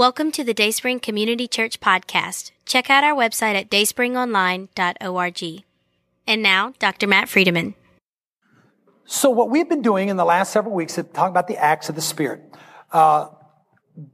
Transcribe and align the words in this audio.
Welcome 0.00 0.32
to 0.32 0.42
the 0.42 0.54
Dayspring 0.54 1.00
Community 1.00 1.46
Church 1.46 1.78
podcast. 1.78 2.52
Check 2.64 2.88
out 2.88 3.04
our 3.04 3.14
website 3.14 3.54
at 3.54 3.68
dayspringonline.org. 3.68 5.64
And 6.26 6.42
now, 6.42 6.72
Dr. 6.78 7.06
Matt 7.06 7.28
Friedeman. 7.28 7.74
So, 9.04 9.28
what 9.28 9.50
we've 9.50 9.68
been 9.68 9.82
doing 9.82 10.08
in 10.08 10.16
the 10.16 10.24
last 10.24 10.54
several 10.54 10.74
weeks 10.74 10.96
is 10.96 11.04
talking 11.12 11.32
about 11.32 11.48
the 11.48 11.58
acts 11.58 11.90
of 11.90 11.96
the 11.96 12.00
Spirit. 12.00 12.40
Uh, 12.90 13.28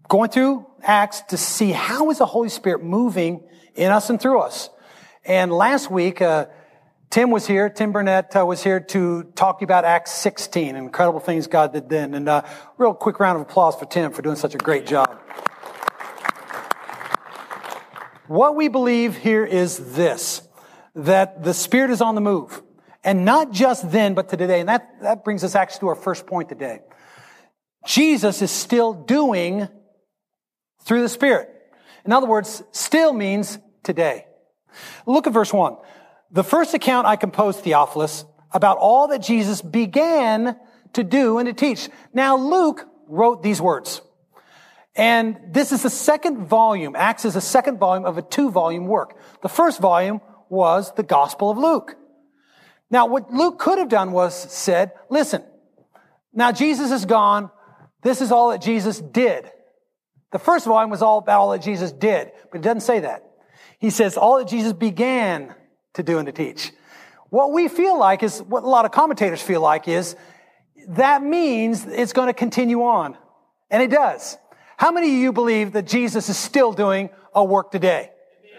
going 0.09 0.29
through 0.29 0.67
Acts 0.83 1.21
to 1.29 1.37
see 1.37 1.71
how 1.71 2.11
is 2.11 2.19
the 2.19 2.27
Holy 2.27 2.49
Spirit 2.49 2.83
moving 2.83 3.45
in 3.77 3.93
us 3.93 4.11
and 4.11 4.21
through 4.21 4.41
us. 4.41 4.71
And 5.25 5.53
last 5.53 5.89
week, 5.89 6.21
uh, 6.21 6.47
Tim 7.11 7.31
was 7.31 7.47
here. 7.47 7.71
Tim 7.71 7.93
Burnett 7.93 8.35
uh, 8.35 8.45
was 8.45 8.61
here 8.61 8.81
to 8.81 9.23
talk 9.37 9.63
about 9.63 9.85
Acts 9.85 10.11
16, 10.11 10.75
incredible 10.75 11.21
things 11.21 11.47
God 11.47 11.73
did 11.73 11.89
then. 11.89 12.15
And 12.15 12.29
uh, 12.29 12.43
real 12.77 12.93
quick 12.93 13.21
round 13.21 13.37
of 13.37 13.43
applause 13.43 13.77
for 13.77 13.85
Tim 13.85 14.11
for 14.11 14.23
doing 14.23 14.35
such 14.35 14.57
a 14.57 14.59
great 14.59 14.85
job. 14.85 15.17
What 18.29 18.57
we 18.57 18.69
believe 18.69 19.17
here 19.17 19.45
is 19.45 19.95
this, 19.95 20.43
that 20.95 21.45
the 21.45 21.55
Spirit 21.55 21.91
is 21.91 22.01
on 22.01 22.15
the 22.15 22.21
move. 22.21 22.63
And 23.05 23.25
not 23.25 23.53
just 23.53 23.93
then, 23.93 24.15
but 24.15 24.31
to 24.31 24.37
today. 24.37 24.59
And 24.59 24.69
that, 24.69 25.01
that 25.03 25.25
brings 25.25 25.45
us 25.45 25.55
actually 25.55 25.81
to 25.81 25.89
our 25.89 25.95
first 25.95 26.27
point 26.27 26.49
today. 26.49 26.81
Jesus 27.87 28.43
is 28.43 28.51
still 28.51 28.93
doing 28.93 29.69
through 30.81 31.03
the 31.03 31.09
Spirit. 31.09 31.49
In 32.05 32.13
other 32.13 32.27
words, 32.27 32.65
still 32.73 33.13
means 33.13 33.59
today. 33.85 34.27
Look 35.07 35.27
at 35.27 35.33
verse 35.33 35.53
one. 35.53 35.77
The 36.33 36.43
first 36.43 36.75
account 36.75 37.07
I 37.07 37.15
composed, 37.15 37.61
Theophilus, 37.61 38.25
about 38.51 38.79
all 38.79 39.09
that 39.09 39.23
Jesus 39.23 39.63
began 39.63 40.57
to 40.95 41.05
do 41.05 41.39
and 41.39 41.47
to 41.47 41.53
teach. 41.53 41.89
Now 42.13 42.37
Luke 42.37 42.85
wrote 43.07 43.43
these 43.43 43.61
words. 43.61 44.03
And 44.97 45.39
this 45.51 45.73
is 45.73 45.83
the 45.83 45.91
second 45.91 46.47
volume. 46.47 46.97
Acts 46.97 47.27
is 47.27 47.35
the 47.35 47.41
second 47.41 47.79
volume 47.79 48.07
of 48.07 48.17
a 48.17 48.23
two 48.23 48.51
volume 48.51 48.87
work. 48.87 49.19
The 49.43 49.49
first 49.49 49.79
volume 49.81 50.23
was 50.49 50.95
the 50.95 51.03
Gospel 51.03 51.51
of 51.51 51.59
Luke. 51.59 51.97
Now, 52.91 53.07
what 53.07 53.31
Luke 53.31 53.59
could 53.59 53.79
have 53.79 53.89
done 53.89 54.13
was 54.13 54.35
said, 54.35 54.93
listen, 55.11 55.45
now 56.33 56.51
Jesus 56.53 56.93
is 56.93 57.05
gone. 57.05 57.51
This 58.03 58.21
is 58.21 58.33
all 58.33 58.51
that 58.51 58.63
Jesus 58.63 59.01
did. 59.01 59.51
The 60.33 60.39
first 60.39 60.67
volume 60.67 60.91
was 60.91 61.03
all 61.03 61.19
about 61.19 61.41
all 61.41 61.51
that 61.51 61.63
Jesus 61.63 61.93
did, 61.93 62.31
but 62.51 62.61
it 62.61 62.63
doesn't 62.63 62.81
say 62.81 63.01
that. 63.01 63.23
He 63.79 63.91
says 63.91 64.17
all 64.17 64.39
that 64.39 64.49
Jesus 64.49 64.73
began 64.73 65.55
to 65.95 66.03
do 66.03 66.19
and 66.19 66.27
to 66.27 66.33
teach. 66.33 66.73
What 67.29 67.53
we 67.53 67.69
feel 67.69 67.99
like 67.99 68.23
is, 68.23 68.41
what 68.41 68.63
a 68.63 68.69
lot 68.69 68.85
of 68.85 68.93
commentators 68.93 69.43
feel 69.43 69.61
like 69.61 69.89
is, 69.89 70.17
that 70.89 71.23
means 71.23 71.85
it's 71.85 72.13
going 72.13 72.29
to 72.29 72.35
continue 72.35 72.83
on. 72.83 73.17
And 73.71 73.83
it 73.83 73.91
does. 73.91 74.39
How 74.77 74.93
many 74.93 75.09
of 75.09 75.15
you 75.15 75.33
believe 75.33 75.73
that 75.73 75.87
Jesus 75.87 76.29
is 76.29 76.37
still 76.37 76.73
doing 76.73 77.11
a 77.35 77.45
work 77.45 77.71
today? 77.71 78.11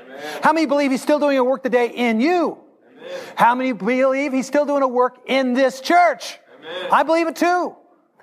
Amen. 0.01 0.41
How 0.41 0.51
many 0.51 0.65
believe 0.65 0.91
he's 0.91 1.01
still 1.01 1.19
doing 1.19 1.37
a 1.37 1.43
work 1.43 1.63
today 1.63 1.89
in 1.89 2.19
you? 2.19 2.57
Amen. 2.91 3.19
How 3.35 3.53
many 3.53 3.71
believe 3.71 4.33
he's 4.33 4.47
still 4.47 4.65
doing 4.65 4.81
a 4.81 4.87
work 4.87 5.17
in 5.27 5.53
this 5.53 5.79
church? 5.79 6.39
Amen. 6.59 6.89
I 6.91 7.03
believe 7.03 7.27
it 7.27 7.35
too. 7.35 7.75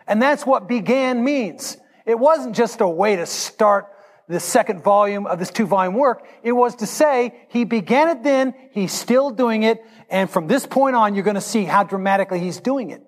And 0.06 0.20
that's 0.20 0.44
what 0.44 0.66
began 0.66 1.22
means. 1.22 1.76
It 2.04 2.18
wasn't 2.18 2.56
just 2.56 2.80
a 2.80 2.88
way 2.88 3.16
to 3.16 3.26
start 3.26 3.86
the 4.28 4.40
second 4.40 4.82
volume 4.82 5.26
of 5.26 5.38
this 5.38 5.50
two 5.50 5.66
volume 5.66 5.94
work. 5.94 6.26
It 6.42 6.52
was 6.52 6.76
to 6.76 6.86
say 6.86 7.46
he 7.48 7.64
began 7.64 8.08
it 8.08 8.22
then, 8.22 8.54
he's 8.72 8.92
still 8.92 9.30
doing 9.30 9.62
it, 9.62 9.82
and 10.10 10.28
from 10.28 10.46
this 10.46 10.66
point 10.66 10.96
on, 10.96 11.14
you're 11.14 11.24
going 11.24 11.34
to 11.34 11.40
see 11.40 11.64
how 11.64 11.84
dramatically 11.84 12.40
he's 12.40 12.58
doing 12.58 12.90
it. 12.90 13.02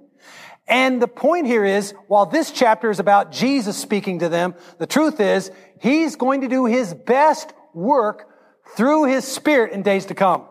And 0.68 1.00
the 1.00 1.08
point 1.08 1.46
here 1.46 1.64
is, 1.64 1.94
while 2.08 2.26
this 2.26 2.50
chapter 2.50 2.90
is 2.90 2.98
about 2.98 3.30
Jesus 3.30 3.76
speaking 3.76 4.18
to 4.20 4.28
them, 4.28 4.54
the 4.78 4.86
truth 4.86 5.20
is, 5.20 5.50
he's 5.80 6.16
going 6.16 6.40
to 6.40 6.48
do 6.48 6.64
his 6.64 6.92
best 6.92 7.52
work 7.72 8.28
through 8.76 9.04
his 9.04 9.24
spirit 9.24 9.72
in 9.72 9.82
days 9.82 10.06
to 10.06 10.14
come. 10.14 10.46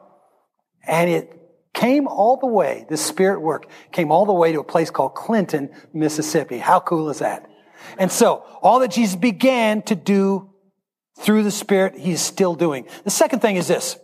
And 0.88 1.10
it 1.10 1.36
came 1.74 2.08
all 2.08 2.38
the 2.38 2.48
way, 2.48 2.86
the 2.90 2.96
spirit 2.96 3.42
work 3.42 3.68
came 3.92 4.12
all 4.12 4.26
the 4.26 4.34
way 4.34 4.54
to 4.54 4.62
a 4.62 4.64
place 4.64 4.90
called 4.90 5.16
Clinton, 5.16 5.70
Mississippi. 5.94 6.60
How 6.60 6.80
cool 6.80 7.10
is 7.10 7.20
that? 7.20 7.50
And 7.98 8.10
so, 8.12 8.46
all 8.62 8.80
that 8.80 8.92
Jesus 8.92 9.16
began 9.16 9.82
to 9.84 9.96
do 9.96 10.50
through 11.20 11.44
the 11.44 11.52
spirit, 11.52 11.98
he's 11.98 12.22
still 12.22 12.56
doing. 12.56 12.88
The 13.04 13.10
second 13.10 13.40
thing 13.40 13.58
is 13.58 13.68
this. 13.68 13.98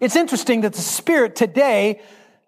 It's 0.00 0.16
interesting 0.16 0.62
that 0.62 0.72
the 0.72 0.80
spirit 0.80 1.36
today 1.36 2.00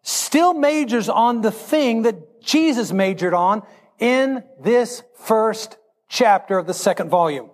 still 0.04 0.54
majors 0.54 1.08
on 1.08 1.40
the 1.40 1.50
thing 1.50 2.02
that 2.02 2.42
Jesus 2.42 2.92
majored 2.92 3.34
on 3.34 3.62
in 3.98 4.44
this 4.60 5.02
first 5.16 5.78
chapter 6.08 6.58
of 6.58 6.66
the 6.66 6.74
second 6.74 7.08
volume. 7.08 7.50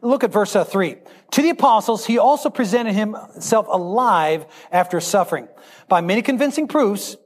Look 0.00 0.22
at 0.22 0.32
verse 0.32 0.54
uh, 0.54 0.64
3. 0.64 0.96
To 1.32 1.42
the 1.42 1.50
apostles, 1.50 2.06
he 2.06 2.18
also 2.18 2.50
presented 2.50 2.94
himself 2.94 3.66
alive 3.68 4.46
after 4.70 5.00
suffering 5.00 5.48
by 5.88 6.00
many 6.00 6.22
convincing 6.22 6.68
proofs, 6.68 7.16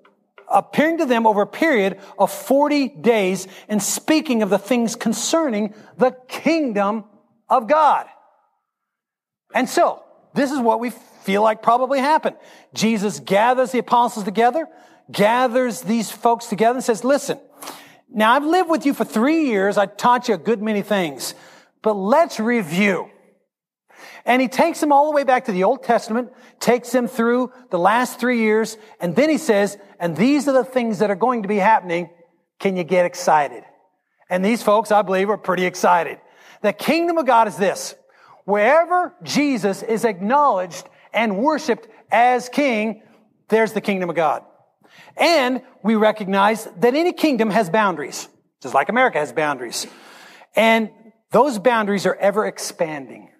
appearing 0.48 0.98
to 0.98 1.06
them 1.06 1.26
over 1.26 1.42
a 1.42 1.46
period 1.46 2.00
of 2.18 2.32
40 2.32 2.88
days 2.88 3.46
and 3.68 3.82
speaking 3.82 4.42
of 4.42 4.48
the 4.48 4.58
things 4.58 4.96
concerning 4.96 5.74
the 5.98 6.16
kingdom 6.28 7.04
of 7.48 7.68
God. 7.68 8.06
And 9.54 9.68
so, 9.68 10.02
this 10.34 10.50
is 10.50 10.58
what 10.58 10.80
we 10.80 10.90
feel 10.90 11.42
like 11.42 11.62
probably 11.62 11.98
happened. 11.98 12.36
Jesus 12.74 13.20
gathers 13.20 13.72
the 13.72 13.78
apostles 13.78 14.24
together 14.24 14.66
gathers 15.10 15.82
these 15.82 16.10
folks 16.10 16.46
together 16.46 16.76
and 16.76 16.84
says, 16.84 17.04
listen, 17.04 17.38
now 18.10 18.32
I've 18.32 18.44
lived 18.44 18.70
with 18.70 18.86
you 18.86 18.94
for 18.94 19.04
three 19.04 19.46
years. 19.46 19.78
I 19.78 19.86
taught 19.86 20.28
you 20.28 20.34
a 20.34 20.38
good 20.38 20.62
many 20.62 20.82
things, 20.82 21.34
but 21.82 21.94
let's 21.94 22.38
review. 22.38 23.08
And 24.24 24.40
he 24.40 24.48
takes 24.48 24.80
them 24.80 24.92
all 24.92 25.10
the 25.10 25.16
way 25.16 25.24
back 25.24 25.46
to 25.46 25.52
the 25.52 25.64
Old 25.64 25.82
Testament, 25.82 26.30
takes 26.60 26.90
them 26.92 27.08
through 27.08 27.52
the 27.70 27.78
last 27.78 28.20
three 28.20 28.38
years, 28.38 28.76
and 29.00 29.16
then 29.16 29.28
he 29.28 29.38
says, 29.38 29.76
and 29.98 30.16
these 30.16 30.46
are 30.46 30.52
the 30.52 30.64
things 30.64 31.00
that 31.00 31.10
are 31.10 31.16
going 31.16 31.42
to 31.42 31.48
be 31.48 31.56
happening. 31.56 32.10
Can 32.60 32.76
you 32.76 32.84
get 32.84 33.04
excited? 33.04 33.64
And 34.30 34.44
these 34.44 34.62
folks, 34.62 34.92
I 34.92 35.02
believe, 35.02 35.28
are 35.28 35.38
pretty 35.38 35.64
excited. 35.64 36.18
The 36.62 36.72
kingdom 36.72 37.18
of 37.18 37.26
God 37.26 37.48
is 37.48 37.56
this. 37.56 37.94
Wherever 38.44 39.14
Jesus 39.22 39.82
is 39.82 40.04
acknowledged 40.04 40.88
and 41.12 41.38
worshiped 41.38 41.88
as 42.10 42.48
king, 42.48 43.02
there's 43.48 43.72
the 43.72 43.80
kingdom 43.80 44.10
of 44.10 44.16
God. 44.16 44.44
And 45.16 45.62
we 45.82 45.94
recognize 45.94 46.66
that 46.78 46.94
any 46.94 47.12
kingdom 47.12 47.50
has 47.50 47.70
boundaries, 47.70 48.28
just 48.62 48.74
like 48.74 48.88
America 48.88 49.18
has 49.18 49.32
boundaries. 49.32 49.86
And 50.56 50.90
those 51.30 51.58
boundaries 51.58 52.06
are 52.06 52.14
ever 52.14 52.46
expanding. 52.46 53.30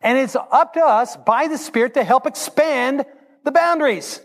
And 0.00 0.18
it's 0.18 0.36
up 0.36 0.74
to 0.74 0.80
us 0.80 1.16
by 1.16 1.48
the 1.48 1.58
Spirit 1.58 1.94
to 1.94 2.04
help 2.04 2.26
expand 2.26 3.04
the 3.44 3.52
boundaries. 3.52 4.20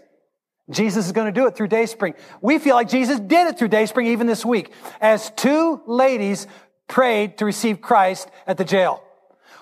Jesus 0.70 1.06
is 1.06 1.12
going 1.12 1.28
to 1.28 1.32
do 1.32 1.48
it 1.48 1.56
through 1.56 1.68
Dayspring. 1.68 2.14
We 2.42 2.60
feel 2.60 2.76
like 2.76 2.90
Jesus 2.90 3.20
did 3.20 3.48
it 3.48 3.58
through 3.58 3.70
Dayspring 3.70 4.08
even 4.08 4.28
this 4.28 4.46
week 4.46 4.72
as 5.00 5.32
two 5.32 5.82
ladies 5.86 6.48
prayed 6.88 7.38
to 7.38 7.46
receive 7.46 7.82
Christ 7.82 8.30
at 8.48 8.58
the 8.58 8.66
jail. 8.66 9.04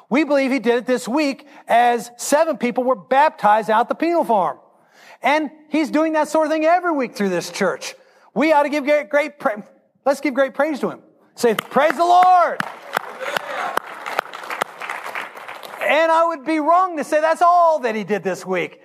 We 0.10 0.24
believe 0.24 0.52
he 0.52 0.60
did 0.60 0.76
it 0.76 0.86
this 0.86 1.08
week 1.08 1.48
as 1.68 2.12
seven 2.18 2.58
people 2.58 2.84
were 2.84 2.96
baptized 2.96 3.70
out 3.70 3.90
the 3.90 3.96
penal 3.96 4.24
farm. 4.24 4.58
And 5.22 5.52
he's 5.70 5.92
doing 5.92 6.14
that 6.14 6.30
sort 6.30 6.48
of 6.48 6.52
thing 6.52 6.66
every 6.66 6.92
week 6.92 7.16
through 7.16 7.30
this 7.30 7.52
church. 7.52 7.96
We 8.34 8.52
ought 8.54 8.64
to 8.64 8.70
give 8.70 8.86
great, 8.86 9.10
great 9.10 9.40
pra- 9.40 9.68
let's 10.06 10.22
give 10.22 10.34
great 10.34 10.54
praise 10.54 10.80
to 10.80 10.90
him. 10.90 11.02
Say, 11.36 11.54
praise 11.54 11.94
the 11.94 12.04
Lord. 12.04 12.60
And 15.82 16.12
I 16.12 16.26
would 16.28 16.46
be 16.46 16.60
wrong 16.60 16.98
to 16.98 17.04
say 17.04 17.22
that's 17.22 17.42
all 17.42 17.80
that 17.80 17.96
he 17.96 18.04
did 18.04 18.24
this 18.24 18.46
week. 18.46 18.82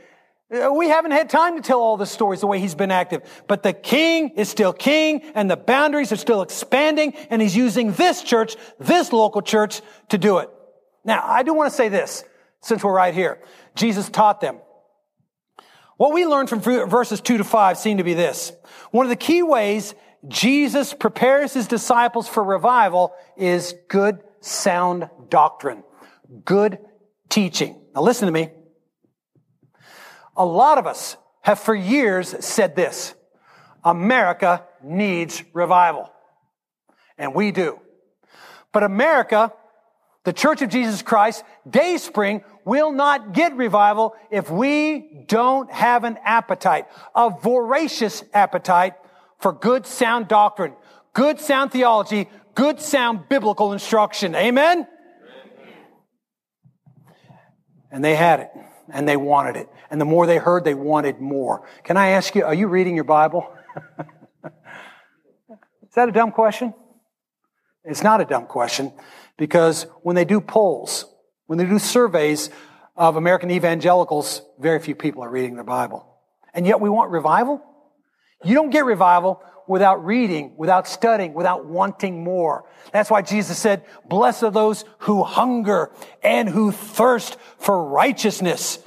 Uh, 0.53 0.73
we 0.73 0.89
haven't 0.89 1.11
had 1.11 1.29
time 1.29 1.57
to 1.57 1.63
tell 1.63 1.81
all 1.81 1.97
the 1.97 2.07
stories 2.07 2.41
the 2.41 2.47
way 2.47 2.61
he's 2.61 2.75
been 2.75 2.91
active. 2.91 3.23
But 3.49 3.63
the 3.63 3.73
king 3.73 4.31
is 4.31 4.49
still 4.49 4.73
king 4.73 5.23
and 5.35 5.51
the 5.51 5.57
boundaries 5.57 6.13
are 6.13 6.17
still 6.17 6.43
expanding 6.43 7.15
and 7.31 7.41
he's 7.41 7.57
using 7.57 7.93
this 7.93 8.23
church, 8.23 8.57
this 8.79 9.13
local 9.13 9.43
church 9.43 9.81
to 10.11 10.19
do 10.19 10.39
it. 10.39 10.51
Now, 11.05 11.23
I 11.25 11.43
do 11.43 11.55
want 11.55 11.71
to 11.71 11.77
say 11.77 11.89
this 11.89 12.25
since 12.61 12.83
we're 12.83 12.95
right 12.95 13.15
here. 13.15 13.41
Jesus 13.75 14.09
taught 14.09 14.41
them. 14.41 14.59
What 15.97 16.13
we 16.13 16.27
learn 16.27 16.47
from 16.47 16.61
verses 16.61 17.21
2 17.21 17.39
to 17.39 17.45
5 17.45 17.79
seem 17.79 17.99
to 17.99 18.05
be 18.05 18.15
this. 18.15 18.53
One 18.91 19.07
of 19.07 19.11
the 19.11 19.17
key 19.17 19.43
ways 19.43 19.95
Jesus 20.27 20.95
prepares 20.95 21.53
his 21.53 21.69
disciples 21.69 22.29
for 22.29 22.43
revival 22.43 23.15
is 23.37 23.75
good, 23.89 24.21
sound 24.41 25.09
doctrine, 25.29 25.85
good 26.45 26.79
teaching. 27.29 27.81
Now 27.95 28.03
listen 28.03 28.27
to 28.27 28.33
me. 28.33 28.51
A 30.37 30.45
lot 30.45 30.79
of 30.79 30.87
us 30.87 31.17
have 31.43 31.61
for 31.61 31.75
years 31.75 32.35
said 32.45 32.75
this 32.75 33.15
America 33.85 34.65
needs 34.83 35.45
revival. 35.53 36.11
And 37.19 37.35
we 37.35 37.53
do. 37.53 37.79
But 38.73 38.83
America 38.83 39.53
the 40.25 40.33
Church 40.33 40.63
of 40.63 40.71
Jesus 40.71 41.03
Christ, 41.03 41.45
Dayspring, 41.69 42.43
will 42.65 42.93
not 42.93 43.35
get 43.35 43.55
revival 43.57 44.17
if 44.31 44.51
we 44.51 45.25
don't 45.29 45.71
have 45.71 46.05
an 46.05 46.19
appetite, 46.25 46.87
a 47.15 47.31
voracious 47.31 48.25
appetite 48.33 48.95
for 49.39 49.53
good 49.53 49.87
sound 49.87 50.27
doctrine, 50.29 50.73
good 51.13 51.39
sound 51.41 51.73
theology, 51.73 52.29
good 52.55 52.81
sound 52.81 53.29
biblical 53.29 53.75
instruction. 53.75 54.35
Amen? 54.35 54.89
And 57.91 58.03
they 58.03 58.15
had 58.15 58.41
it. 58.41 58.51
And 58.91 59.07
they 59.07 59.17
wanted 59.17 59.57
it. 59.57 59.69
And 59.91 60.01
the 60.01 60.05
more 60.05 60.27
they 60.27 60.39
heard, 60.39 60.65
they 60.65 60.75
wanted 60.75 61.21
more. 61.21 61.67
Can 61.85 61.97
I 61.97 62.09
ask 62.09 62.35
you, 62.35 62.45
are 62.45 62.55
you 62.55 62.69
reading 62.69 62.95
your 62.95 63.05
Bible? 63.05 63.47
Is 64.45 65.95
that 65.95 66.09
a 66.09 66.13
dumb 66.13 66.33
question? 66.33 66.75
It's 67.85 68.03
not 68.03 68.21
a 68.23 68.25
dumb 68.25 68.47
question 68.47 68.93
because 69.37 69.87
when 70.03 70.17
they 70.17 70.25
do 70.25 70.41
polls, 70.41 71.07
when 71.47 71.59
they 71.59 71.67
do 71.67 71.79
surveys 71.79 72.51
of 72.97 73.17
American 73.17 73.51
evangelicals, 73.51 74.43
very 74.59 74.79
few 74.79 74.95
people 74.95 75.23
are 75.23 75.31
reading 75.31 75.55
their 75.55 75.65
Bible. 75.65 76.07
And 76.53 76.67
yet 76.67 76.81
we 76.81 76.89
want 76.89 77.11
revival? 77.11 77.63
You 78.45 78.55
don't 78.55 78.71
get 78.71 78.85
revival 78.85 79.43
without 79.67 80.05
reading, 80.05 80.55
without 80.57 80.87
studying, 80.87 81.35
without 81.35 81.67
wanting 81.67 82.23
more. 82.23 82.69
That's 82.93 83.11
why 83.11 83.23
Jesus 83.23 83.59
said, 83.59 83.85
blessed 84.09 84.45
are 84.45 84.51
those 84.51 84.85
who 84.99 85.23
hunger 85.23 85.91
and 86.23 86.49
who 86.49 86.71
thirst 86.71 87.39
for 87.59 87.89
righteousness. 87.89 88.79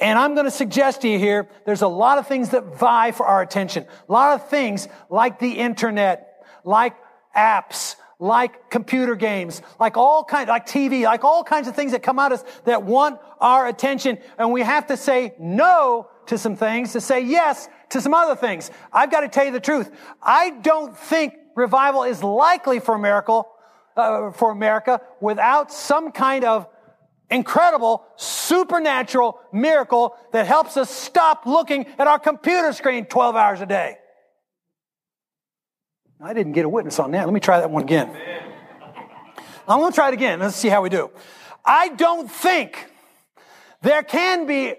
And 0.00 0.18
I'm 0.18 0.34
going 0.34 0.46
to 0.46 0.50
suggest 0.50 1.02
to 1.02 1.08
you 1.08 1.18
here, 1.18 1.48
there's 1.66 1.82
a 1.82 1.88
lot 1.88 2.18
of 2.18 2.26
things 2.26 2.50
that 2.50 2.78
vie 2.78 3.10
for 3.10 3.26
our 3.26 3.42
attention. 3.42 3.84
A 4.08 4.12
lot 4.12 4.40
of 4.40 4.48
things 4.48 4.88
like 5.10 5.38
the 5.38 5.52
internet, 5.52 6.44
like 6.64 6.94
apps, 7.36 7.96
like 8.20 8.68
computer 8.70 9.16
games, 9.16 9.62
like 9.80 9.96
all 9.96 10.22
kinds, 10.22 10.48
like 10.48 10.66
TV, 10.66 11.04
like 11.04 11.24
all 11.24 11.42
kinds 11.42 11.66
of 11.66 11.74
things 11.74 11.92
that 11.92 12.02
come 12.02 12.18
at 12.18 12.32
us 12.32 12.44
that 12.64 12.82
want 12.82 13.18
our 13.40 13.66
attention. 13.66 14.18
And 14.38 14.52
we 14.52 14.60
have 14.60 14.86
to 14.88 14.96
say 14.96 15.34
no 15.38 16.08
to 16.26 16.36
some 16.38 16.54
things 16.54 16.92
to 16.92 17.00
say 17.00 17.22
yes 17.22 17.68
to 17.88 18.00
some 18.00 18.14
other 18.14 18.36
things. 18.36 18.70
I've 18.92 19.10
got 19.10 19.20
to 19.20 19.28
tell 19.28 19.46
you 19.46 19.52
the 19.52 19.58
truth. 19.58 19.90
I 20.22 20.50
don't 20.50 20.96
think 20.96 21.34
revival 21.56 22.04
is 22.04 22.22
likely 22.22 22.78
for 22.78 22.94
America, 22.94 23.42
uh, 23.96 24.30
for 24.32 24.50
America 24.50 25.00
without 25.20 25.72
some 25.72 26.12
kind 26.12 26.44
of 26.44 26.68
incredible 27.30 28.04
supernatural 28.16 29.40
miracle 29.52 30.16
that 30.32 30.46
helps 30.46 30.76
us 30.76 30.90
stop 30.90 31.46
looking 31.46 31.86
at 31.98 32.06
our 32.06 32.18
computer 32.18 32.72
screen 32.74 33.06
12 33.06 33.34
hours 33.34 33.60
a 33.62 33.66
day. 33.66 33.96
I 36.22 36.34
didn't 36.34 36.52
get 36.52 36.66
a 36.66 36.68
witness 36.68 36.98
on 36.98 37.12
that. 37.12 37.24
Let 37.24 37.32
me 37.32 37.40
try 37.40 37.60
that 37.60 37.70
one 37.70 37.82
again. 37.82 38.14
I'm 39.66 39.78
going 39.78 39.90
to 39.90 39.94
try 39.94 40.08
it 40.08 40.14
again. 40.14 40.40
Let's 40.40 40.56
see 40.56 40.68
how 40.68 40.82
we 40.82 40.90
do. 40.90 41.10
I 41.64 41.88
don't 41.88 42.30
think 42.30 42.90
there 43.82 44.02
can 44.02 44.46
be 44.46 44.74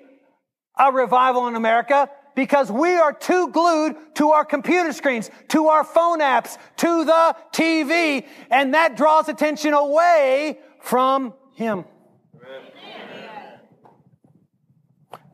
a 0.78 0.92
revival 0.92 1.48
in 1.48 1.56
America 1.56 2.10
because 2.36 2.72
we 2.72 2.94
are 2.94 3.12
too 3.12 3.50
glued 3.50 3.96
to 4.16 4.32
our 4.32 4.46
computer 4.46 4.94
screens, 4.94 5.32
to 5.50 5.68
our 5.68 5.84
phone 5.84 6.20
apps, 6.20 6.58
to 6.78 7.06
the 7.06 7.36
TV, 7.52 8.28
and 8.50 8.74
that 8.74 8.96
draws 8.96 9.28
attention 9.28 9.74
away 9.74 10.60
from 10.82 11.34
Him. 11.56 11.86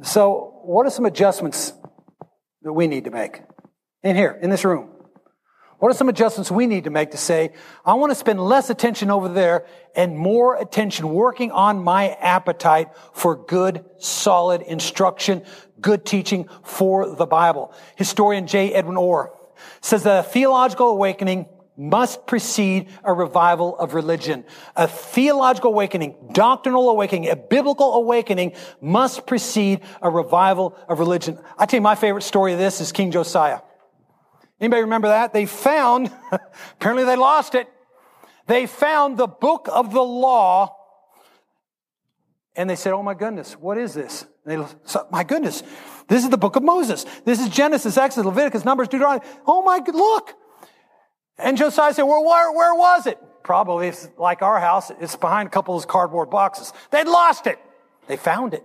So, 0.03 0.61
what 0.63 0.85
are 0.85 0.89
some 0.89 1.05
adjustments 1.05 1.73
that 2.61 2.71
we 2.71 2.87
need 2.87 3.05
to 3.05 3.11
make 3.11 3.41
in 4.03 4.15
here, 4.15 4.37
in 4.41 4.49
this 4.49 4.63
room? 4.63 4.96
What 5.79 5.91
are 5.91 5.93
some 5.95 6.09
adjustments 6.09 6.49
we 6.49 6.65
need 6.65 6.85
to 6.85 6.89
make 6.89 7.11
to 7.11 7.17
say, 7.17 7.51
I 7.85 7.93
want 7.93 8.09
to 8.11 8.15
spend 8.15 8.39
less 8.39 8.71
attention 8.71 9.11
over 9.11 9.29
there 9.29 9.65
and 9.95 10.17
more 10.17 10.55
attention 10.55 11.09
working 11.09 11.51
on 11.51 11.83
my 11.83 12.09
appetite 12.09 12.89
for 13.13 13.35
good, 13.35 13.85
solid 13.99 14.63
instruction, 14.63 15.43
good 15.79 16.03
teaching 16.03 16.49
for 16.63 17.13
the 17.13 17.27
Bible? 17.27 17.73
Historian 17.95 18.47
J. 18.47 18.73
Edwin 18.73 18.97
Orr 18.97 19.33
says 19.81 20.03
that 20.03 20.25
a 20.25 20.27
theological 20.27 20.89
awakening 20.89 21.45
must 21.79 22.25
precede 22.25 22.87
a 23.03 23.13
revival 23.13 23.77
of 23.77 23.93
religion. 23.93 24.45
A 24.75 24.87
theological 24.87 25.71
awakening, 25.71 26.15
doctrinal 26.33 26.89
awakening, 26.89 27.29
a 27.29 27.35
biblical 27.35 27.93
awakening 27.93 28.53
must 28.81 29.27
precede 29.27 29.81
a 30.01 30.09
revival 30.09 30.75
of 30.89 30.97
religion. 30.97 31.37
I 31.55 31.67
tell 31.67 31.77
you, 31.77 31.83
my 31.83 31.93
favorite 31.93 32.23
story 32.23 32.53
of 32.53 32.57
this 32.57 32.81
is 32.81 32.91
King 32.91 33.11
Josiah. 33.11 33.59
Anybody 34.59 34.81
remember 34.83 35.09
that? 35.09 35.33
They 35.33 35.45
found, 35.45 36.11
apparently 36.73 37.05
they 37.05 37.15
lost 37.15 37.55
it. 37.55 37.67
They 38.47 38.65
found 38.65 39.17
the 39.17 39.27
book 39.27 39.67
of 39.71 39.93
the 39.93 40.01
law 40.01 40.75
and 42.55 42.69
they 42.69 42.75
said, 42.75 42.93
Oh 42.93 43.03
my 43.03 43.13
goodness, 43.13 43.53
what 43.53 43.77
is 43.77 43.93
this? 43.93 44.25
They, 44.45 44.57
my 45.11 45.23
goodness, 45.23 45.61
this 46.07 46.23
is 46.23 46.29
the 46.29 46.37
book 46.37 46.55
of 46.55 46.63
Moses. 46.63 47.05
This 47.25 47.39
is 47.39 47.49
Genesis, 47.49 47.97
Exodus, 47.97 48.25
Leviticus, 48.25 48.65
Numbers, 48.65 48.87
Deuteronomy. 48.87 49.25
Oh 49.45 49.61
my, 49.61 49.79
look. 49.93 50.33
And 51.37 51.55
Josiah 51.55 51.93
said, 51.93 52.03
well, 52.03 52.23
where, 52.23 52.51
where 52.51 52.73
was 52.73 53.05
it? 53.05 53.19
Probably 53.43 53.89
it's 53.89 54.09
like 54.17 54.41
our 54.41 54.59
house. 54.59 54.91
It's 54.99 55.15
behind 55.15 55.47
a 55.47 55.49
couple 55.51 55.75
of 55.75 55.81
those 55.81 55.85
cardboard 55.85 56.29
boxes. 56.29 56.73
They'd 56.89 57.07
lost 57.07 57.45
it. 57.45 57.59
They 58.07 58.17
found 58.17 58.53
it. 58.53 58.63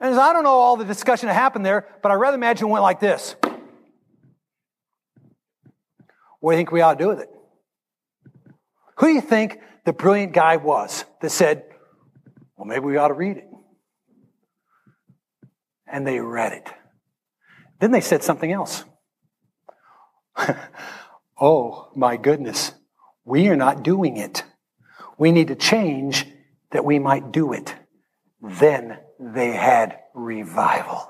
And 0.00 0.18
I 0.18 0.32
don't 0.32 0.42
know 0.42 0.50
all 0.50 0.76
the 0.76 0.84
discussion 0.84 1.28
that 1.28 1.34
happened 1.34 1.64
there, 1.64 1.86
but 2.02 2.10
I 2.10 2.14
rather 2.14 2.34
imagine 2.34 2.66
it 2.66 2.70
went 2.70 2.82
like 2.82 2.98
this. 2.98 3.36
What 6.42 6.50
do 6.50 6.56
you 6.56 6.58
think 6.58 6.72
we 6.72 6.80
ought 6.80 6.98
to 6.98 7.04
do 7.04 7.08
with 7.08 7.20
it? 7.20 7.30
Who 8.96 9.06
do 9.06 9.12
you 9.12 9.20
think 9.20 9.60
the 9.84 9.92
brilliant 9.92 10.32
guy 10.32 10.56
was 10.56 11.04
that 11.20 11.30
said, 11.30 11.62
well, 12.56 12.66
maybe 12.66 12.84
we 12.84 12.96
ought 12.96 13.08
to 13.08 13.14
read 13.14 13.36
it? 13.36 13.48
And 15.86 16.04
they 16.04 16.18
read 16.18 16.52
it. 16.52 16.68
Then 17.78 17.92
they 17.92 18.00
said 18.00 18.24
something 18.24 18.50
else. 18.50 18.84
oh, 21.40 21.90
my 21.94 22.16
goodness, 22.16 22.72
we 23.24 23.46
are 23.46 23.54
not 23.54 23.84
doing 23.84 24.16
it. 24.16 24.42
We 25.18 25.30
need 25.30 25.46
to 25.46 25.54
change 25.54 26.26
that 26.72 26.84
we 26.84 26.98
might 26.98 27.30
do 27.30 27.52
it. 27.52 27.72
Then 28.40 28.98
they 29.20 29.52
had 29.52 29.96
revival. 30.12 31.08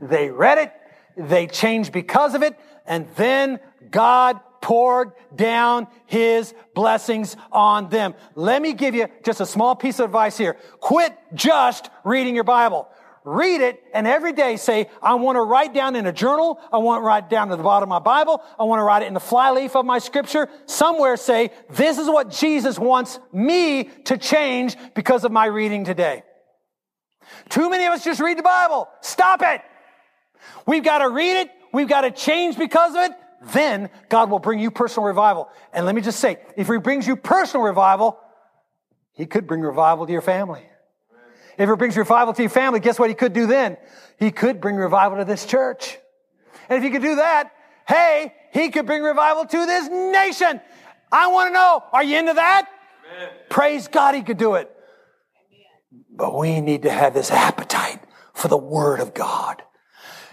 They 0.00 0.30
read 0.30 0.58
it, 0.58 0.72
they 1.16 1.48
changed 1.48 1.92
because 1.92 2.36
of 2.36 2.44
it, 2.44 2.56
and 2.86 3.08
then 3.16 3.58
God 3.90 4.38
poured 4.62 5.12
down 5.34 5.88
his 6.06 6.54
blessings 6.74 7.36
on 7.50 7.90
them. 7.90 8.14
Let 8.34 8.62
me 8.62 8.72
give 8.72 8.94
you 8.94 9.08
just 9.22 9.42
a 9.42 9.46
small 9.46 9.76
piece 9.76 9.98
of 9.98 10.06
advice 10.06 10.38
here. 10.38 10.56
Quit 10.80 11.14
just 11.34 11.90
reading 12.04 12.34
your 12.34 12.44
Bible. 12.44 12.88
Read 13.24 13.60
it 13.60 13.80
and 13.92 14.06
every 14.06 14.32
day 14.32 14.56
say, 14.56 14.88
I 15.00 15.14
want 15.14 15.36
to 15.36 15.42
write 15.42 15.74
down 15.74 15.94
in 15.94 16.06
a 16.06 16.12
journal. 16.12 16.58
I 16.72 16.78
want 16.78 17.02
to 17.02 17.06
write 17.06 17.28
down 17.28 17.52
at 17.52 17.58
the 17.58 17.62
bottom 17.62 17.84
of 17.84 17.88
my 17.90 17.98
Bible. 17.98 18.42
I 18.58 18.64
want 18.64 18.80
to 18.80 18.84
write 18.84 19.02
it 19.02 19.06
in 19.06 19.14
the 19.14 19.20
flyleaf 19.20 19.76
of 19.76 19.84
my 19.84 19.98
scripture. 19.98 20.48
Somewhere 20.66 21.16
say, 21.16 21.50
this 21.70 21.98
is 21.98 22.08
what 22.08 22.30
Jesus 22.30 22.78
wants 22.78 23.20
me 23.32 23.84
to 24.04 24.16
change 24.16 24.76
because 24.94 25.24
of 25.24 25.30
my 25.30 25.46
reading 25.46 25.84
today. 25.84 26.22
Too 27.48 27.68
many 27.68 27.84
of 27.84 27.92
us 27.92 28.04
just 28.04 28.20
read 28.20 28.38
the 28.38 28.42
Bible. 28.42 28.88
Stop 29.02 29.42
it. 29.42 29.60
We've 30.66 30.84
got 30.84 30.98
to 30.98 31.08
read 31.08 31.42
it. 31.42 31.50
We've 31.72 31.88
got 31.88 32.02
to 32.02 32.10
change 32.10 32.58
because 32.58 32.94
of 32.94 33.02
it 33.04 33.12
then 33.52 33.90
God 34.08 34.30
will 34.30 34.38
bring 34.38 34.58
you 34.60 34.70
personal 34.70 35.06
revival. 35.06 35.48
And 35.72 35.86
let 35.86 35.94
me 35.94 36.00
just 36.00 36.20
say, 36.20 36.38
if 36.56 36.68
He 36.68 36.78
brings 36.78 37.06
you 37.06 37.16
personal 37.16 37.64
revival, 37.64 38.18
He 39.12 39.26
could 39.26 39.46
bring 39.46 39.60
revival 39.60 40.06
to 40.06 40.12
your 40.12 40.22
family. 40.22 40.62
If 41.58 41.68
He 41.68 41.76
brings 41.76 41.96
revival 41.96 42.34
to 42.34 42.42
your 42.42 42.50
family, 42.50 42.80
guess 42.80 42.98
what 42.98 43.08
He 43.08 43.14
could 43.14 43.32
do 43.32 43.46
then? 43.46 43.76
He 44.18 44.30
could 44.30 44.60
bring 44.60 44.76
revival 44.76 45.18
to 45.18 45.24
this 45.24 45.44
church. 45.44 45.98
And 46.68 46.78
if 46.78 46.84
He 46.84 46.90
could 46.90 47.02
do 47.02 47.16
that, 47.16 47.52
hey, 47.86 48.32
He 48.52 48.70
could 48.70 48.86
bring 48.86 49.02
revival 49.02 49.44
to 49.44 49.66
this 49.66 49.88
nation. 49.88 50.60
I 51.10 51.26
want 51.28 51.48
to 51.48 51.54
know, 51.54 51.84
are 51.92 52.04
you 52.04 52.18
into 52.18 52.34
that? 52.34 52.68
Amen. 53.14 53.28
Praise 53.50 53.88
God, 53.88 54.14
He 54.14 54.22
could 54.22 54.38
do 54.38 54.54
it. 54.54 54.70
But 56.10 56.38
we 56.38 56.60
need 56.60 56.82
to 56.82 56.90
have 56.90 57.14
this 57.14 57.30
appetite 57.30 58.00
for 58.34 58.48
the 58.48 58.56
Word 58.56 59.00
of 59.00 59.14
God 59.14 59.62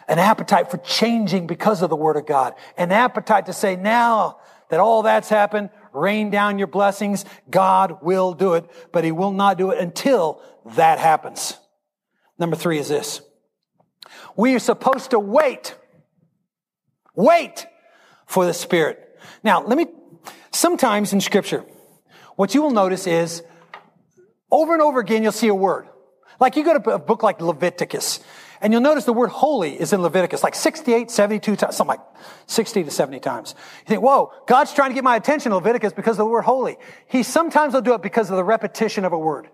an 0.09 0.19
appetite 0.19 0.69
for 0.69 0.77
changing 0.77 1.47
because 1.47 1.81
of 1.81 1.89
the 1.89 1.95
Word 1.95 2.17
of 2.17 2.25
God, 2.25 2.55
an 2.77 2.91
appetite 2.91 3.45
to 3.45 3.53
say, 3.53 3.77
now 3.77 4.39
that 4.69 4.79
all 4.79 5.03
that's 5.03 5.29
happened, 5.29 5.69
rain 5.93 6.29
down 6.29 6.57
your 6.57 6.67
blessings. 6.67 7.25
God 7.49 7.99
will 8.01 8.33
do 8.33 8.55
it, 8.55 8.65
but 8.91 9.03
He 9.03 9.11
will 9.11 9.31
not 9.31 9.57
do 9.57 9.71
it 9.71 9.79
until 9.79 10.41
that 10.75 10.99
happens. 10.99 11.57
Number 12.37 12.55
three 12.55 12.79
is 12.79 12.89
this. 12.89 13.21
We 14.35 14.55
are 14.55 14.59
supposed 14.59 15.11
to 15.11 15.19
wait. 15.19 15.75
Wait 17.15 17.67
for 18.25 18.45
the 18.45 18.53
Spirit. 18.53 19.19
Now, 19.43 19.61
let 19.63 19.77
me, 19.77 19.87
sometimes 20.51 21.13
in 21.13 21.21
Scripture, 21.21 21.65
what 22.35 22.55
you 22.55 22.61
will 22.61 22.71
notice 22.71 23.05
is 23.07 23.43
over 24.51 24.73
and 24.73 24.81
over 24.81 24.99
again, 24.99 25.21
you'll 25.21 25.31
see 25.31 25.49
a 25.49 25.55
word. 25.55 25.87
Like 26.39 26.55
you 26.55 26.63
go 26.63 26.77
to 26.77 26.91
a 26.91 26.99
book 26.99 27.21
like 27.21 27.41
Leviticus, 27.41 28.21
and 28.61 28.73
you'll 28.73 28.81
notice 28.81 29.05
the 29.05 29.13
word 29.13 29.29
holy 29.29 29.79
is 29.79 29.93
in 29.93 30.01
Leviticus 30.01 30.43
like 30.43 30.55
68, 30.55 31.09
72 31.09 31.55
times, 31.55 31.75
something 31.75 31.97
like 31.97 32.05
60 32.47 32.83
to 32.83 32.91
70 32.91 33.19
times. 33.19 33.55
You 33.81 33.87
think, 33.87 34.01
whoa, 34.01 34.31
God's 34.47 34.73
trying 34.73 34.89
to 34.89 34.95
get 34.95 35.03
my 35.03 35.15
attention 35.15 35.51
in 35.51 35.55
Leviticus 35.55 35.93
because 35.93 36.13
of 36.13 36.25
the 36.25 36.25
word 36.25 36.43
holy. 36.43 36.77
He 37.07 37.23
sometimes 37.23 37.73
will 37.73 37.81
do 37.81 37.93
it 37.93 38.01
because 38.01 38.29
of 38.29 38.35
the 38.35 38.43
repetition 38.43 39.05
of 39.05 39.13
a 39.13 39.17
word. 39.17 39.49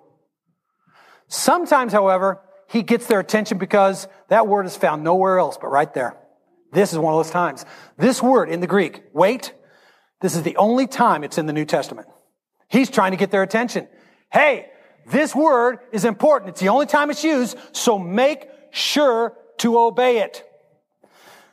Sometimes, 1.27 1.93
however, 1.93 2.41
he 2.67 2.83
gets 2.83 3.07
their 3.07 3.19
attention 3.19 3.57
because 3.57 4.07
that 4.29 4.47
word 4.47 4.65
is 4.65 4.75
found 4.75 5.03
nowhere 5.03 5.39
else 5.39 5.57
but 5.59 5.67
right 5.67 5.93
there. 5.93 6.17
This 6.71 6.91
is 6.91 7.00
one 7.00 7.13
of 7.13 7.24
those 7.24 7.31
times. 7.31 7.65
This 7.97 8.21
word 8.21 8.50
in 8.50 8.59
the 8.59 8.67
Greek, 8.67 9.03
wait, 9.13 9.53
this 10.21 10.35
is 10.35 10.43
the 10.43 10.57
only 10.57 10.88
time 10.88 11.24
it's 11.24 11.38
in 11.38 11.45
the 11.45 11.53
New 11.53 11.65
Testament. 11.65 12.07
He's 12.67 12.89
trying 12.89 13.12
to 13.12 13.17
get 13.17 13.31
their 13.31 13.43
attention. 13.43 13.88
Hey, 14.31 14.67
this 15.05 15.35
word 15.35 15.79
is 15.91 16.03
important. 16.03 16.50
It's 16.50 16.62
the 16.62 16.69
only 16.69 16.88
time 16.88 17.12
it's 17.12 17.24
used, 17.24 17.57
so 17.71 18.00
make 18.00 18.50
sure 18.75 19.38
to 19.60 19.79
obey 19.79 20.20
it. 20.20 20.44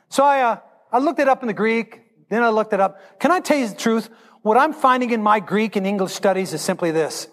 So 0.09 0.23
I, 0.23 0.41
uh, 0.41 0.57
I 0.91 0.99
looked 0.99 1.19
it 1.19 1.27
up 1.27 1.41
in 1.41 1.47
the 1.47 1.53
Greek, 1.53 2.01
then 2.29 2.43
I 2.43 2.49
looked 2.49 2.73
it 2.73 2.79
up. 2.79 3.19
Can 3.19 3.31
I 3.31 3.39
tell 3.39 3.57
you 3.57 3.67
the 3.67 3.75
truth? 3.75 4.09
What 4.41 4.57
I'm 4.57 4.73
finding 4.73 5.11
in 5.11 5.23
my 5.23 5.39
Greek 5.39 5.75
and 5.75 5.87
English 5.87 6.13
studies 6.13 6.53
is 6.53 6.61
simply 6.61 6.91
this. 6.91 7.27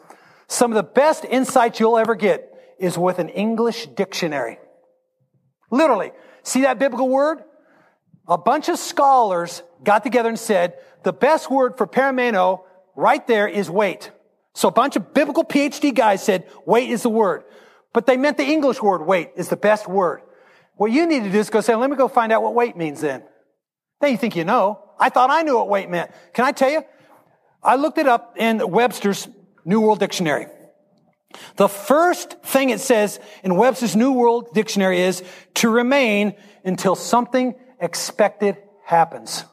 Some 0.47 0.71
of 0.71 0.77
the 0.77 0.83
best 0.83 1.25
insights 1.25 1.81
you'll 1.81 1.99
ever 1.99 2.15
get 2.15 2.47
is 2.79 2.97
with 2.97 3.19
an 3.19 3.29
English 3.29 3.87
dictionary. 3.89 4.59
Literally. 5.71 6.13
See 6.43 6.63
that 6.63 6.79
biblical 6.79 7.09
word? 7.09 7.43
A 8.29 8.39
bunch 8.39 8.69
of 8.69 8.79
scholars 8.79 9.63
got 9.83 10.05
together 10.05 10.29
and 10.29 10.39
said, 10.39 10.75
the 11.03 11.13
best 11.13 11.51
word 11.51 11.77
for 11.77 11.87
perimeno 11.87 12.61
right 12.95 13.27
there 13.27 13.49
is 13.49 13.69
wait. 13.69 14.11
So 14.55 14.69
a 14.69 14.73
bunch 14.73 14.97
of 14.97 15.13
biblical 15.15 15.45
PhD 15.45 15.95
guys 15.95 16.23
said, 16.23 16.47
wait 16.65 16.91
is 16.91 17.03
the 17.03 17.11
word. 17.11 17.45
But 17.93 18.07
they 18.07 18.17
meant 18.17 18.37
the 18.37 18.45
English 18.45 18.81
word 18.83 19.03
wait 19.03 19.31
is 19.37 19.49
the 19.49 19.57
best 19.57 19.89
word. 19.89 20.23
What 20.77 20.93
you 20.93 21.07
need 21.07 21.25
to 21.25 21.31
do 21.31 21.39
is 21.39 21.51
go 21.51 21.61
say, 21.61 21.75
let 21.75 21.91
me 21.91 21.97
go 21.97 22.09
find 22.09 22.33
out 22.33 22.43
what 22.43 22.55
wait 22.55 22.77
means 22.77 23.01
then. 23.01 23.23
Then 24.01 24.13
you 24.13 24.17
think 24.17 24.37
you 24.37 24.45
know. 24.45 24.83
I 24.99 25.09
thought 25.09 25.31
I 25.31 25.43
knew 25.43 25.57
what 25.57 25.69
wait 25.69 25.91
meant. 25.91 26.11
Can 26.33 26.45
I 26.45 26.53
tell 26.53 26.71
you? 26.71 26.83
I 27.63 27.77
looked 27.77 27.99
it 27.99 28.07
up 28.07 28.35
in 28.39 28.71
Webster's 28.71 29.29
New 29.65 29.81
World 29.81 29.99
Dictionary. 29.99 30.47
The 31.57 31.69
first 31.69 32.43
thing 32.43 32.71
it 32.71 32.81
says 32.81 33.21
in 33.45 33.57
Webster's 33.57 33.95
New 33.95 34.13
World 34.13 34.49
Dictionary 34.55 35.01
is 35.01 35.23
to 35.55 35.69
remain 35.69 36.35
until 36.65 36.95
something 36.95 37.55
expected 37.79 38.57
happens. 38.85 39.45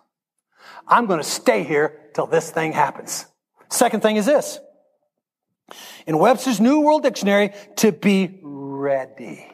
I'm 0.87 1.05
going 1.05 1.19
to 1.19 1.27
stay 1.27 1.63
here 1.63 2.09
till 2.13 2.27
this 2.27 2.49
thing 2.49 2.71
happens. 2.71 3.25
Second 3.69 4.01
thing 4.01 4.15
is 4.15 4.25
this. 4.25 4.59
In 6.05 6.17
Webster's 6.17 6.59
New 6.59 6.81
World 6.81 7.03
Dictionary, 7.03 7.53
to 7.77 7.91
be 7.91 8.39
ready. 8.41 9.45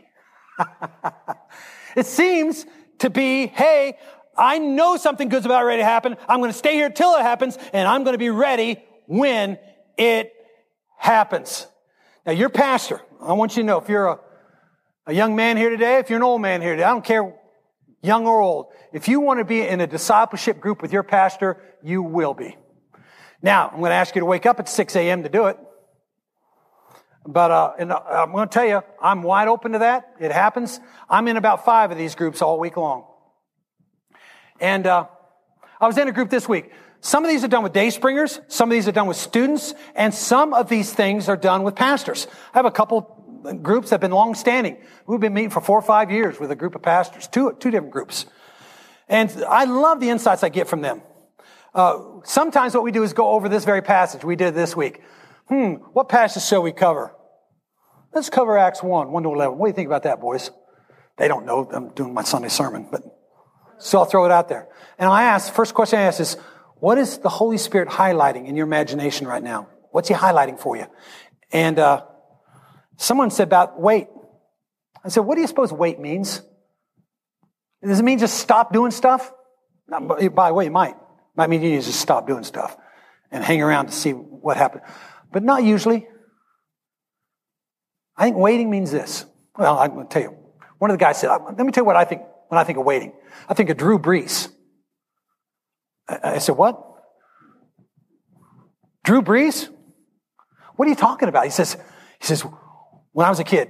it 1.96 2.05
seems 2.05 2.65
to 3.00 3.10
be, 3.10 3.48
hey, 3.48 3.98
I 4.38 4.60
know 4.60 4.98
something 4.98 5.29
good's 5.29 5.46
about 5.46 5.65
ready 5.65 5.82
to 5.82 5.86
happen. 5.86 6.15
I'm 6.27 6.39
going 6.39 6.51
to 6.51 6.58
stay 6.58 6.74
here 6.75 6.89
till 6.89 7.15
it 7.15 7.22
happens, 7.22 7.58
and 7.72 7.88
I'm 7.88 8.03
going 8.03 8.13
to 8.13 8.20
be 8.20 8.29
ready 8.29 8.84
when 9.05 9.58
it 9.98 10.34
happens. 10.98 11.67
Now, 12.25 12.32
your 12.32 12.50
pastor, 12.50 13.01
I 13.22 13.34
want 13.34 13.55
you 13.55 13.63
to 13.63 13.67
know 13.67 13.79
if 13.79 13.89
you're 13.89 14.08
a, 14.08 14.20
a 15.08 15.13
young 15.13 15.36
man 15.36 15.58
here 15.58 15.70
today, 15.70 15.98
if 15.98 16.10
you're 16.10 16.17
an 16.17 16.24
old 16.24 16.41
man 16.41 16.62
here 16.62 16.72
today, 16.72 16.84
I 16.84 16.91
don't 16.91 17.05
care, 17.05 17.34
young 18.01 18.25
or 18.25 18.41
old, 18.41 18.67
if 18.91 19.08
you 19.08 19.20
want 19.20 19.39
to 19.39 19.46
be 19.46 19.62
in 19.62 19.82
a 19.82 19.88
discipleship 19.88 20.60
group 20.60 20.82
with 20.82 20.93
your 20.93 21.03
pastor, 21.03 21.62
you 21.84 22.01
will 22.01 22.34
be. 22.34 22.55
Now, 23.41 23.67
I'm 23.67 23.79
going 23.79 23.89
to 23.89 23.96
ask 23.96 24.15
you 24.15 24.22
to 24.22 24.25
wake 24.25 24.46
up 24.46 24.60
at 24.60 24.70
6 24.70 24.96
a.m. 24.96 25.24
to 25.24 25.29
do 25.29 25.48
it. 25.48 25.58
But 27.25 27.51
uh, 27.51 27.74
and 27.80 27.92
uh, 27.92 28.01
I'm 28.08 28.32
going 28.32 28.48
to 28.48 28.53
tell 28.53 28.65
you, 28.65 28.82
I'm 29.01 29.24
wide 29.24 29.48
open 29.48 29.74
to 29.74 29.80
that. 29.80 30.15
It 30.20 30.32
happens. 30.32 30.80
I'm 31.10 31.27
in 31.27 31.38
about 31.38 31.63
five 31.65 31.92
of 31.92 31.98
these 31.98 32.15
groups 32.15 32.42
all 32.42 32.60
week 32.60 32.75
long. 32.77 33.06
And 34.60 34.86
uh, 34.86 35.08
I 35.80 35.88
was 35.88 35.98
in 35.98 36.08
a 36.08 36.12
group 36.12 36.30
this 36.30 36.48
week. 36.48 36.72
Some 37.01 37.25
of 37.25 37.30
these 37.30 37.44
are 37.44 37.50
done 37.50 37.63
with 37.63 37.74
day 37.74 37.89
springers, 37.89 38.39
some 38.48 38.70
of 38.70 38.74
these 38.74 38.88
are 38.88 38.94
done 38.94 39.08
with 39.08 39.18
students, 39.18 39.74
and 39.94 40.13
some 40.13 40.53
of 40.53 40.70
these 40.70 40.94
things 40.94 41.27
are 41.27 41.36
done 41.36 41.63
with 41.63 41.75
pastors. 41.75 42.27
I 42.53 42.58
have 42.58 42.65
a 42.65 42.72
couple 42.72 43.01
groups 43.62 43.89
that 43.89 43.96
have 43.96 44.01
been 44.01 44.12
long 44.12 44.36
standing. 44.36 44.77
We've 45.06 45.20
been 45.20 45.34
meeting 45.34 45.50
for 45.50 45.60
four 45.60 45.77
or 45.77 45.82
five 45.82 46.12
years 46.12 46.39
with 46.39 46.50
a 46.51 46.56
group 46.56 46.75
of 46.75 46.82
pastors, 46.82 47.27
two, 47.27 47.58
two 47.60 47.72
different 47.72 47.92
groups. 47.92 48.25
And 49.10 49.30
I 49.50 49.65
love 49.65 50.00
the 50.00 50.10
insights 50.10 50.44
I 50.44 50.50
get 50.50 50.70
from 50.70 50.80
them. 50.80 51.01
Uh, 51.75 52.00
sometimes 52.24 52.74
what 52.74 52.84
we 52.84 52.92
do 52.92 53.03
is 53.03 53.12
go 53.12 53.32
over 53.32 53.50
this 53.50 53.65
very 53.65 53.82
passage. 53.82 54.24
We 54.24 54.38
did 54.38 54.56
this 54.56 54.75
week. 54.75 55.01
Hmm, 55.48 55.74
what 55.94 56.10
passage 56.10 56.44
shall 56.44 56.62
we 56.62 56.72
cover? 56.72 57.16
Let's 58.14 58.30
cover 58.30 58.58
Acts 58.58 58.84
1, 58.84 59.12
1 59.12 59.24
to 59.24 59.30
11. 59.30 59.58
What 59.58 59.68
do 59.68 59.70
you 59.70 59.76
think 59.76 59.88
about 59.88 60.04
that, 60.04 60.22
boys? 60.22 60.52
They 61.18 61.28
don't 61.28 61.46
know 61.46 61.70
I'm 61.72 61.90
doing 61.90 62.14
my 62.14 62.24
Sunday 62.24 62.50
sermon, 62.50 62.88
but 62.92 63.02
so 63.78 64.00
I'll 64.00 64.06
throw 64.06 64.26
it 64.26 64.32
out 64.32 64.50
there. 64.50 64.68
And 64.98 65.10
I 65.10 65.24
ask, 65.24 65.54
first 65.54 65.74
question 65.74 66.00
I 66.00 66.04
ask 66.04 66.20
is, 66.20 66.38
what 66.76 66.98
is 66.98 67.18
the 67.20 67.30
Holy 67.30 67.58
Spirit 67.58 67.90
highlighting 67.90 68.48
in 68.48 68.56
your 68.56 68.66
imagination 68.66 69.28
right 69.28 69.44
now? 69.44 69.68
What's 69.92 70.08
He 70.08 70.14
highlighting 70.14 70.60
for 70.60 70.76
you? 70.76 70.86
And 71.52 71.80
uh, 71.80 72.06
someone 72.98 73.32
said 73.32 73.48
about 73.48 73.80
wait. 73.80 74.08
I 75.04 75.10
said, 75.10 75.22
what 75.22 75.36
do 75.36 75.42
you 75.42 75.48
suppose 75.48 75.72
wait 75.72 76.00
means? 76.00 76.42
Does 77.84 78.00
it 78.00 78.04
mean 78.04 78.20
just 78.20 78.38
stop 78.38 78.72
doing 78.72 78.92
stuff? 78.92 79.32
by 79.90 80.48
the 80.50 80.54
way, 80.54 80.66
it 80.66 80.72
might. 80.72 80.92
It 80.92 81.38
might 81.38 81.50
mean 81.50 81.62
you 81.62 81.72
need 81.72 81.82
to 81.82 81.86
just 81.86 82.00
stop 82.00 82.28
doing 82.28 82.44
stuff 82.44 82.76
and 83.32 83.44
hang 83.44 83.62
around 83.62 83.88
to 83.88 83.92
see 83.92 84.12
what 84.12 84.58
happened. 84.58 84.84
But 85.34 85.44
not 85.44 85.63
usually. 85.63 86.08
I 88.16 88.25
think 88.25 88.38
waiting 88.38 88.70
means 88.70 88.92
this. 88.92 89.25
Well, 89.58 89.78
I'm 89.78 89.94
going 89.94 90.08
to 90.08 90.13
tell 90.13 90.22
you. 90.22 90.38
One 90.78 90.92
of 90.92 90.98
the 90.98 91.04
guys 91.04 91.20
said, 91.20 91.30
let 91.30 91.58
me 91.58 91.72
tell 91.72 91.84
you 91.84 91.86
what 91.86 91.96
I 91.96 92.06
think 92.06 92.22
when 92.48 92.60
I 92.60 92.63
think 92.63 92.78
of 92.78 92.86
waiting. 92.86 93.13
I 93.50 93.54
think 93.54 93.70
of 93.70 93.78
Drew 93.78 93.98
Brees. 93.98 94.50
I 96.08 96.38
said, 96.38 96.56
What? 96.56 96.80
Drew 99.04 99.22
Brees? 99.22 99.70
What 100.75 100.88
are 100.88 100.90
you 100.90 100.96
talking 100.96 101.30
about? 101.30 101.46
He 101.46 101.50
says, 101.50 101.78
he 102.20 102.25
says, 102.25 102.46
when 103.12 103.25
I 103.25 103.30
was 103.30 103.40
a 103.40 103.44
kid, 103.44 103.70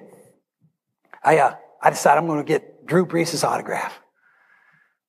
I, 1.24 1.38
uh, 1.38 1.55
I 1.82 1.89
decided 1.89 2.20
I'm 2.20 2.27
going 2.27 2.39
to 2.39 2.48
get 2.48 2.86
Drew 2.86 3.05
Brees' 3.05 3.43
autograph. 3.43 4.00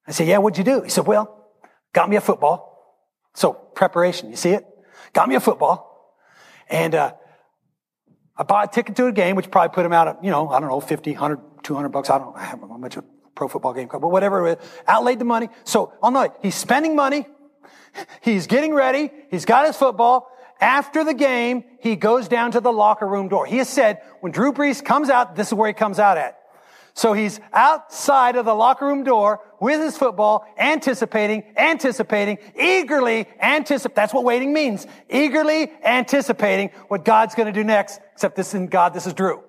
I 0.07 0.13
said, 0.13 0.27
yeah, 0.27 0.39
what'd 0.39 0.59
you 0.59 0.65
do? 0.65 0.83
He 0.83 0.91
said, 0.91 1.07
well, 1.07 1.49
got 1.93 2.09
me 2.09 2.17
a 2.17 2.21
football. 2.21 2.99
So 3.35 3.53
preparation, 3.53 4.31
you 4.31 4.37
see 4.37 4.51
it? 4.51 4.65
Got 5.13 5.29
me 5.29 5.35
a 5.35 5.41
football. 5.41 5.94
And, 6.69 6.95
uh, 6.95 7.15
I 8.37 8.43
bought 8.43 8.71
a 8.71 8.75
ticket 8.75 8.97
to 8.97 9.07
a 9.07 9.13
game, 9.13 9.37
which 9.37 9.51
probably 9.51 9.73
put 9.75 9.87
him 9.87 9.93
out 9.93 10.09
at, 10.09 10.25
you 10.25 10.31
know, 10.31 10.49
I 10.49 10.59
don't 10.59 10.69
know, 10.69 10.81
50, 10.81 11.13
100, 11.13 11.41
200 11.63 11.89
bucks. 11.91 12.11
I 12.11 12.19
don't 12.19 12.35
know 12.35 12.41
how 12.41 12.57
much 12.77 12.97
of 12.97 13.05
a 13.05 13.07
pro 13.35 13.47
football 13.47 13.73
game, 13.73 13.89
but 13.91 14.01
whatever, 14.09 14.47
it 14.47 14.59
was. 14.59 14.69
outlaid 14.89 15.21
the 15.21 15.25
money. 15.25 15.49
So 15.63 15.93
all 16.03 16.11
night, 16.11 16.33
he's 16.43 16.55
spending 16.55 16.97
money. 16.97 17.27
He's 18.23 18.49
getting 18.49 18.75
ready. 18.75 19.13
He's 19.31 19.45
got 19.45 19.67
his 19.67 19.77
football. 19.77 20.29
After 20.61 21.05
the 21.05 21.15
game, 21.15 21.65
he 21.81 21.95
goes 21.95 22.27
down 22.27 22.53
to 22.53 22.61
the 22.61 22.73
locker 22.73 23.07
room 23.07 23.29
door. 23.29 23.47
He 23.47 23.59
has 23.59 23.69
said, 23.69 24.01
when 24.21 24.33
Drew 24.33 24.53
Brees 24.53 24.85
comes 24.85 25.11
out, 25.11 25.37
this 25.37 25.49
is 25.49 25.55
where 25.55 25.69
he 25.69 25.75
comes 25.75 25.99
out 25.99 26.19
at. 26.19 26.39
So 26.97 27.13
he's 27.13 27.41
outside 27.53 28.37
of 28.37 28.45
the 28.45 28.55
locker 28.55 28.87
room 28.87 29.03
door 29.03 29.41
with 29.61 29.81
his 29.81 29.99
football, 29.99 30.47
anticipating, 30.57 31.43
anticipating, 31.57 32.39
eagerly 32.57 33.27
anticipating. 33.41 33.95
That's 33.97 34.15
what 34.15 34.23
waiting 34.23 34.53
means. 34.53 34.87
Eagerly 35.11 35.73
anticipating 35.85 36.71
what 36.87 37.05
God's 37.05 37.35
going 37.35 37.47
to 37.47 37.53
do 37.53 37.65
next, 37.65 38.01
except 38.13 38.37
this 38.37 38.49
isn't 38.49 38.71
God, 38.71 38.95
this 38.95 39.09
is 39.09 39.13
Drew. 39.13 39.43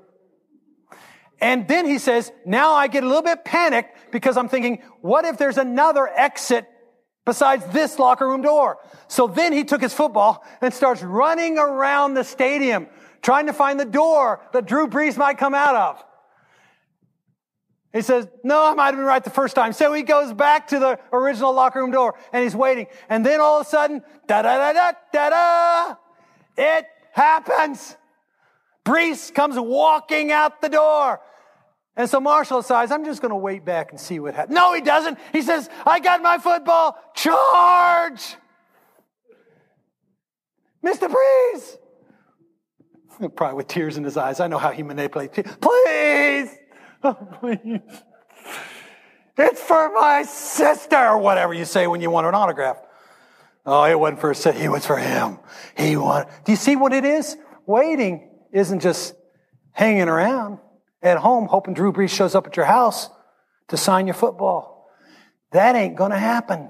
And 1.39 1.67
then 1.67 1.85
he 1.85 1.99
says, 1.99 2.31
now 2.45 2.73
I 2.73 2.87
get 2.87 3.03
a 3.03 3.07
little 3.07 3.21
bit 3.21 3.45
panicked 3.45 4.11
because 4.11 4.37
I'm 4.37 4.49
thinking, 4.49 4.81
what 5.01 5.25
if 5.25 5.37
there's 5.37 5.59
another 5.59 6.07
exit 6.07 6.65
besides 7.25 7.63
this 7.67 7.99
locker 7.99 8.27
room 8.27 8.41
door? 8.41 8.79
So 9.07 9.27
then 9.27 9.53
he 9.53 9.65
took 9.65 9.81
his 9.81 9.93
football 9.93 10.43
and 10.61 10.73
starts 10.73 11.03
running 11.03 11.59
around 11.59 12.15
the 12.15 12.23
stadium 12.23 12.87
trying 13.21 13.47
to 13.47 13.53
find 13.53 13.79
the 13.79 13.85
door 13.85 14.41
that 14.53 14.65
Drew 14.65 14.87
Brees 14.87 15.17
might 15.17 15.37
come 15.37 15.53
out 15.53 15.75
of. 15.75 16.03
He 17.95 18.01
says, 18.01 18.27
no, 18.43 18.69
I 18.69 18.73
might 18.73 18.87
have 18.87 18.95
been 18.97 19.05
right 19.05 19.23
the 19.23 19.29
first 19.29 19.55
time. 19.55 19.71
So 19.71 19.93
he 19.93 20.03
goes 20.03 20.33
back 20.33 20.67
to 20.67 20.79
the 20.79 20.99
original 21.13 21.53
locker 21.53 21.79
room 21.79 21.91
door 21.91 22.15
and 22.33 22.43
he's 22.43 22.53
waiting. 22.53 22.87
And 23.07 23.25
then 23.25 23.39
all 23.39 23.61
of 23.61 23.65
a 23.65 23.69
sudden, 23.69 24.03
da 24.27 24.41
da 24.41 24.57
da 24.57 24.73
da 24.73 24.91
da 25.13 25.29
da, 25.29 25.95
it 26.57 26.87
happens. 27.13 27.95
Brees 28.83 29.33
comes 29.33 29.57
walking 29.57 30.33
out 30.33 30.61
the 30.61 30.67
door. 30.67 31.21
And 31.95 32.09
so 32.09 32.19
Marshall 32.19 32.59
decides, 32.59 32.91
I'm 32.91 33.05
just 33.05 33.21
going 33.21 33.29
to 33.29 33.37
wait 33.37 33.63
back 33.63 33.91
and 33.91 33.99
see 33.99 34.19
what 34.19 34.35
happens. 34.35 34.53
No, 34.53 34.73
he 34.73 34.81
doesn't. 34.81 35.17
He 35.31 35.41
says, 35.41 35.69
I 35.85 36.01
got 36.01 36.21
my 36.21 36.37
football. 36.37 36.97
Charge! 37.15 38.35
Mr. 40.83 41.09
Brees! 41.09 41.77
Probably 43.37 43.55
with 43.55 43.69
tears 43.69 43.95
in 43.95 44.03
his 44.03 44.17
eyes. 44.17 44.41
I 44.41 44.47
know 44.47 44.57
how 44.57 44.71
he 44.71 44.83
manipulates. 44.83 45.39
Please! 45.61 46.49
Please. 47.13 47.81
It's 49.37 49.61
for 49.61 49.91
my 49.91 50.23
sister, 50.23 50.95
or 50.95 51.17
whatever 51.17 51.53
you 51.53 51.65
say 51.65 51.87
when 51.87 51.99
you 51.99 52.09
want 52.09 52.25
an 52.25 52.33
autograph. 52.33 52.77
Oh, 53.65 53.83
it 53.83 53.99
wasn't 53.99 54.21
for 54.21 54.31
a 54.31 54.35
sister. 54.35 54.61
It 54.61 54.69
was 54.69 54.85
for 54.85 54.97
him. 54.97 55.39
He 55.75 55.97
wanted. 55.97 56.29
Do 56.45 56.53
you 56.53 56.55
see 56.55 56.77
what 56.77 56.93
it 56.93 57.03
is? 57.03 57.35
Waiting 57.65 58.29
isn't 58.53 58.79
just 58.79 59.13
hanging 59.71 60.07
around 60.07 60.59
at 61.01 61.17
home 61.17 61.47
hoping 61.47 61.73
Drew 61.73 61.91
Brees 61.91 62.11
shows 62.11 62.33
up 62.33 62.47
at 62.47 62.55
your 62.55 62.65
house 62.65 63.09
to 63.67 63.77
sign 63.77 64.07
your 64.07 64.13
football. 64.13 64.89
That 65.51 65.75
ain't 65.75 65.97
going 65.97 66.11
to 66.11 66.17
happen. 66.17 66.69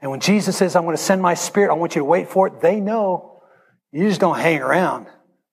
And 0.00 0.10
when 0.10 0.20
Jesus 0.20 0.56
says, 0.56 0.76
I'm 0.76 0.84
going 0.84 0.96
to 0.96 1.02
send 1.02 1.20
my 1.20 1.34
spirit, 1.34 1.70
I 1.70 1.74
want 1.74 1.96
you 1.96 2.00
to 2.00 2.04
wait 2.04 2.28
for 2.28 2.46
it, 2.46 2.60
they 2.60 2.80
know 2.80 3.42
you 3.90 4.08
just 4.08 4.20
don't 4.20 4.38
hang 4.38 4.60
around. 4.60 5.08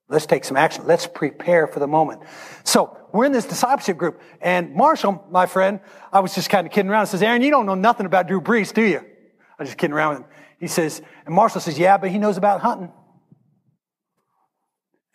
Let's 0.07 0.27
take 0.27 0.45
some 0.45 0.55
action. 0.55 0.85
Let's 0.85 1.07
prepare 1.07 1.65
for 1.65 1.79
the 1.79 1.87
moment. 1.87 2.21
So 2.63 2.95
we're 3.11 3.25
in 3.25 3.31
this 3.31 3.45
discipleship 3.45 3.97
group 3.97 4.21
and 4.39 4.75
Marshall, 4.75 5.25
my 5.31 5.47
friend, 5.47 5.79
I 6.13 6.19
was 6.19 6.35
just 6.35 6.49
kind 6.49 6.67
of 6.67 6.73
kidding 6.73 6.91
around. 6.91 7.07
He 7.07 7.11
says, 7.11 7.23
Aaron, 7.23 7.41
you 7.41 7.49
don't 7.49 7.65
know 7.65 7.75
nothing 7.75 8.05
about 8.05 8.27
Drew 8.27 8.39
Brees, 8.39 8.73
do 8.73 8.83
you? 8.83 8.99
I 8.99 9.63
was 9.63 9.69
just 9.69 9.77
kidding 9.77 9.93
around 9.93 10.09
with 10.09 10.23
him. 10.23 10.29
He 10.59 10.67
says, 10.67 11.01
and 11.25 11.33
Marshall 11.33 11.61
says, 11.61 11.79
yeah, 11.79 11.97
but 11.97 12.11
he 12.11 12.19
knows 12.19 12.37
about 12.37 12.61
hunting. 12.61 12.91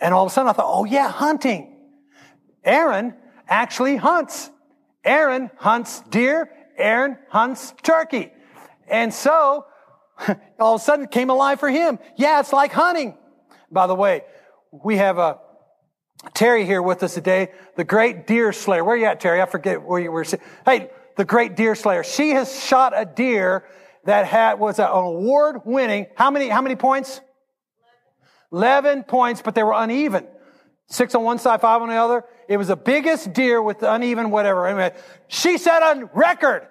And 0.00 0.12
all 0.12 0.24
of 0.24 0.32
a 0.32 0.34
sudden 0.34 0.48
I 0.48 0.52
thought, 0.54 0.66
oh 0.66 0.84
yeah, 0.84 1.08
hunting. 1.08 1.76
Aaron 2.64 3.14
actually 3.48 3.96
hunts. 3.96 4.50
Aaron 5.04 5.50
hunts 5.56 6.00
deer. 6.10 6.50
Aaron 6.76 7.16
hunts 7.28 7.74
turkey. 7.82 8.32
And 8.88 9.14
so 9.14 9.66
all 10.58 10.74
of 10.74 10.80
a 10.80 10.84
sudden 10.84 11.04
it 11.04 11.10
came 11.12 11.30
alive 11.30 11.60
for 11.60 11.68
him. 11.68 12.00
Yeah, 12.16 12.40
it's 12.40 12.52
like 12.52 12.72
hunting. 12.72 13.16
By 13.70 13.86
the 13.86 13.94
way, 13.94 14.22
we 14.72 14.96
have 14.96 15.18
a 15.18 15.38
Terry 16.34 16.66
here 16.66 16.82
with 16.82 17.02
us 17.02 17.14
today, 17.14 17.48
the 17.76 17.84
great 17.84 18.26
deer 18.26 18.52
slayer. 18.52 18.84
Where 18.84 18.96
you 18.96 19.06
at, 19.06 19.20
Terry? 19.20 19.40
I 19.40 19.46
forget 19.46 19.82
where 19.82 19.98
you 19.98 20.12
were. 20.12 20.24
Hey, 20.66 20.90
the 21.16 21.24
great 21.24 21.56
deer 21.56 21.74
slayer. 21.74 22.04
She 22.04 22.30
has 22.30 22.62
shot 22.62 22.92
a 22.94 23.06
deer 23.06 23.64
that 24.04 24.26
had 24.26 24.58
was 24.58 24.78
an 24.78 24.88
award 24.88 25.62
winning. 25.64 26.06
How 26.16 26.30
many? 26.30 26.48
How 26.48 26.60
many 26.60 26.76
points? 26.76 27.20
Eleven 28.52 29.02
points, 29.02 29.40
but 29.42 29.54
they 29.54 29.62
were 29.62 29.72
uneven. 29.74 30.26
Six 30.88 31.14
on 31.14 31.22
one 31.22 31.38
side, 31.38 31.60
five 31.60 31.80
on 31.80 31.88
the 31.88 31.94
other. 31.94 32.24
It 32.48 32.56
was 32.56 32.68
the 32.68 32.76
biggest 32.76 33.32
deer 33.32 33.62
with 33.62 33.78
the 33.78 33.92
uneven 33.92 34.30
whatever. 34.30 34.66
Anyway, 34.66 34.92
she 35.28 35.56
set 35.56 35.82
a 35.82 36.10
record 36.12 36.66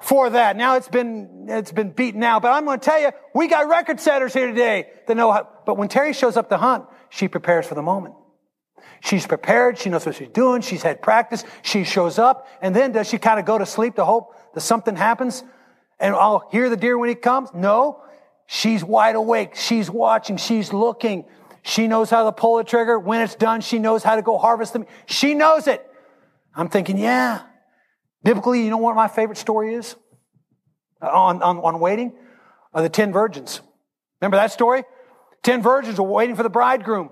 for 0.00 0.30
that. 0.30 0.56
Now 0.56 0.76
it's 0.76 0.88
been, 0.88 1.46
it's 1.48 1.72
been 1.72 1.90
beaten 1.90 2.22
out, 2.22 2.42
but 2.42 2.52
I'm 2.52 2.64
going 2.64 2.78
to 2.78 2.84
tell 2.84 3.00
you, 3.00 3.10
we 3.34 3.48
got 3.48 3.68
record 3.68 4.00
setters 4.00 4.32
here 4.32 4.46
today 4.46 4.88
that 5.06 5.16
know 5.16 5.32
how, 5.32 5.48
but 5.66 5.76
when 5.76 5.88
Terry 5.88 6.12
shows 6.12 6.36
up 6.36 6.48
to 6.50 6.56
hunt, 6.56 6.84
she 7.10 7.28
prepares 7.28 7.66
for 7.66 7.74
the 7.74 7.82
moment. 7.82 8.14
She's 9.00 9.26
prepared. 9.26 9.78
She 9.78 9.90
knows 9.90 10.06
what 10.06 10.14
she's 10.14 10.28
doing. 10.28 10.62
She's 10.62 10.82
had 10.82 11.02
practice. 11.02 11.44
She 11.62 11.84
shows 11.84 12.18
up. 12.18 12.46
And 12.60 12.74
then 12.74 12.92
does 12.92 13.08
she 13.08 13.18
kind 13.18 13.40
of 13.40 13.46
go 13.46 13.58
to 13.58 13.66
sleep 13.66 13.96
to 13.96 14.04
hope 14.04 14.34
that 14.54 14.60
something 14.60 14.96
happens? 14.96 15.42
And 15.98 16.14
I'll 16.14 16.48
hear 16.50 16.68
the 16.68 16.76
deer 16.76 16.96
when 16.98 17.08
he 17.08 17.14
comes? 17.14 17.50
No. 17.54 18.02
She's 18.46 18.84
wide 18.84 19.14
awake. 19.14 19.54
She's 19.54 19.90
watching. 19.90 20.36
She's 20.36 20.72
looking. 20.72 21.24
She 21.62 21.88
knows 21.88 22.10
how 22.10 22.24
to 22.24 22.32
pull 22.32 22.56
the 22.56 22.64
trigger. 22.64 22.98
When 22.98 23.20
it's 23.20 23.34
done, 23.34 23.60
she 23.60 23.78
knows 23.78 24.02
how 24.02 24.16
to 24.16 24.22
go 24.22 24.38
harvest 24.38 24.72
them. 24.72 24.86
She 25.06 25.34
knows 25.34 25.66
it. 25.66 25.86
I'm 26.54 26.68
thinking, 26.68 26.98
yeah. 26.98 27.42
Biblically, 28.22 28.64
you 28.64 28.70
know 28.70 28.78
what 28.78 28.96
my 28.96 29.08
favorite 29.08 29.38
story 29.38 29.74
is? 29.74 29.94
On, 31.00 31.42
on, 31.42 31.58
on 31.58 31.80
waiting? 31.80 32.12
Are 32.74 32.82
the 32.82 32.88
ten 32.88 33.12
virgins. 33.12 33.60
Remember 34.20 34.36
that 34.36 34.52
story? 34.52 34.84
Ten 35.42 35.62
virgins 35.62 35.98
were 35.98 36.08
waiting 36.08 36.36
for 36.36 36.42
the 36.42 36.50
bridegroom. 36.50 37.10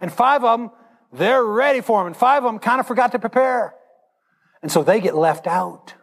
And 0.00 0.12
five 0.12 0.44
of 0.44 0.58
them 0.58 0.70
they're 1.12 1.44
ready 1.44 1.82
for 1.82 2.00
him. 2.00 2.06
And 2.06 2.16
five 2.16 2.44
of 2.44 2.52
them 2.52 2.58
kind 2.58 2.80
of 2.80 2.86
forgot 2.86 3.12
to 3.12 3.18
prepare. 3.18 3.74
And 4.62 4.72
so 4.72 4.82
they 4.82 5.00
get 5.00 5.14
left 5.14 5.46
out, 5.46 5.94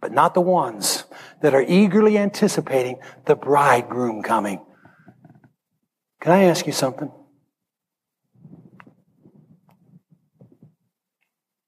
but 0.00 0.12
not 0.12 0.34
the 0.34 0.40
ones 0.40 1.04
that 1.42 1.54
are 1.54 1.64
eagerly 1.66 2.16
anticipating 2.16 2.98
the 3.26 3.34
bridegroom 3.34 4.22
coming. 4.22 4.64
Can 6.20 6.32
I 6.32 6.44
ask 6.44 6.66
you 6.66 6.72
something? 6.72 7.10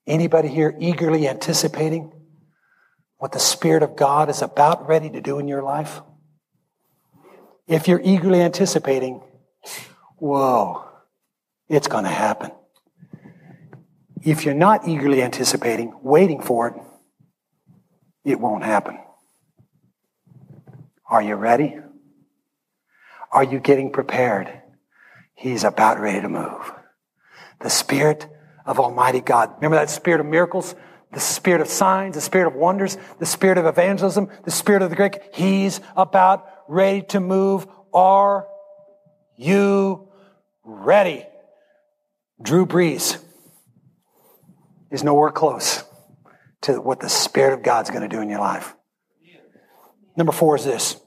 Anybody 0.06 0.48
here 0.48 0.74
eagerly 0.78 1.28
anticipating 1.28 2.12
what 3.16 3.32
the 3.32 3.40
Spirit 3.40 3.82
of 3.82 3.96
God 3.96 4.30
is 4.30 4.40
about 4.40 4.86
ready 4.86 5.10
to 5.10 5.20
do 5.20 5.38
in 5.40 5.48
your 5.48 5.62
life? 5.62 6.00
If 7.66 7.88
you're 7.88 8.00
eagerly 8.04 8.40
anticipating, 8.40 9.20
whoa, 10.16 10.84
it's 11.68 11.88
going 11.88 12.04
to 12.04 12.10
happen. 12.10 12.50
If 14.22 14.44
you're 14.44 14.54
not 14.54 14.88
eagerly 14.88 15.22
anticipating, 15.22 15.94
waiting 16.02 16.42
for 16.42 16.68
it, 16.68 16.74
it 18.24 18.40
won't 18.40 18.64
happen. 18.64 18.98
Are 21.08 21.22
you 21.22 21.36
ready? 21.36 21.76
Are 23.30 23.44
you 23.44 23.60
getting 23.60 23.92
prepared? 23.92 24.50
He's 25.34 25.62
about 25.62 26.00
ready 26.00 26.20
to 26.22 26.28
move. 26.28 26.72
The 27.60 27.70
Spirit 27.70 28.26
of 28.64 28.80
Almighty 28.80 29.20
God. 29.20 29.54
Remember 29.56 29.76
that 29.76 29.90
Spirit 29.90 30.20
of 30.20 30.26
miracles? 30.26 30.74
The 31.12 31.20
Spirit 31.20 31.60
of 31.60 31.68
signs, 31.68 32.16
the 32.16 32.20
Spirit 32.20 32.48
of 32.48 32.54
wonders, 32.54 32.98
the 33.20 33.26
Spirit 33.26 33.58
of 33.58 33.66
evangelism, 33.66 34.28
the 34.44 34.50
Spirit 34.50 34.82
of 34.82 34.90
the 34.90 34.96
Greek. 34.96 35.20
He's 35.32 35.80
about 35.96 36.46
ready 36.66 37.02
to 37.02 37.20
move. 37.20 37.66
Are 37.94 38.48
you 39.36 40.08
ready? 40.64 41.24
Drew 42.40 42.66
Brees 42.66 43.18
is 44.90 45.02
nowhere 45.02 45.30
close 45.30 45.84
to 46.62 46.80
what 46.80 47.00
the 47.00 47.08
Spirit 47.08 47.54
of 47.54 47.62
God's 47.62 47.90
going 47.90 48.02
to 48.02 48.08
do 48.08 48.20
in 48.20 48.28
your 48.28 48.40
life. 48.40 48.74
Number 50.16 50.32
four 50.32 50.56
is 50.56 50.64
this. 50.64 51.00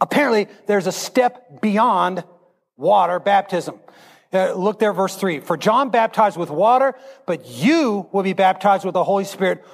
Apparently, 0.00 0.48
there's 0.66 0.86
a 0.86 0.92
step 0.92 1.60
beyond 1.62 2.24
water 2.76 3.20
baptism. 3.20 3.78
Uh, 4.32 4.52
look 4.54 4.80
there, 4.80 4.92
verse 4.92 5.14
three. 5.14 5.38
For 5.38 5.56
John 5.56 5.90
baptized 5.90 6.36
with 6.36 6.50
water, 6.50 6.94
but 7.24 7.46
you 7.46 8.08
will 8.10 8.24
be 8.24 8.32
baptized 8.32 8.84
with 8.84 8.94
the 8.94 9.04
Holy 9.04 9.24
Spirit 9.24 9.64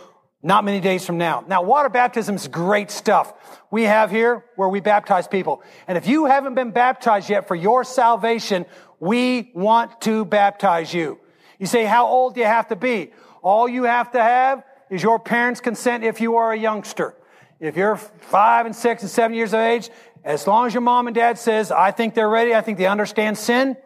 not 0.42 0.64
many 0.64 0.80
days 0.80 1.04
from 1.04 1.18
now. 1.18 1.44
Now, 1.46 1.62
water 1.62 1.88
baptism 1.88 2.34
is 2.34 2.48
great 2.48 2.90
stuff. 2.90 3.34
We 3.70 3.82
have 3.82 4.10
here 4.10 4.44
where 4.56 4.68
we 4.68 4.80
baptize 4.80 5.28
people. 5.28 5.62
And 5.86 5.98
if 5.98 6.06
you 6.06 6.24
haven't 6.24 6.54
been 6.54 6.70
baptized 6.70 7.28
yet 7.28 7.46
for 7.46 7.54
your 7.54 7.84
salvation, 7.84 8.64
we 8.98 9.50
want 9.54 10.00
to 10.02 10.24
baptize 10.24 10.94
you. 10.94 11.18
You 11.58 11.66
say, 11.66 11.84
how 11.84 12.06
old 12.06 12.34
do 12.34 12.40
you 12.40 12.46
have 12.46 12.68
to 12.68 12.76
be? 12.76 13.12
All 13.42 13.68
you 13.68 13.84
have 13.84 14.12
to 14.12 14.22
have 14.22 14.64
is 14.88 15.02
your 15.02 15.18
parents' 15.18 15.60
consent 15.60 16.04
if 16.04 16.20
you 16.20 16.36
are 16.36 16.52
a 16.52 16.58
youngster. 16.58 17.14
If 17.60 17.76
you're 17.76 17.96
five 17.96 18.64
and 18.64 18.74
six 18.74 19.02
and 19.02 19.10
seven 19.10 19.36
years 19.36 19.52
of 19.52 19.60
age, 19.60 19.90
as 20.24 20.46
long 20.46 20.66
as 20.66 20.74
your 20.74 20.80
mom 20.80 21.06
and 21.06 21.14
dad 21.14 21.38
says, 21.38 21.70
I 21.70 21.90
think 21.90 22.14
they're 22.14 22.28
ready, 22.28 22.54
I 22.54 22.62
think 22.62 22.78
they 22.78 22.86
understand 22.86 23.36
sin, 23.36 23.76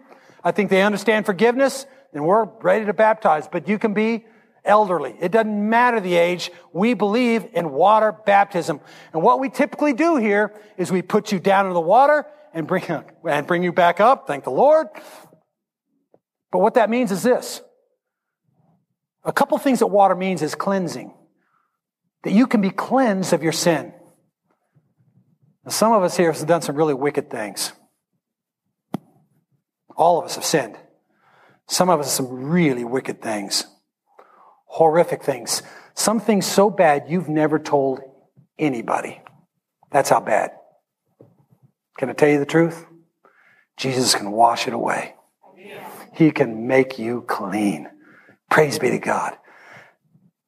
I 0.43 0.53
think 0.53 0.71
they 0.71 0.83
understand 0.83 1.27
forgiveness, 1.27 1.87
then 2.13 2.25
we're 2.25 2.45
ready 2.63 2.85
to 2.87 2.93
baptize. 2.93 3.49
But 3.49 3.69
you 3.69 3.79
can 3.79 3.93
be 3.93 4.25
elderly. 4.65 5.15
It 5.21 5.33
doesn't 5.33 5.69
matter 5.69 6.01
the 6.01 6.15
age. 6.15 6.51
We 6.73 6.95
believe 6.95 7.47
in 7.53 7.71
water 7.71 8.13
baptism. 8.13 8.81
And 9.13 9.23
what 9.23 9.41
we 9.41 9.51
typically 9.51 9.93
do 9.93 10.17
here 10.17 10.55
is 10.77 10.91
we 10.91 11.03
put 11.03 11.33
you 11.33 11.39
down 11.39 11.67
in 11.67 11.75
the 11.75 11.81
water 11.81 12.27
and 12.53 12.67
bring, 12.67 12.85
and 13.29 13.47
bring 13.47 13.63
you 13.63 13.73
back 13.73 14.01
up. 14.01 14.27
Thank 14.27 14.45
the 14.45 14.51
Lord. 14.51 14.89
But 16.53 16.61
what 16.61 16.75
that 16.75 16.89
means 16.89 17.11
is 17.11 17.23
this. 17.23 17.61
A 19.25 19.33
couple 19.33 19.59
things 19.59 19.81
that 19.81 19.89
water 19.89 20.15
means 20.15 20.43
is 20.43 20.55
cleansing. 20.55 21.13
That 22.23 22.33
you 22.33 22.47
can 22.47 22.61
be 22.61 22.71
cleansed 22.71 23.33
of 23.33 23.43
your 23.43 23.53
sin. 23.53 23.93
Now, 25.65 25.71
some 25.71 25.93
of 25.93 26.03
us 26.03 26.17
here 26.17 26.33
have 26.33 26.47
done 26.47 26.63
some 26.63 26.77
really 26.77 26.95
wicked 26.95 27.31
things. 27.31 27.73
All 29.97 30.19
of 30.19 30.25
us 30.27 30.35
have 30.37 30.45
sinned. 30.45 30.77
Some 31.67 31.89
of 31.89 32.01
us 32.01 32.07
have 32.07 32.27
some 32.27 32.45
really 32.45 32.85
wicked 32.85 33.23
things. 33.23 33.67
Horrific 34.75 35.23
things. 35.23 35.63
Some 35.95 36.19
things 36.19 36.47
so 36.47 36.69
bad 36.69 37.05
you've 37.07 37.29
never 37.29 37.61
told 37.61 38.01
anybody. 38.59 39.23
That's 39.93 40.11
how 40.11 40.19
bad. 40.19 40.51
Can 41.97 42.11
I 42.11 42.13
tell 42.13 42.29
you 42.29 42.41
the 42.41 42.45
truth? 42.45 42.85
Jesus 43.77 44.17
can 44.17 44.33
wash 44.33 44.67
it 44.67 44.75
away. 44.75 45.15
He 46.13 46.33
can 46.33 46.67
make 46.67 46.99
you 46.99 47.23
clean. 47.23 47.89
Praise 48.51 48.81
be 48.81 48.91
to 48.91 48.99
God. 48.99 49.37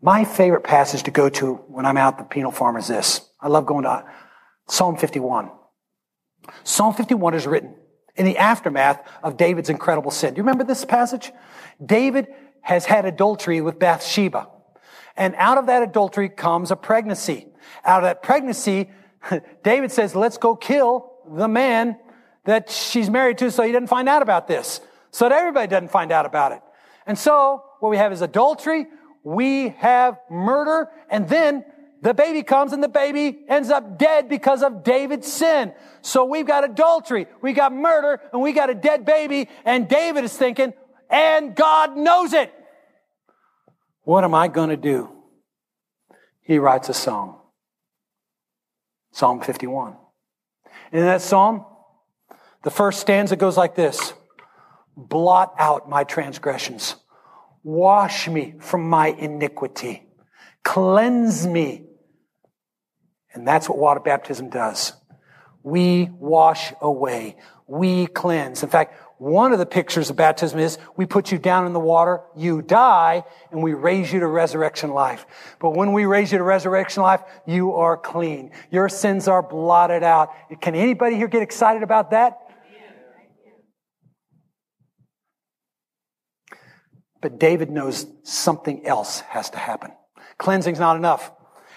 My 0.02 0.24
favorite 0.24 0.64
passage 0.64 1.04
to 1.04 1.12
go 1.12 1.28
to 1.28 1.54
when 1.68 1.86
I'm 1.86 1.96
out 1.96 2.18
the 2.18 2.24
penal 2.24 2.50
farm 2.50 2.76
is 2.76 2.88
this. 2.88 3.20
I 3.40 3.46
love 3.46 3.64
going 3.64 3.84
to 3.84 4.04
Psalm 4.66 4.96
51. 4.96 5.52
Psalm 6.64 6.94
51 6.94 7.34
is 7.34 7.46
written 7.46 7.76
in 8.16 8.26
the 8.26 8.38
aftermath 8.38 9.08
of 9.22 9.36
David's 9.36 9.70
incredible 9.70 10.10
sin. 10.10 10.34
Do 10.34 10.38
you 10.38 10.42
remember 10.42 10.64
this 10.64 10.84
passage? 10.84 11.30
David 11.84 12.26
has 12.66 12.84
had 12.84 13.06
adultery 13.06 13.60
with 13.60 13.78
Bathsheba. 13.78 14.48
And 15.16 15.36
out 15.36 15.56
of 15.56 15.66
that 15.66 15.84
adultery 15.84 16.28
comes 16.28 16.72
a 16.72 16.76
pregnancy. 16.76 17.46
Out 17.84 18.02
of 18.02 18.08
that 18.08 18.24
pregnancy, 18.24 18.90
David 19.62 19.92
says, 19.92 20.16
let's 20.16 20.36
go 20.36 20.56
kill 20.56 21.12
the 21.30 21.46
man 21.46 21.96
that 22.42 22.68
she's 22.68 23.08
married 23.08 23.38
to 23.38 23.52
so 23.52 23.62
he 23.62 23.70
doesn't 23.70 23.86
find 23.86 24.08
out 24.08 24.20
about 24.20 24.48
this 24.48 24.80
so 25.12 25.28
that 25.28 25.38
everybody 25.38 25.68
doesn't 25.68 25.92
find 25.92 26.10
out 26.10 26.26
about 26.26 26.50
it. 26.50 26.60
And 27.06 27.16
so 27.16 27.62
what 27.78 27.90
we 27.90 27.98
have 27.98 28.12
is 28.12 28.20
adultery, 28.20 28.86
we 29.22 29.68
have 29.78 30.18
murder, 30.28 30.88
and 31.08 31.28
then 31.28 31.64
the 32.02 32.14
baby 32.14 32.42
comes 32.42 32.72
and 32.72 32.82
the 32.82 32.88
baby 32.88 33.44
ends 33.48 33.70
up 33.70 33.96
dead 33.96 34.28
because 34.28 34.64
of 34.64 34.82
David's 34.82 35.30
sin. 35.32 35.72
So 36.02 36.24
we've 36.24 36.46
got 36.48 36.64
adultery, 36.64 37.28
we 37.42 37.52
got 37.52 37.72
murder, 37.72 38.20
and 38.32 38.42
we 38.42 38.52
got 38.52 38.70
a 38.70 38.74
dead 38.74 39.04
baby, 39.04 39.48
and 39.64 39.88
David 39.88 40.24
is 40.24 40.36
thinking, 40.36 40.72
and 41.08 41.54
God 41.54 41.96
knows 41.96 42.32
it. 42.32 42.52
What 44.06 44.22
am 44.22 44.36
I 44.36 44.46
going 44.46 44.68
to 44.68 44.76
do? 44.76 45.10
He 46.40 46.60
writes 46.60 46.88
a 46.88 46.94
song. 46.94 47.40
Psalm 49.10 49.40
51. 49.40 49.96
In 50.92 51.00
that 51.00 51.22
psalm, 51.22 51.66
the 52.62 52.70
first 52.70 53.00
stanza 53.00 53.34
goes 53.34 53.56
like 53.56 53.74
this 53.74 54.12
blot 54.96 55.54
out 55.58 55.88
my 55.88 56.04
transgressions. 56.04 56.94
Wash 57.64 58.28
me 58.28 58.54
from 58.60 58.88
my 58.88 59.08
iniquity. 59.08 60.06
Cleanse 60.62 61.44
me. 61.44 61.86
And 63.34 63.46
that's 63.46 63.68
what 63.68 63.76
water 63.76 63.98
baptism 63.98 64.50
does. 64.50 64.92
We 65.64 66.10
wash 66.16 66.72
away. 66.80 67.38
We 67.66 68.06
cleanse. 68.06 68.62
In 68.62 68.68
fact, 68.68 68.94
One 69.18 69.52
of 69.52 69.58
the 69.58 69.66
pictures 69.66 70.10
of 70.10 70.16
baptism 70.16 70.58
is 70.58 70.76
we 70.94 71.06
put 71.06 71.32
you 71.32 71.38
down 71.38 71.66
in 71.66 71.72
the 71.72 71.80
water, 71.80 72.20
you 72.36 72.60
die, 72.60 73.24
and 73.50 73.62
we 73.62 73.72
raise 73.72 74.12
you 74.12 74.20
to 74.20 74.26
resurrection 74.26 74.90
life. 74.90 75.24
But 75.58 75.70
when 75.70 75.94
we 75.94 76.04
raise 76.04 76.32
you 76.32 76.38
to 76.38 76.44
resurrection 76.44 77.02
life, 77.02 77.22
you 77.46 77.72
are 77.72 77.96
clean. 77.96 78.50
Your 78.70 78.90
sins 78.90 79.26
are 79.26 79.42
blotted 79.42 80.02
out. 80.02 80.30
Can 80.60 80.74
anybody 80.74 81.16
here 81.16 81.28
get 81.28 81.42
excited 81.42 81.82
about 81.82 82.10
that? 82.10 82.38
But 87.22 87.38
David 87.40 87.70
knows 87.70 88.06
something 88.22 88.86
else 88.86 89.20
has 89.20 89.48
to 89.50 89.58
happen. 89.58 89.92
Cleansing's 90.36 90.78
not 90.78 90.96
enough. 90.96 91.32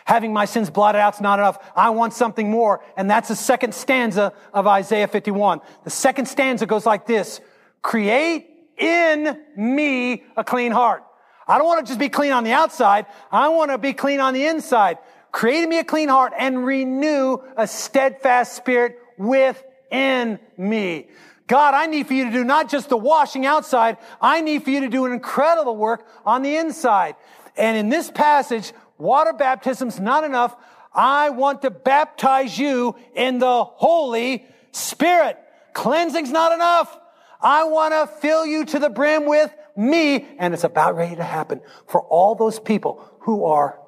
Having 0.09 0.33
my 0.33 0.45
sins 0.45 0.71
blotted 0.71 0.97
out's 0.97 1.21
not 1.21 1.37
enough. 1.37 1.63
I 1.75 1.91
want 1.91 2.13
something 2.13 2.49
more. 2.49 2.83
And 2.97 3.07
that's 3.07 3.27
the 3.27 3.35
second 3.35 3.75
stanza 3.75 4.33
of 4.51 4.65
Isaiah 4.65 5.07
51. 5.07 5.61
The 5.83 5.91
second 5.91 6.25
stanza 6.25 6.65
goes 6.65 6.83
like 6.83 7.05
this. 7.05 7.39
Create 7.83 8.47
in 8.75 9.39
me 9.55 10.23
a 10.35 10.43
clean 10.43 10.71
heart. 10.71 11.03
I 11.47 11.59
don't 11.59 11.67
want 11.67 11.85
to 11.85 11.91
just 11.91 11.99
be 11.99 12.09
clean 12.09 12.31
on 12.31 12.43
the 12.43 12.53
outside. 12.53 13.05
I 13.31 13.49
want 13.49 13.69
to 13.69 13.77
be 13.77 13.93
clean 13.93 14.19
on 14.19 14.33
the 14.33 14.47
inside. 14.47 14.97
Create 15.31 15.61
in 15.61 15.69
me 15.69 15.77
a 15.77 15.83
clean 15.83 16.09
heart 16.09 16.33
and 16.35 16.65
renew 16.65 17.37
a 17.55 17.67
steadfast 17.67 18.55
spirit 18.55 18.97
within 19.19 20.39
me. 20.57 21.07
God, 21.45 21.75
I 21.75 21.85
need 21.85 22.07
for 22.07 22.15
you 22.15 22.25
to 22.25 22.31
do 22.31 22.43
not 22.43 22.67
just 22.67 22.89
the 22.89 22.97
washing 22.97 23.45
outside. 23.45 23.97
I 24.19 24.41
need 24.41 24.63
for 24.63 24.71
you 24.71 24.79
to 24.79 24.89
do 24.89 25.05
an 25.05 25.11
incredible 25.11 25.77
work 25.77 26.07
on 26.25 26.41
the 26.41 26.57
inside. 26.57 27.15
And 27.59 27.77
in 27.77 27.89
this 27.89 28.09
passage, 28.09 28.71
water 28.99 29.33
baptism's 29.33 29.99
not 29.99 30.23
enough. 30.23 30.55
I 30.93 31.29
want 31.29 31.63
to 31.63 31.71
baptize 31.71 32.57
you 32.57 32.95
in 33.15 33.39
the 33.39 33.63
Holy 33.63 34.45
Spirit. 34.71 35.37
Cleansing's 35.73 36.31
not 36.31 36.51
enough. 36.51 36.99
I 37.41 37.63
want 37.63 37.93
to 37.93 38.15
fill 38.19 38.45
you 38.45 38.65
to 38.65 38.79
the 38.79 38.89
brim 38.89 39.25
with 39.25 39.53
me. 39.77 40.27
And 40.37 40.53
it's 40.53 40.63
about 40.63 40.95
ready 40.95 41.15
to 41.15 41.23
happen 41.23 41.61
for 41.87 42.01
all 42.01 42.35
those 42.35 42.59
people 42.59 43.03
who 43.21 43.45
are 43.45 43.79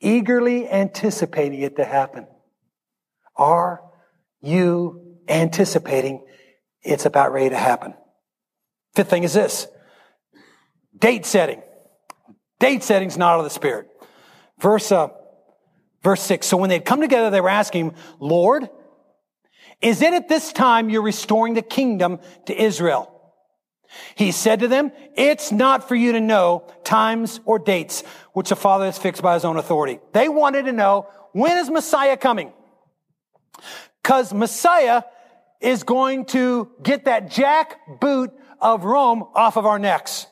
eagerly 0.00 0.68
anticipating 0.68 1.60
it 1.60 1.76
to 1.76 1.84
happen. 1.84 2.26
Are 3.36 3.82
you 4.40 5.18
anticipating 5.28 6.24
it's 6.82 7.06
about 7.06 7.32
ready 7.32 7.50
to 7.50 7.56
happen? 7.56 7.94
Fifth 8.94 9.10
thing 9.10 9.24
is 9.24 9.34
this. 9.34 9.68
Date 10.98 11.26
setting. 11.26 11.62
Date 12.62 12.84
setting's 12.84 13.18
not 13.18 13.38
of 13.38 13.44
the 13.44 13.50
Spirit. 13.50 13.88
Verse, 14.60 14.92
uh, 14.92 15.08
verse 16.04 16.22
6. 16.22 16.46
So 16.46 16.56
when 16.56 16.70
they'd 16.70 16.84
come 16.84 17.00
together, 17.00 17.28
they 17.28 17.40
were 17.40 17.48
asking, 17.48 17.96
Lord, 18.20 18.70
is 19.80 20.00
it 20.00 20.14
at 20.14 20.28
this 20.28 20.52
time 20.52 20.88
you're 20.88 21.02
restoring 21.02 21.54
the 21.54 21.62
kingdom 21.62 22.20
to 22.46 22.54
Israel? 22.54 23.20
He 24.14 24.30
said 24.30 24.60
to 24.60 24.68
them, 24.68 24.92
it's 25.16 25.50
not 25.50 25.88
for 25.88 25.96
you 25.96 26.12
to 26.12 26.20
know 26.20 26.72
times 26.84 27.40
or 27.46 27.58
dates 27.58 28.04
which 28.32 28.50
the 28.50 28.56
Father 28.56 28.84
has 28.84 28.96
fixed 28.96 29.22
by 29.22 29.34
his 29.34 29.44
own 29.44 29.56
authority. 29.56 29.98
They 30.12 30.28
wanted 30.28 30.66
to 30.66 30.72
know, 30.72 31.08
when 31.32 31.58
is 31.58 31.68
Messiah 31.68 32.16
coming? 32.16 32.52
Cause 34.04 34.32
Messiah 34.32 35.02
is 35.60 35.82
going 35.82 36.26
to 36.26 36.70
get 36.80 37.06
that 37.06 37.28
jack 37.28 37.80
boot 37.98 38.30
of 38.60 38.84
Rome 38.84 39.24
off 39.34 39.56
of 39.56 39.66
our 39.66 39.80
necks. 39.80 40.28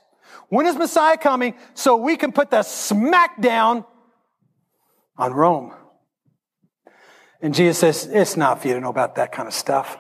When 0.51 0.67
is 0.67 0.77
Messiah 0.77 1.17
coming 1.17 1.55
so 1.75 1.97
we 1.97 2.17
can 2.17 2.33
put 2.33 2.51
the 2.51 2.63
smack 2.63 3.41
down 3.41 3.85
on 5.17 5.33
Rome? 5.33 5.73
And 7.41 7.55
Jesus 7.55 7.79
says, 7.79 8.07
it's 8.13 8.37
not 8.37 8.61
for 8.61 8.69
you 8.69 8.75
to 8.75 8.81
know 8.81 8.91
about 8.91 9.15
that 9.15 9.33
kind 9.33 9.49
of 9.49 9.55
stuff. 9.55 9.97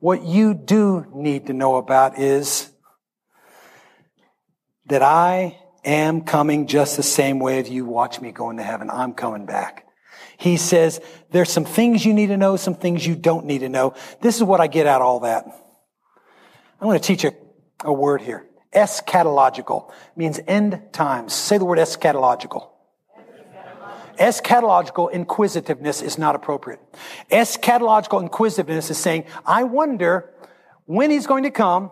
What 0.00 0.24
you 0.24 0.54
do 0.54 1.06
need 1.14 1.46
to 1.46 1.52
know 1.52 1.76
about 1.76 2.18
is 2.18 2.70
that 4.86 5.02
I 5.02 5.58
am 5.84 6.22
coming 6.22 6.66
just 6.66 6.96
the 6.96 7.02
same 7.02 7.38
way 7.38 7.60
as 7.60 7.68
you 7.68 7.84
watch 7.84 8.20
me 8.20 8.32
go 8.32 8.50
into 8.50 8.62
heaven. 8.62 8.90
I'm 8.90 9.12
coming 9.12 9.46
back. 9.46 9.86
He 10.38 10.56
says, 10.56 11.00
there's 11.30 11.50
some 11.50 11.64
things 11.66 12.04
you 12.04 12.14
need 12.14 12.28
to 12.28 12.36
know, 12.36 12.56
some 12.56 12.74
things 12.74 13.06
you 13.06 13.14
don't 13.14 13.44
need 13.44 13.60
to 13.60 13.68
know. 13.68 13.94
This 14.20 14.36
is 14.36 14.42
what 14.42 14.60
I 14.60 14.66
get 14.66 14.86
out 14.86 15.00
of 15.02 15.06
all 15.06 15.20
that. 15.20 15.44
I'm 16.80 16.88
going 16.88 16.98
to 16.98 17.06
teach 17.06 17.24
a, 17.24 17.32
a 17.84 17.92
word 17.92 18.22
here. 18.22 18.46
Eschatological 18.74 19.92
means 20.16 20.40
end 20.46 20.82
times. 20.92 21.32
Say 21.32 21.58
the 21.58 21.64
word 21.64 21.78
eschatological. 21.78 22.70
Eschatological 24.18 25.12
inquisitiveness 25.12 26.02
is 26.02 26.18
not 26.18 26.34
appropriate. 26.34 26.80
Eschatological 27.30 28.22
inquisitiveness 28.22 28.90
is 28.90 28.98
saying, 28.98 29.24
I 29.44 29.64
wonder 29.64 30.30
when 30.86 31.10
he's 31.10 31.26
going 31.26 31.44
to 31.44 31.50
come 31.50 31.90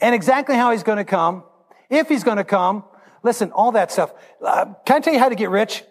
and 0.00 0.14
exactly 0.14 0.56
how 0.56 0.72
he's 0.72 0.82
going 0.82 0.98
to 0.98 1.04
come, 1.04 1.44
if 1.88 2.08
he's 2.08 2.24
going 2.24 2.38
to 2.38 2.44
come. 2.44 2.84
Listen, 3.22 3.52
all 3.52 3.72
that 3.72 3.92
stuff. 3.92 4.12
Uh, 4.44 4.66
can 4.84 4.96
I 4.96 5.00
tell 5.00 5.12
you 5.12 5.18
how 5.18 5.28
to 5.28 5.34
get 5.34 5.50
rich? 5.50 5.84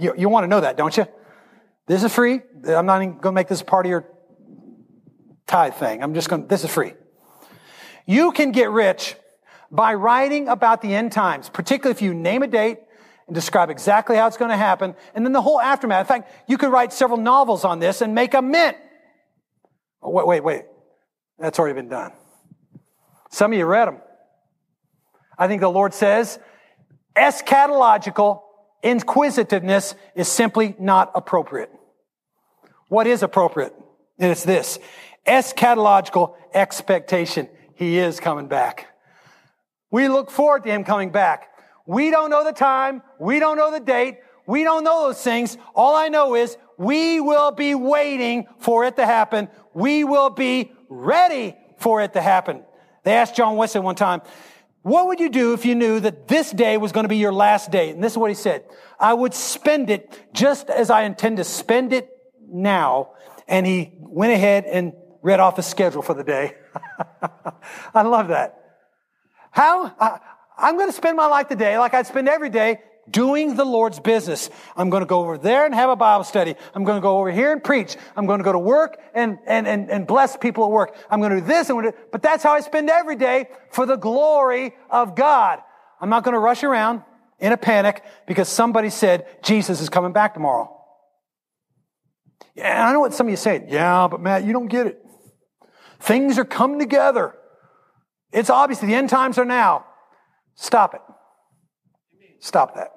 You, 0.00 0.14
you 0.16 0.28
want 0.28 0.44
to 0.44 0.48
know 0.48 0.60
that, 0.60 0.76
don't 0.76 0.96
you? 0.96 1.06
This 1.86 2.04
is 2.04 2.14
free. 2.14 2.40
I'm 2.66 2.86
not 2.86 3.02
even 3.02 3.18
going 3.18 3.32
to 3.32 3.32
make 3.32 3.48
this 3.48 3.62
part 3.62 3.86
of 3.86 3.90
your 3.90 4.08
tithe 5.46 5.74
thing. 5.74 6.02
I'm 6.02 6.14
just 6.14 6.28
going 6.28 6.46
this 6.46 6.64
is 6.64 6.70
free. 6.70 6.94
You 8.06 8.32
can 8.32 8.52
get 8.52 8.70
rich 8.70 9.16
by 9.72 9.94
writing 9.94 10.48
about 10.48 10.82
the 10.82 10.94
end 10.94 11.10
times, 11.10 11.48
particularly 11.48 11.92
if 11.92 12.02
you 12.02 12.12
name 12.12 12.42
a 12.42 12.46
date 12.46 12.78
and 13.26 13.34
describe 13.34 13.70
exactly 13.70 14.16
how 14.16 14.26
it's 14.26 14.36
going 14.36 14.50
to 14.50 14.56
happen, 14.56 14.94
and 15.14 15.24
then 15.24 15.32
the 15.32 15.40
whole 15.40 15.58
aftermath. 15.58 16.02
In 16.02 16.06
fact, 16.06 16.30
you 16.46 16.58
could 16.58 16.70
write 16.70 16.92
several 16.92 17.18
novels 17.18 17.64
on 17.64 17.78
this 17.78 18.02
and 18.02 18.14
make 18.14 18.34
a 18.34 18.42
mint. 18.42 18.76
Oh, 20.02 20.10
wait, 20.10 20.26
wait, 20.26 20.44
wait. 20.44 20.62
That's 21.38 21.58
already 21.58 21.74
been 21.74 21.88
done. 21.88 22.12
Some 23.30 23.52
of 23.52 23.58
you 23.58 23.64
read 23.64 23.88
them. 23.88 24.00
I 25.38 25.48
think 25.48 25.62
the 25.62 25.70
Lord 25.70 25.94
says 25.94 26.38
eschatological 27.16 28.42
inquisitiveness 28.82 29.94
is 30.14 30.28
simply 30.28 30.76
not 30.78 31.10
appropriate. 31.14 31.70
What 32.88 33.06
is 33.06 33.22
appropriate? 33.22 33.74
And 34.18 34.30
it's 34.30 34.44
this 34.44 34.78
eschatological 35.26 36.34
expectation. 36.52 37.48
He 37.74 37.96
is 37.96 38.20
coming 38.20 38.48
back. 38.48 38.91
We 39.92 40.08
look 40.08 40.30
forward 40.30 40.64
to 40.64 40.70
him 40.70 40.82
coming 40.82 41.10
back. 41.10 41.50
We 41.86 42.10
don't 42.10 42.30
know 42.30 42.42
the 42.42 42.52
time. 42.52 43.02
We 43.20 43.38
don't 43.38 43.56
know 43.56 43.70
the 43.70 43.78
date. 43.78 44.18
We 44.46 44.64
don't 44.64 44.82
know 44.82 45.06
those 45.06 45.22
things. 45.22 45.56
All 45.74 45.94
I 45.94 46.08
know 46.08 46.34
is 46.34 46.56
we 46.78 47.20
will 47.20 47.52
be 47.52 47.74
waiting 47.74 48.46
for 48.58 48.84
it 48.84 48.96
to 48.96 49.06
happen. 49.06 49.48
We 49.74 50.02
will 50.02 50.30
be 50.30 50.72
ready 50.88 51.56
for 51.78 52.00
it 52.00 52.14
to 52.14 52.20
happen. 52.20 52.64
They 53.04 53.12
asked 53.12 53.36
John 53.36 53.56
Wesley 53.56 53.82
one 53.82 53.94
time, 53.94 54.22
what 54.80 55.06
would 55.06 55.20
you 55.20 55.28
do 55.28 55.52
if 55.52 55.64
you 55.64 55.74
knew 55.74 56.00
that 56.00 56.26
this 56.26 56.50
day 56.50 56.76
was 56.76 56.90
going 56.90 57.04
to 57.04 57.08
be 57.08 57.18
your 57.18 57.32
last 57.32 57.70
day? 57.70 57.90
And 57.90 58.02
this 58.02 58.12
is 58.12 58.18
what 58.18 58.30
he 58.30 58.34
said. 58.34 58.64
I 58.98 59.14
would 59.14 59.34
spend 59.34 59.90
it 59.90 60.18
just 60.32 60.70
as 60.70 60.90
I 60.90 61.02
intend 61.02 61.36
to 61.36 61.44
spend 61.44 61.92
it 61.92 62.08
now. 62.48 63.12
And 63.46 63.66
he 63.66 63.92
went 63.98 64.32
ahead 64.32 64.64
and 64.64 64.92
read 65.20 65.38
off 65.38 65.56
the 65.56 65.62
schedule 65.62 66.02
for 66.02 66.14
the 66.14 66.24
day. 66.24 66.56
I 67.94 68.02
love 68.02 68.28
that. 68.28 68.61
How? 69.52 69.94
I, 69.98 70.18
I'm 70.58 70.76
going 70.76 70.88
to 70.88 70.96
spend 70.96 71.16
my 71.16 71.26
life 71.26 71.48
today 71.48 71.78
like 71.78 71.94
I'd 71.94 72.06
spend 72.06 72.28
every 72.28 72.50
day 72.50 72.80
doing 73.10 73.56
the 73.56 73.64
Lord's 73.64 74.00
business. 74.00 74.50
I'm 74.76 74.90
going 74.90 75.02
to 75.02 75.06
go 75.06 75.20
over 75.20 75.38
there 75.38 75.66
and 75.66 75.74
have 75.74 75.90
a 75.90 75.96
Bible 75.96 76.24
study. 76.24 76.54
I'm 76.74 76.84
going 76.84 76.96
to 76.98 77.02
go 77.02 77.18
over 77.18 77.30
here 77.30 77.52
and 77.52 77.62
preach. 77.62 77.96
I'm 78.16 78.26
going 78.26 78.38
to 78.38 78.44
go 78.44 78.52
to 78.52 78.58
work 78.58 78.98
and, 79.14 79.38
and, 79.46 79.66
and, 79.66 79.90
and 79.90 80.06
bless 80.06 80.36
people 80.36 80.64
at 80.64 80.70
work. 80.70 80.96
I'm 81.10 81.20
going 81.20 81.32
to 81.32 81.40
do 81.40 81.46
this. 81.46 81.68
And 81.68 81.92
but 82.10 82.22
that's 82.22 82.42
how 82.42 82.52
I 82.52 82.60
spend 82.60 82.90
every 82.90 83.16
day 83.16 83.48
for 83.70 83.86
the 83.86 83.96
glory 83.96 84.74
of 84.90 85.14
God. 85.14 85.60
I'm 86.00 86.08
not 86.08 86.24
going 86.24 86.34
to 86.34 86.40
rush 86.40 86.62
around 86.64 87.02
in 87.38 87.52
a 87.52 87.56
panic 87.56 88.02
because 88.26 88.48
somebody 88.48 88.90
said 88.90 89.26
Jesus 89.42 89.80
is 89.80 89.88
coming 89.88 90.12
back 90.12 90.34
tomorrow. 90.34 90.78
Yeah, 92.54 92.88
I 92.88 92.92
know 92.92 93.00
what 93.00 93.14
some 93.14 93.26
of 93.26 93.30
you 93.30 93.36
say. 93.36 93.66
Yeah, 93.68 94.08
but 94.08 94.20
Matt, 94.20 94.44
you 94.44 94.52
don't 94.52 94.68
get 94.68 94.86
it. 94.86 95.04
Things 96.00 96.38
are 96.38 96.44
coming 96.44 96.78
together. 96.78 97.34
It's 98.32 98.50
obvious 98.50 98.80
the 98.80 98.94
end 98.94 99.10
times 99.10 99.38
are 99.38 99.44
now. 99.44 99.84
Stop 100.54 100.94
it. 100.94 101.00
Stop 102.40 102.74
that. 102.74 102.90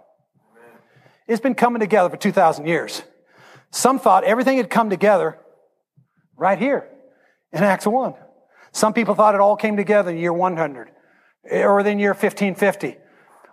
It's 1.28 1.42
been 1.42 1.56
coming 1.56 1.80
together 1.80 2.10
for 2.10 2.18
2,000 2.18 2.66
years. 2.68 3.04
Some 3.72 4.00
thought 4.00 4.24
everything 4.24 4.58
had 4.58 4.70
come 4.70 4.90
together 4.90 5.38
right 6.38 6.58
here 6.58 6.88
in 7.52 7.64
Acts 7.64 7.86
1. 7.88 8.14
Some 8.72 8.94
people 8.94 9.16
thought 9.16 9.36
it 9.36 9.42
all 9.42 9.56
came 9.56 9.78
together 9.78 10.12
in 10.12 10.18
year 10.18 10.34
100 10.34 10.92
eh, 11.50 11.64
or 11.64 11.80
in 11.80 12.00
year 12.00 12.12
1550 12.12 12.98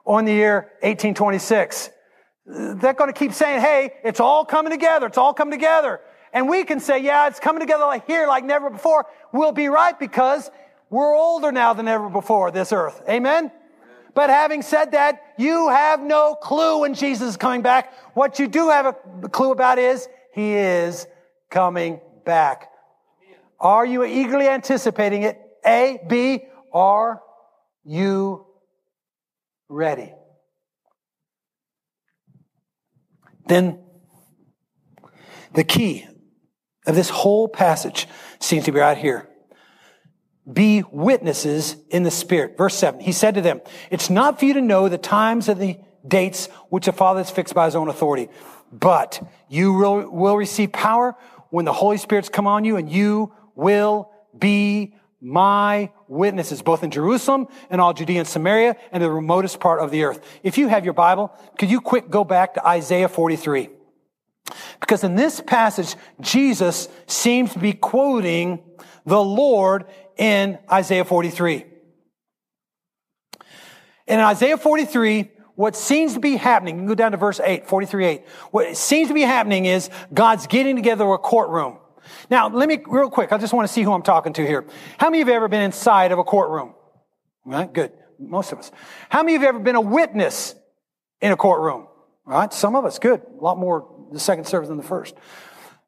or 0.05 0.19
in 0.19 0.25
the 0.25 0.33
year 0.33 0.73
1826. 0.83 1.91
They're 2.45 2.95
going 2.95 3.13
to 3.13 3.19
keep 3.19 3.33
saying, 3.33 3.61
hey, 3.61 3.93
it's 4.05 4.21
all 4.21 4.45
coming 4.45 4.73
together. 4.73 5.07
It's 5.07 5.19
all 5.19 5.33
coming 5.33 5.53
together. 5.53 6.01
And 6.33 6.49
we 6.49 6.65
can 6.65 6.81
say, 6.81 7.03
yeah, 7.03 7.29
it's 7.29 7.39
coming 7.39 7.61
together 7.61 7.85
like 7.85 8.07
here, 8.07 8.27
like 8.27 8.45
never 8.45 8.71
before. 8.71 9.07
We'll 9.33 9.53
be 9.53 9.69
right 9.69 9.99
because 9.99 10.51
we're 10.93 11.17
older 11.17 11.51
now 11.51 11.73
than 11.73 11.89
ever 11.89 12.11
before, 12.11 12.51
this 12.51 12.71
earth. 12.71 13.01
Amen? 13.09 13.51
But 14.15 14.29
having 14.29 14.61
said 14.61 14.93
that, 14.93 15.23
you 15.39 15.71
have 15.71 16.03
no 16.03 16.35
clue 16.35 16.81
when 16.81 16.93
Jesus 16.93 17.31
is 17.31 17.37
coming 17.39 17.63
back. 17.63 17.95
What 18.15 18.39
you 18.39 18.47
do 18.47 18.69
have 18.69 18.95
a 19.23 19.29
clue 19.31 19.53
about 19.53 19.79
is 19.79 20.07
he 20.35 20.53
is 20.53 21.07
coming 21.51 21.99
back. 22.27 22.69
Are 23.59 23.87
you 23.87 24.05
eagerly 24.05 24.49
anticipating 24.49 25.23
it? 25.23 25.41
A, 25.65 25.99
B, 26.07 26.43
are 26.75 27.23
you 27.85 28.47
ready? 29.71 30.13
Then 33.47 33.81
the 35.55 35.65
key 35.65 36.07
of 36.87 36.95
this 36.95 37.09
whole 37.09 37.49
passage 37.49 38.07
seems 38.41 38.67
to 38.67 38.73
be 38.73 38.81
right 38.81 38.99
here. 38.99 39.29
Be 40.51 40.83
witnesses 40.91 41.77
in 41.91 42.03
the 42.03 42.11
Spirit. 42.11 42.57
Verse 42.57 42.75
7. 42.75 43.01
He 43.01 43.13
said 43.13 43.35
to 43.35 43.41
them, 43.41 43.61
It's 43.91 44.11
not 44.11 44.39
for 44.39 44.45
you 44.45 44.55
to 44.55 44.61
know 44.61 44.89
the 44.89 44.99
times 44.99 45.49
and 45.49 45.61
the 45.61 45.79
dates 46.07 46.47
which 46.69 46.87
the 46.87 46.93
Father 46.93 47.21
has 47.21 47.31
fixed 47.31 47.55
by 47.55 47.67
his 47.67 47.77
own 47.77 47.89
authority, 47.89 48.29
but 48.73 49.23
you 49.49 49.73
will, 49.73 50.11
will 50.11 50.37
receive 50.37 50.73
power 50.73 51.15
when 51.51 51.65
the 51.65 51.73
Holy 51.73 51.99
Spirit's 51.99 52.29
come 52.29 52.47
on 52.47 52.65
you, 52.65 52.77
and 52.77 52.91
you 52.91 53.33
will 53.55 54.11
be 54.37 54.95
my 55.21 55.91
witnesses, 56.09 56.63
both 56.63 56.83
in 56.83 56.91
Jerusalem 56.91 57.47
and 57.71 57.81
all 57.81 57.93
Judea 57.93 58.21
and 58.21 58.29
Samaria 58.29 58.77
and 58.91 59.03
the 59.03 59.11
remotest 59.11 59.61
part 59.61 59.81
of 59.81 59.91
the 59.91 60.05
earth. 60.05 60.21
If 60.43 60.59
you 60.59 60.67
have 60.69 60.85
your 60.85 60.95
Bible, 60.95 61.33
could 61.59 61.71
you 61.71 61.81
quick 61.81 62.11
go 62.11 62.25
back 62.25 62.55
to 62.55 62.67
Isaiah 62.67 63.09
43? 63.09 63.69
Because 64.81 65.05
in 65.05 65.15
this 65.15 65.41
passage, 65.41 65.95
Jesus 66.21 66.89
seems 67.07 67.53
to 67.53 67.61
be 67.61 67.73
quoting 67.73 68.63
the 69.05 69.23
Lord 69.23 69.87
in 70.17 70.59
Isaiah 70.71 71.05
43. 71.05 71.67
In 74.07 74.21
Isaiah 74.21 74.57
43, 74.57 75.31
what 75.55 75.77
seems 75.77 76.15
to 76.15 76.21
be 76.21 76.37
happening, 76.37 76.77
you 76.77 76.81
can 76.81 76.89
go 76.89 76.95
down 76.95 77.13
to 77.13 77.17
verse 77.17 77.41
8, 77.41 77.69
43 77.69 78.05
8. 78.05 78.29
What 78.51 78.77
seems 78.77 79.09
to 79.09 79.15
be 79.15 79.23
happening 79.23 79.67
is 79.67 79.91
God's 80.13 80.47
getting 80.47 80.77
together 80.77 81.05
a 81.05 81.19
courtroom. 81.19 81.79
Now, 82.31 82.49
let 82.49 82.69
me, 82.69 82.83
real 82.87 83.11
quick, 83.11 83.33
I 83.33 83.39
just 83.39 83.53
want 83.53 83.69
to 83.69 83.73
see 83.73 83.83
who 83.83 83.93
I'm 83.93 84.03
talking 84.03 84.33
to 84.35 84.47
here. 84.47 84.67
How 84.99 85.09
many 85.09 85.23
of 85.23 85.29
you 85.29 85.35
have 85.35 85.43
ever 85.43 85.49
been 85.49 85.63
inside 85.63 86.13
of 86.13 86.19
a 86.19 86.25
courtroom? 86.25 86.75
All 87.47 87.53
right, 87.53 87.73
good. 87.73 87.93
Most 88.19 88.53
of 88.53 88.59
us. 88.59 88.71
How 89.09 89.23
many 89.23 89.37
of 89.37 89.43
you 89.43 89.47
have 89.47 89.57
ever 89.57 89.65
been 89.65 89.77
a 89.77 89.81
witness 89.81 90.55
in 91.21 91.33
a 91.33 91.37
courtroom? 91.37 91.87
All 92.27 92.33
right, 92.33 92.53
some 92.53 92.77
of 92.77 92.85
us, 92.85 92.99
good. 92.99 93.21
A 93.21 93.43
lot 93.43 93.59
more 93.59 94.07
the 94.13 94.21
second 94.21 94.47
service 94.47 94.69
than 94.69 94.77
the 94.77 94.83
first. 94.83 95.15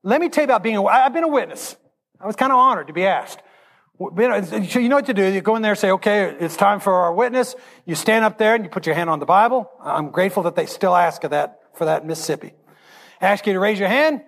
Let 0.03 0.21
me 0.21 0.29
tell 0.29 0.43
you 0.43 0.47
about 0.47 0.63
being 0.63 0.77
a, 0.77 0.85
I've 0.85 1.13
been 1.13 1.25
a 1.25 1.29
witness. 1.29 1.77
I 2.25 2.27
was 2.27 2.37
kind 2.37 2.51
of 2.51 2.59
honored 2.59 2.87
to 2.87 2.95
be 2.95 3.05
asked. 3.05 3.41
You 4.01 4.89
know 4.89 4.97
what 4.97 5.07
to 5.07 5.15
do. 5.15 5.27
You 5.27 5.43
go 5.43 5.57
in 5.57 5.63
there 5.63 5.73
and 5.73 5.79
say, 5.79 5.91
okay, 5.91 6.35
it's 6.41 6.57
time 6.57 6.81
for 6.81 6.95
our 6.95 7.13
witness. 7.13 7.55
You 7.85 7.95
stand 7.95 8.25
up 8.25 8.39
there 8.39 8.55
and 8.55 8.65
you 8.65 8.71
put 8.71 8.87
your 8.87 8.95
hand 8.95 9.11
on 9.11 9.19
the 9.19 9.27
Bible. 9.27 9.71
I'm 9.79 10.11
grateful 10.11 10.45
that 10.45 10.57
they 10.57 10.65
still 10.65 10.97
ask 10.97 11.21
that 11.21 11.61
for 11.75 11.85
that 11.85 12.01
in 12.01 12.09
Mississippi. 12.09 12.55
ask 13.21 13.47
you 13.47 13.53
to 13.53 13.61
raise 13.61 13.79
your 13.79 13.91
hand. 13.91 14.23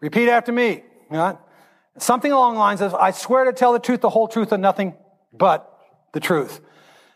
Repeat 0.00 0.28
after 0.28 0.52
me. 0.52 0.84
Something 1.96 2.32
along 2.32 2.54
the 2.54 2.60
lines 2.60 2.82
of, 2.82 2.94
I 2.94 3.12
swear 3.12 3.46
to 3.46 3.54
tell 3.54 3.72
the 3.72 3.78
truth, 3.78 4.02
the 4.02 4.10
whole 4.10 4.28
truth, 4.28 4.52
and 4.52 4.60
nothing 4.60 4.94
but 5.32 5.74
the 6.12 6.20
truth. 6.20 6.60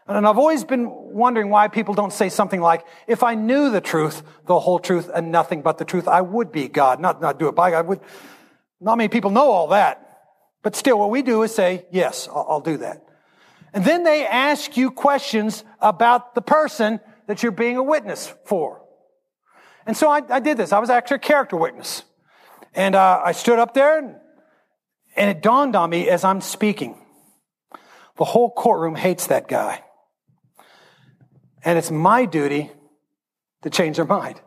And 0.09 0.27
I've 0.27 0.39
always 0.39 0.65
been 0.65 0.89
wondering 0.91 1.51
why 1.51 1.69
people 1.69 1.93
don't 1.93 2.13
say 2.13 2.31
something 2.31 2.63
like, 2.63 2.87
if 3.07 3.23
I 3.23 3.35
knew 3.35 3.71
the 3.71 3.83
truth, 3.83 4.23
the 4.47 4.59
whole 4.59 4.79
truth, 4.79 5.11
and 5.13 5.31
nothing 5.31 5.61
but 5.61 5.77
the 5.77 5.85
truth, 5.85 6.09
I 6.09 6.23
would 6.23 6.53
be 6.53 6.69
God. 6.69 7.01
Not, 7.01 7.21
not 7.21 7.39
do 7.39 7.49
it 7.49 7.55
by 7.55 7.71
God. 7.71 7.87
Would, 7.87 8.01
not 8.81 8.97
many 8.97 9.09
people 9.09 9.31
know 9.31 9.51
all 9.51 9.69
that. 9.69 10.05
But 10.67 10.75
still, 10.75 10.99
what 10.99 11.11
we 11.11 11.23
do 11.23 11.45
is 11.45 11.55
say, 11.55 11.87
yes, 11.93 12.27
I'll, 12.27 12.45
I'll 12.49 12.61
do 12.61 12.79
that. 12.79 13.07
And 13.73 13.85
then 13.85 14.03
they 14.03 14.27
ask 14.27 14.77
you 14.77 14.91
questions 14.91 15.63
about 15.81 16.35
the 16.35 16.43
person 16.43 16.99
that 17.29 17.41
you're 17.41 17.53
being 17.53 17.77
a 17.77 17.85
witness 17.85 18.35
for. 18.47 18.83
And 19.87 19.97
so 19.97 20.11
I, 20.11 20.23
I 20.29 20.41
did 20.41 20.57
this. 20.57 20.73
I 20.73 20.81
was 20.81 20.91
actually 20.91 21.19
a 21.19 21.21
character 21.21 21.57
witness. 21.57 22.03
And 22.75 22.97
uh, 22.97 23.23
I 23.25 23.31
stood 23.31 23.61
up 23.61 23.75
there, 23.75 23.97
and, 23.97 24.17
and 25.15 25.31
it 25.31 25.41
dawned 25.41 25.77
on 25.77 25.89
me 25.89 26.09
as 26.09 26.25
I'm 26.25 26.41
speaking. 26.41 27.01
The 28.17 28.25
whole 28.25 28.51
courtroom 28.51 28.97
hates 28.97 29.29
that 29.29 29.47
guy. 29.47 29.85
And 31.65 31.79
it's 31.79 31.93
my 31.93 32.25
duty 32.25 32.73
to 33.63 33.71
change 33.71 33.99
their 33.99 34.05
mind. 34.05 34.41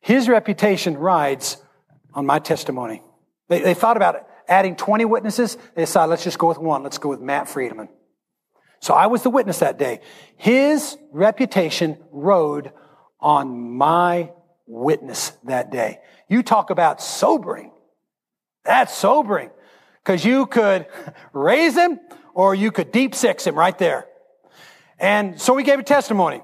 His 0.00 0.26
reputation 0.26 0.96
rides 0.96 1.58
on 2.14 2.24
my 2.24 2.38
testimony. 2.38 3.02
They, 3.48 3.60
they 3.60 3.74
thought 3.74 3.98
about 3.98 4.14
it 4.14 4.22
adding 4.50 4.76
20 4.76 5.06
witnesses, 5.06 5.56
they 5.74 5.82
decided, 5.82 6.10
let's 6.10 6.24
just 6.24 6.38
go 6.38 6.48
with 6.48 6.58
one. 6.58 6.82
Let's 6.82 6.98
go 6.98 7.08
with 7.08 7.20
Matt 7.20 7.48
Friedman. 7.48 7.88
So 8.80 8.92
I 8.94 9.06
was 9.06 9.22
the 9.22 9.30
witness 9.30 9.60
that 9.60 9.78
day. 9.78 10.00
His 10.36 10.98
reputation 11.12 11.98
rode 12.10 12.72
on 13.20 13.76
my 13.76 14.32
witness 14.66 15.32
that 15.44 15.70
day. 15.70 16.00
You 16.28 16.42
talk 16.42 16.70
about 16.70 17.00
sobering. 17.00 17.72
That's 18.64 18.94
sobering. 18.94 19.50
Because 20.02 20.24
you 20.24 20.46
could 20.46 20.86
raise 21.32 21.76
him 21.76 22.00
or 22.34 22.54
you 22.54 22.72
could 22.72 22.90
deep 22.90 23.14
six 23.14 23.46
him 23.46 23.54
right 23.54 23.76
there. 23.78 24.06
And 24.98 25.40
so 25.40 25.54
we 25.54 25.62
gave 25.62 25.78
a 25.78 25.82
testimony. 25.82 26.42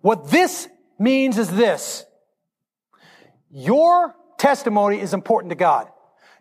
What 0.00 0.30
this 0.30 0.68
means 0.98 1.38
is 1.38 1.50
this. 1.50 2.04
Your 3.50 4.14
testimony 4.38 5.00
is 5.00 5.14
important 5.14 5.50
to 5.50 5.56
God. 5.56 5.88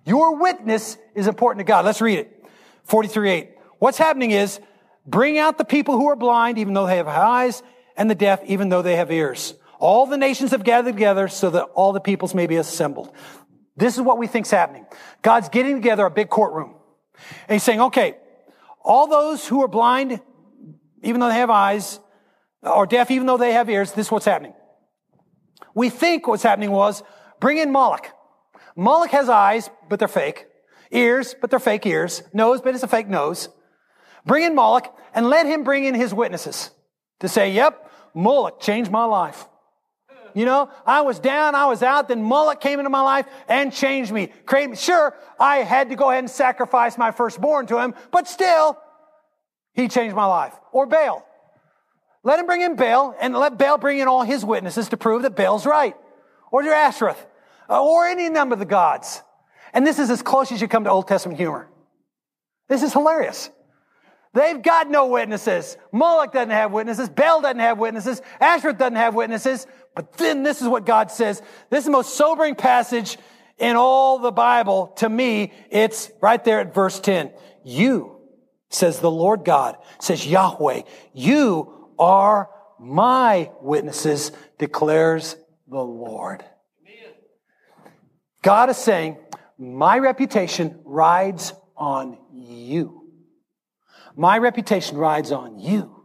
Your 0.06 0.38
witness 0.38 0.98
is 1.16 1.28
important 1.28 1.60
to 1.60 1.64
God. 1.64 1.86
Let's 1.86 2.02
read 2.02 2.20
it. 2.20 2.46
43 2.86 3.30
8. 3.30 3.50
What's 3.80 3.98
happening 3.98 4.32
is 4.32 4.60
bring 5.06 5.38
out 5.38 5.58
the 5.58 5.66
people 5.66 5.98
who 5.98 6.08
are 6.08 6.16
blind, 6.16 6.58
even 6.58 6.74
though 6.74 6.88
they 6.88 6.98
have 6.98 7.08
eyes, 7.08 7.64
and 7.96 8.10
the 8.10 8.16
deaf, 8.16 8.42
even 8.46 8.70
though 8.70 8.82
they 8.82 8.96
have 8.96 9.12
ears. 9.12 9.54
All 9.80 10.06
the 10.06 10.18
nations 10.18 10.52
have 10.52 10.64
gathered 10.64 10.94
together 10.94 11.28
so 11.28 11.50
that 11.52 11.64
all 11.74 11.94
the 11.94 12.00
peoples 12.00 12.34
may 12.34 12.48
be 12.48 12.58
assembled. 12.58 13.14
This 13.78 13.96
is 13.96 14.02
what 14.02 14.18
we 14.18 14.28
think 14.28 14.46
is 14.46 14.52
happening. 14.52 14.86
God's 15.22 15.48
getting 15.50 15.76
together 15.76 16.06
a 16.06 16.12
big 16.12 16.30
courtroom. 16.30 16.76
And 17.48 17.56
he's 17.56 17.64
saying, 17.64 17.80
okay, 17.82 18.18
all 18.84 19.08
those 19.08 19.48
who 19.48 19.62
are 19.64 19.68
blind, 19.68 20.20
even 21.02 21.22
though 21.22 21.30
they 21.30 21.36
have 21.36 21.50
eyes, 21.50 22.00
or 22.62 22.86
deaf, 22.86 23.10
even 23.10 23.26
though 23.26 23.38
they 23.38 23.54
have 23.54 23.70
ears, 23.70 23.94
this 23.94 24.08
is 24.08 24.12
what's 24.12 24.26
happening. 24.26 24.54
We 25.74 25.90
think 25.90 26.28
what's 26.28 26.44
happening 26.44 26.72
was 26.72 27.04
bring 27.40 27.58
in 27.58 27.72
Moloch. 27.72 28.08
Moloch 28.76 29.12
has 29.12 29.30
eyes, 29.30 29.70
but 29.90 30.00
they're 30.00 30.08
fake. 30.08 30.48
Ears, 30.92 31.36
but 31.40 31.50
they're 31.50 31.60
fake 31.60 31.86
ears. 31.86 32.24
Nose, 32.34 32.62
but 32.62 32.74
it's 32.74 32.84
a 32.84 32.88
fake 32.88 33.08
nose. 33.08 33.50
Bring 34.26 34.44
in 34.44 34.56
Moloch 34.56 34.94
and 35.14 35.30
let 35.30 35.46
him 35.46 35.64
bring 35.64 35.86
in 35.86 35.96
his 35.96 36.14
witnesses 36.14 36.72
to 37.20 37.28
say, 37.28 37.52
yep, 37.52 37.92
Moloch 38.14 38.60
changed 38.60 38.92
my 38.92 39.06
life. 39.06 39.46
You 40.34 40.46
know, 40.46 40.70
I 40.86 41.02
was 41.02 41.20
down, 41.20 41.56
I 41.56 41.66
was 41.66 41.82
out, 41.82 42.08
then 42.08 42.22
Moloch 42.22 42.62
came 42.62 42.80
into 42.80 42.90
my 42.90 43.02
life 43.02 43.26
and 43.48 43.74
changed 43.74 44.12
me. 44.12 44.32
Sure, 44.76 45.16
I 45.40 45.58
had 45.58 45.90
to 45.90 45.96
go 45.96 46.10
ahead 46.10 46.20
and 46.20 46.30
sacrifice 46.30 46.98
my 46.98 47.12
firstborn 47.12 47.66
to 47.68 47.80
him, 47.80 47.96
but 48.12 48.28
still, 48.28 48.78
he 49.74 49.88
changed 49.88 50.16
my 50.16 50.26
life. 50.26 50.54
Or 50.72 50.86
Baal. 50.86 51.26
Let 52.24 52.40
him 52.40 52.46
bring 52.46 52.62
in 52.62 52.76
Baal 52.76 53.16
and 53.20 53.34
let 53.34 53.58
Baal 53.58 53.78
bring 53.78 54.00
in 54.00 54.08
all 54.08 54.24
his 54.24 54.46
witnesses 54.46 54.90
to 54.90 54.98
prove 54.98 55.24
that 55.24 55.36
Baal's 55.36 55.66
right. 55.66 55.96
Or 56.52 56.64
your 56.64 56.74
Ashtoreth. 56.74 57.26
Uh, 57.70 57.84
or 57.84 58.08
any 58.08 58.30
number 58.30 58.54
of 58.54 58.60
the 58.60 58.66
gods. 58.66 59.22
And 59.74 59.86
this 59.86 60.00
is 60.00 60.10
as 60.10 60.22
close 60.22 60.52
as 60.52 60.62
you 60.62 60.68
come 60.68 60.86
to 60.86 60.90
Old 60.90 61.08
Testament 61.08 61.38
humor. 61.38 61.70
This 62.68 62.84
is 62.84 62.94
hilarious. 62.94 63.50
They've 64.34 64.62
got 64.62 64.90
no 64.90 65.08
witnesses. 65.08 65.78
Moloch 65.92 66.32
doesn't 66.32 66.52
have 66.52 66.72
witnesses. 66.72 67.10
Baal 67.10 67.42
doesn't 67.42 67.60
have 67.60 67.80
witnesses. 67.80 68.22
Ashtoreth 68.40 68.78
doesn't 68.78 68.96
have 68.96 69.16
witnesses. 69.16 69.66
But 69.96 70.14
then 70.14 70.44
this 70.44 70.62
is 70.62 70.68
what 70.68 70.86
God 70.86 71.12
says. 71.12 71.42
This 71.70 71.80
is 71.80 71.86
the 71.86 71.92
most 71.92 72.16
sobering 72.16 72.56
passage 72.56 73.18
in 73.58 73.76
all 73.76 74.20
the 74.20 74.32
Bible. 74.32 74.88
To 74.98 75.10
me, 75.10 75.52
it's 75.72 76.12
right 76.22 76.44
there 76.44 76.60
at 76.60 76.74
verse 76.74 77.00
10. 77.00 77.32
You, 77.64 78.18
says 78.70 79.00
the 79.00 79.12
Lord 79.12 79.44
God, 79.44 79.78
says 80.00 80.26
Yahweh, 80.26 80.84
you 81.14 81.90
are 81.98 82.50
my 82.80 83.52
witnesses, 83.62 84.32
declares 84.60 85.36
the 85.68 85.84
Lord. 85.84 86.44
God 88.42 88.70
is 88.70 88.78
saying, 88.78 89.18
my 89.58 90.00
reputation 90.00 90.80
rides 90.86 91.54
on 91.76 92.18
you. 92.34 93.08
My 94.16 94.38
reputation 94.38 94.98
rides 94.98 95.32
on 95.32 95.60
you. 95.60 95.96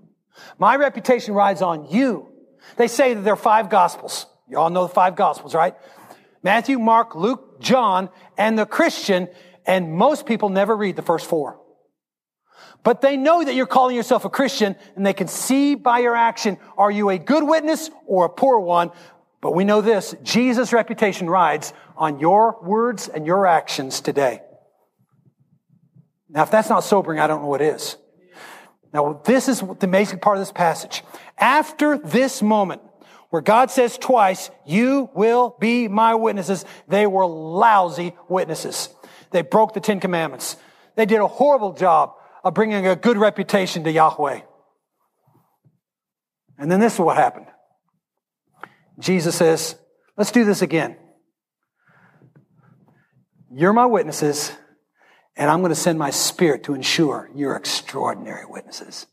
My 0.58 0.76
reputation 0.76 1.34
rides 1.34 1.62
on 1.62 1.86
you. 1.90 2.28
They 2.76 2.88
say 2.88 3.14
that 3.14 3.22
there 3.22 3.34
are 3.34 3.36
five 3.36 3.70
gospels. 3.70 4.26
You 4.48 4.58
all 4.58 4.70
know 4.70 4.86
the 4.86 4.92
five 4.92 5.16
gospels, 5.16 5.54
right? 5.54 5.74
Matthew, 6.42 6.78
Mark, 6.78 7.14
Luke, 7.14 7.60
John, 7.60 8.10
and 8.36 8.58
the 8.58 8.66
Christian, 8.66 9.28
and 9.66 9.92
most 9.92 10.26
people 10.26 10.48
never 10.48 10.76
read 10.76 10.96
the 10.96 11.02
first 11.02 11.26
four. 11.26 11.60
But 12.82 13.00
they 13.00 13.16
know 13.16 13.42
that 13.42 13.54
you're 13.54 13.66
calling 13.66 13.96
yourself 13.96 14.24
a 14.26 14.30
Christian 14.30 14.76
and 14.94 15.06
they 15.06 15.14
can 15.14 15.26
see 15.26 15.74
by 15.74 16.00
your 16.00 16.14
action, 16.14 16.58
are 16.76 16.90
you 16.90 17.08
a 17.08 17.18
good 17.18 17.42
witness 17.42 17.90
or 18.06 18.26
a 18.26 18.28
poor 18.28 18.58
one? 18.58 18.90
But 19.40 19.54
we 19.54 19.64
know 19.64 19.80
this, 19.80 20.14
Jesus' 20.22 20.72
reputation 20.72 21.28
rides 21.28 21.72
on 21.96 22.20
your 22.20 22.58
words 22.62 23.08
and 23.08 23.26
your 23.26 23.46
actions 23.46 24.00
today. 24.00 24.40
Now, 26.28 26.42
if 26.42 26.50
that's 26.50 26.68
not 26.68 26.84
sobering, 26.84 27.20
I 27.20 27.26
don't 27.26 27.42
know 27.42 27.48
what 27.48 27.62
is. 27.62 27.96
Now, 28.92 29.20
this 29.24 29.48
is 29.48 29.60
the 29.60 29.86
amazing 29.86 30.20
part 30.20 30.36
of 30.36 30.40
this 30.40 30.52
passage. 30.52 31.02
After 31.38 31.98
this 31.98 32.42
moment, 32.42 32.82
where 33.30 33.42
God 33.42 33.70
says 33.70 33.98
twice, 33.98 34.50
you 34.64 35.10
will 35.14 35.56
be 35.58 35.88
my 35.88 36.14
witnesses, 36.14 36.64
they 36.86 37.06
were 37.06 37.26
lousy 37.26 38.14
witnesses. 38.28 38.88
They 39.32 39.42
broke 39.42 39.74
the 39.74 39.80
Ten 39.80 39.98
Commandments. 39.98 40.56
They 40.94 41.06
did 41.06 41.20
a 41.20 41.26
horrible 41.26 41.72
job 41.72 42.14
of 42.44 42.54
bringing 42.54 42.86
a 42.86 42.94
good 42.94 43.16
reputation 43.16 43.82
to 43.84 43.90
Yahweh. 43.90 44.42
And 46.58 46.70
then 46.70 46.78
this 46.78 46.94
is 46.94 47.00
what 47.00 47.16
happened. 47.16 47.46
Jesus 49.00 49.34
says, 49.34 49.74
let's 50.16 50.30
do 50.30 50.44
this 50.44 50.62
again. 50.62 50.96
You're 53.56 53.72
my 53.72 53.86
witnesses, 53.86 54.50
and 55.36 55.48
I'm 55.48 55.60
going 55.60 55.70
to 55.70 55.76
send 55.76 55.96
my 55.96 56.10
spirit 56.10 56.64
to 56.64 56.74
ensure 56.74 57.30
you're 57.36 57.54
extraordinary 57.54 58.44
witnesses. 58.46 59.06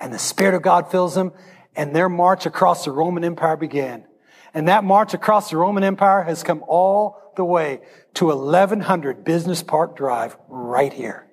And 0.00 0.12
the 0.12 0.18
Spirit 0.18 0.54
of 0.54 0.62
God 0.62 0.90
fills 0.90 1.14
them, 1.14 1.30
and 1.76 1.94
their 1.94 2.08
march 2.08 2.46
across 2.46 2.84
the 2.84 2.90
Roman 2.90 3.22
Empire 3.22 3.56
began. 3.56 4.06
And 4.54 4.66
that 4.66 4.82
march 4.82 5.14
across 5.14 5.50
the 5.50 5.56
Roman 5.56 5.84
Empire 5.84 6.24
has 6.24 6.42
come 6.42 6.64
all 6.66 7.32
the 7.36 7.44
way 7.44 7.82
to 8.14 8.26
1100 8.26 9.24
Business 9.24 9.62
Park 9.62 9.96
Drive 9.96 10.36
right 10.48 10.92
here. 10.92 11.28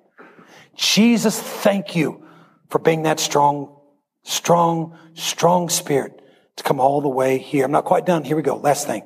Jesus, 0.76 1.40
thank 1.40 1.96
you 1.96 2.24
for 2.70 2.78
being 2.78 3.02
that 3.02 3.18
strong, 3.18 3.80
strong, 4.22 4.96
strong 5.14 5.68
spirit 5.68 6.22
to 6.54 6.62
come 6.62 6.78
all 6.78 7.00
the 7.00 7.08
way 7.08 7.38
here. 7.38 7.64
I'm 7.64 7.72
not 7.72 7.84
quite 7.84 8.06
done. 8.06 8.22
Here 8.22 8.36
we 8.36 8.42
go. 8.42 8.54
Last 8.54 8.86
thing. 8.86 9.02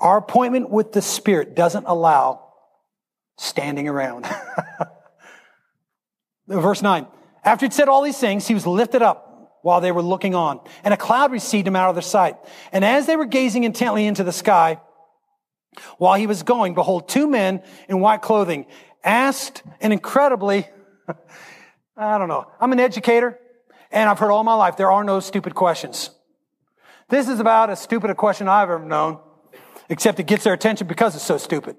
Our 0.00 0.18
appointment 0.18 0.70
with 0.70 0.92
the 0.92 1.02
Spirit 1.02 1.54
doesn't 1.54 1.86
allow 1.86 2.48
standing 3.36 3.88
around. 3.88 4.26
Verse 6.48 6.82
9. 6.82 7.06
After 7.44 7.66
he'd 7.66 7.72
said 7.72 7.88
all 7.88 8.02
these 8.02 8.18
things, 8.18 8.46
he 8.46 8.54
was 8.54 8.66
lifted 8.66 9.02
up 9.02 9.58
while 9.62 9.80
they 9.80 9.92
were 9.92 10.02
looking 10.02 10.34
on, 10.34 10.60
and 10.84 10.94
a 10.94 10.96
cloud 10.96 11.32
received 11.32 11.66
him 11.66 11.76
out 11.76 11.88
of 11.88 11.94
their 11.94 12.02
sight. 12.02 12.36
And 12.72 12.84
as 12.84 13.06
they 13.06 13.16
were 13.16 13.26
gazing 13.26 13.64
intently 13.64 14.06
into 14.06 14.24
the 14.24 14.32
sky, 14.32 14.80
while 15.98 16.14
he 16.14 16.26
was 16.26 16.42
going, 16.42 16.74
behold, 16.74 17.08
two 17.08 17.26
men 17.26 17.62
in 17.88 18.00
white 18.00 18.22
clothing 18.22 18.66
asked 19.04 19.62
an 19.80 19.92
incredibly, 19.92 20.66
I 21.96 22.18
don't 22.18 22.28
know, 22.28 22.46
I'm 22.60 22.72
an 22.72 22.80
educator, 22.80 23.38
and 23.90 24.08
I've 24.08 24.18
heard 24.18 24.30
all 24.30 24.44
my 24.44 24.54
life 24.54 24.76
there 24.76 24.90
are 24.90 25.04
no 25.04 25.20
stupid 25.20 25.54
questions. 25.54 26.10
This 27.08 27.28
is 27.28 27.40
about 27.40 27.70
as 27.70 27.80
stupid 27.80 28.10
a 28.10 28.14
question 28.14 28.48
I've 28.48 28.68
ever 28.70 28.84
known, 28.84 29.18
except 29.88 30.20
it 30.20 30.26
gets 30.26 30.44
their 30.44 30.52
attention 30.52 30.86
because 30.86 31.14
it's 31.14 31.24
so 31.24 31.38
stupid. 31.38 31.76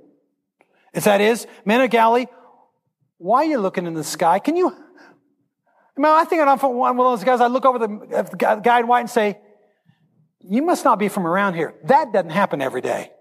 If 0.93 1.03
that 1.03 1.21
is, 1.21 1.45
men 1.65 1.81
of 1.81 1.89
Galilee, 1.89 2.25
why 3.17 3.39
are 3.39 3.45
you 3.45 3.59
looking 3.59 3.85
in 3.85 3.93
the 3.93 4.03
sky? 4.03 4.39
Can 4.39 4.55
you, 4.55 4.67
I 4.69 6.01
mean, 6.01 6.05
I 6.05 6.23
think 6.25 6.41
I'm 6.41 6.57
one 6.57 6.91
of 6.91 6.97
those 6.97 7.23
guys, 7.23 7.41
I 7.41 7.47
look 7.47 7.65
over 7.65 7.79
the 7.79 8.59
guy 8.63 8.79
in 8.79 8.87
white 8.87 9.01
and 9.01 9.09
say, 9.09 9.39
you 10.41 10.61
must 10.61 10.85
not 10.85 10.97
be 10.97 11.09
from 11.09 11.27
around 11.27 11.55
here. 11.55 11.75
That 11.83 12.13
doesn't 12.13 12.31
happen 12.31 12.61
every 12.61 12.81
day. 12.81 13.11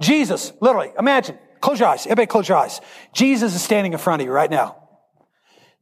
Jesus, 0.00 0.52
literally, 0.60 0.92
imagine, 0.98 1.38
close 1.60 1.78
your 1.78 1.88
eyes. 1.88 2.06
Everybody 2.06 2.26
close 2.26 2.48
your 2.48 2.58
eyes. 2.58 2.80
Jesus 3.12 3.54
is 3.54 3.62
standing 3.62 3.92
in 3.92 3.98
front 3.98 4.22
of 4.22 4.26
you 4.26 4.32
right 4.32 4.50
now. 4.50 4.88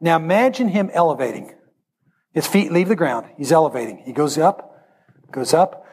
Now 0.01 0.17
imagine 0.17 0.69
him 0.69 0.91
elevating. 0.93 1.55
His 2.35 2.47
feet 2.47 2.73
leave 2.73 2.89
the 2.89 2.97
ground. 2.97 3.27
He's 3.39 3.53
elevating. 3.53 4.03
He 4.05 4.13
goes 4.13 4.37
up, 4.37 4.85
goes 5.31 5.55
up. 5.55 5.86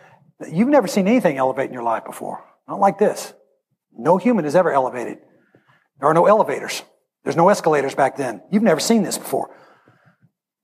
You've 0.52 0.70
never 0.70 0.88
seen 0.88 1.08
anything 1.08 1.38
elevate 1.38 1.68
in 1.68 1.74
your 1.74 1.84
life 1.84 2.06
before. 2.06 2.44
Not 2.68 2.80
like 2.80 2.98
this. 2.98 3.34
No 3.96 4.18
human 4.18 4.46
has 4.46 4.56
ever 4.56 4.72
elevated. 4.72 5.20
There 6.00 6.10
are 6.10 6.14
no 6.14 6.26
elevators. 6.26 6.84
There's 7.24 7.36
no 7.36 7.50
escalators 7.50 7.96
back 7.96 8.18
then. 8.18 8.42
You've 8.52 8.64
never 8.64 8.80
seen 8.80 9.04
this 9.04 9.18
before. 9.18 9.56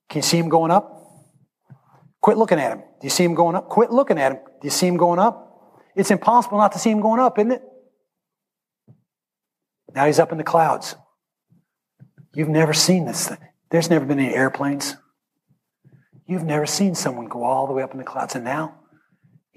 Can 0.10 0.20
you 0.20 0.24
see 0.24 0.38
him 0.38 0.50
going 0.50 0.72
up? 0.72 0.96
Quit 2.22 2.38
looking 2.38 2.60
at 2.60 2.72
him. 2.74 2.80
Do 2.80 3.06
you 3.06 3.10
see 3.10 3.24
him 3.24 3.36
going 3.36 3.56
up? 3.56 3.70
Quit 3.70 3.92
looking 3.92 4.20
at 4.20 4.34
him. 4.34 4.40
Do 4.62 4.68
you 4.68 4.72
see 4.72 4.88
him 4.88 4.98
going 4.98 5.20
up? 5.20 5.46
It's 5.96 6.12
impossible 6.12 6.58
not 6.58 6.72
to 6.74 6.80
see 6.80 6.90
him 6.90 7.02
going 7.02 7.20
up, 7.20 7.38
isn't 7.40 7.52
it? 7.52 7.62
Now 9.94 10.06
he's 10.06 10.20
up 10.20 10.32
in 10.32 10.38
the 10.38 10.44
clouds. 10.44 10.96
You've 12.34 12.50
never 12.50 12.74
seen 12.74 13.06
this 13.06 13.28
thing. 13.28 13.40
There's 13.70 13.90
never 13.90 14.06
been 14.06 14.20
any 14.20 14.34
airplanes. 14.34 14.98
You've 16.26 16.44
never 16.44 16.66
seen 16.66 16.94
someone 16.94 17.28
go 17.28 17.44
all 17.44 17.68
the 17.68 17.74
way 17.74 17.84
up 17.84 17.92
in 17.92 17.98
the 17.98 18.04
clouds, 18.04 18.36
and 18.36 18.44
now 18.44 18.79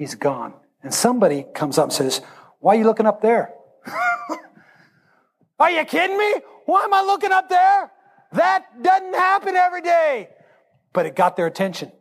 he's 0.03 0.17
gone. 0.17 0.53
And 0.83 0.93
somebody 0.93 1.47
comes 1.55 1.79
up 1.79 1.85
and 1.85 1.93
says, 1.93 2.21
Why 2.59 2.75
are 2.75 2.79
you 2.79 2.85
looking 2.85 3.07
up 3.07 3.23
there? 3.23 3.55
are 5.61 5.71
you 5.71 5.85
kidding 5.85 6.19
me? 6.19 6.35
Why 6.67 6.85
am 6.85 6.93
I 6.93 7.03
looking 7.03 7.33
up 7.33 7.49
there? 7.49 7.91
That 8.33 8.83
doesn't 8.83 9.15
happen 9.15 9.55
every 9.55 9.81
day. 9.81 10.29
But 10.93 11.07
it 11.07 11.15
got 11.15 11.37
their 11.37 11.47
attention. 11.47 11.93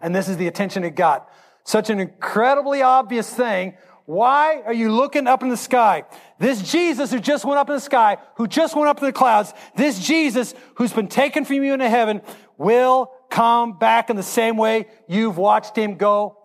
And 0.00 0.14
this 0.14 0.28
is 0.28 0.36
the 0.36 0.46
attention 0.46 0.84
it 0.84 0.94
got. 0.94 1.28
Such 1.64 1.90
an 1.90 1.98
incredibly 1.98 2.82
obvious 2.82 3.32
thing. 3.32 3.74
Why 4.04 4.62
are 4.64 4.72
you 4.72 4.92
looking 4.92 5.26
up 5.26 5.42
in 5.42 5.48
the 5.48 5.56
sky? 5.56 6.04
This 6.38 6.70
Jesus 6.70 7.10
who 7.10 7.18
just 7.18 7.44
went 7.44 7.58
up 7.58 7.68
in 7.70 7.74
the 7.74 7.80
sky, 7.80 8.18
who 8.36 8.46
just 8.46 8.76
went 8.76 8.88
up 8.88 8.98
in 8.98 9.06
the 9.06 9.12
clouds, 9.12 9.52
this 9.74 9.98
Jesus 9.98 10.54
who's 10.76 10.92
been 10.92 11.08
taken 11.08 11.44
from 11.44 11.64
you 11.64 11.72
into 11.72 11.88
heaven 11.88 12.20
will 12.58 13.10
come 13.30 13.78
back 13.78 14.10
in 14.10 14.16
the 14.16 14.22
same 14.22 14.56
way 14.56 14.86
you've 15.08 15.38
watched 15.38 15.76
him 15.76 15.96
go 15.96 16.38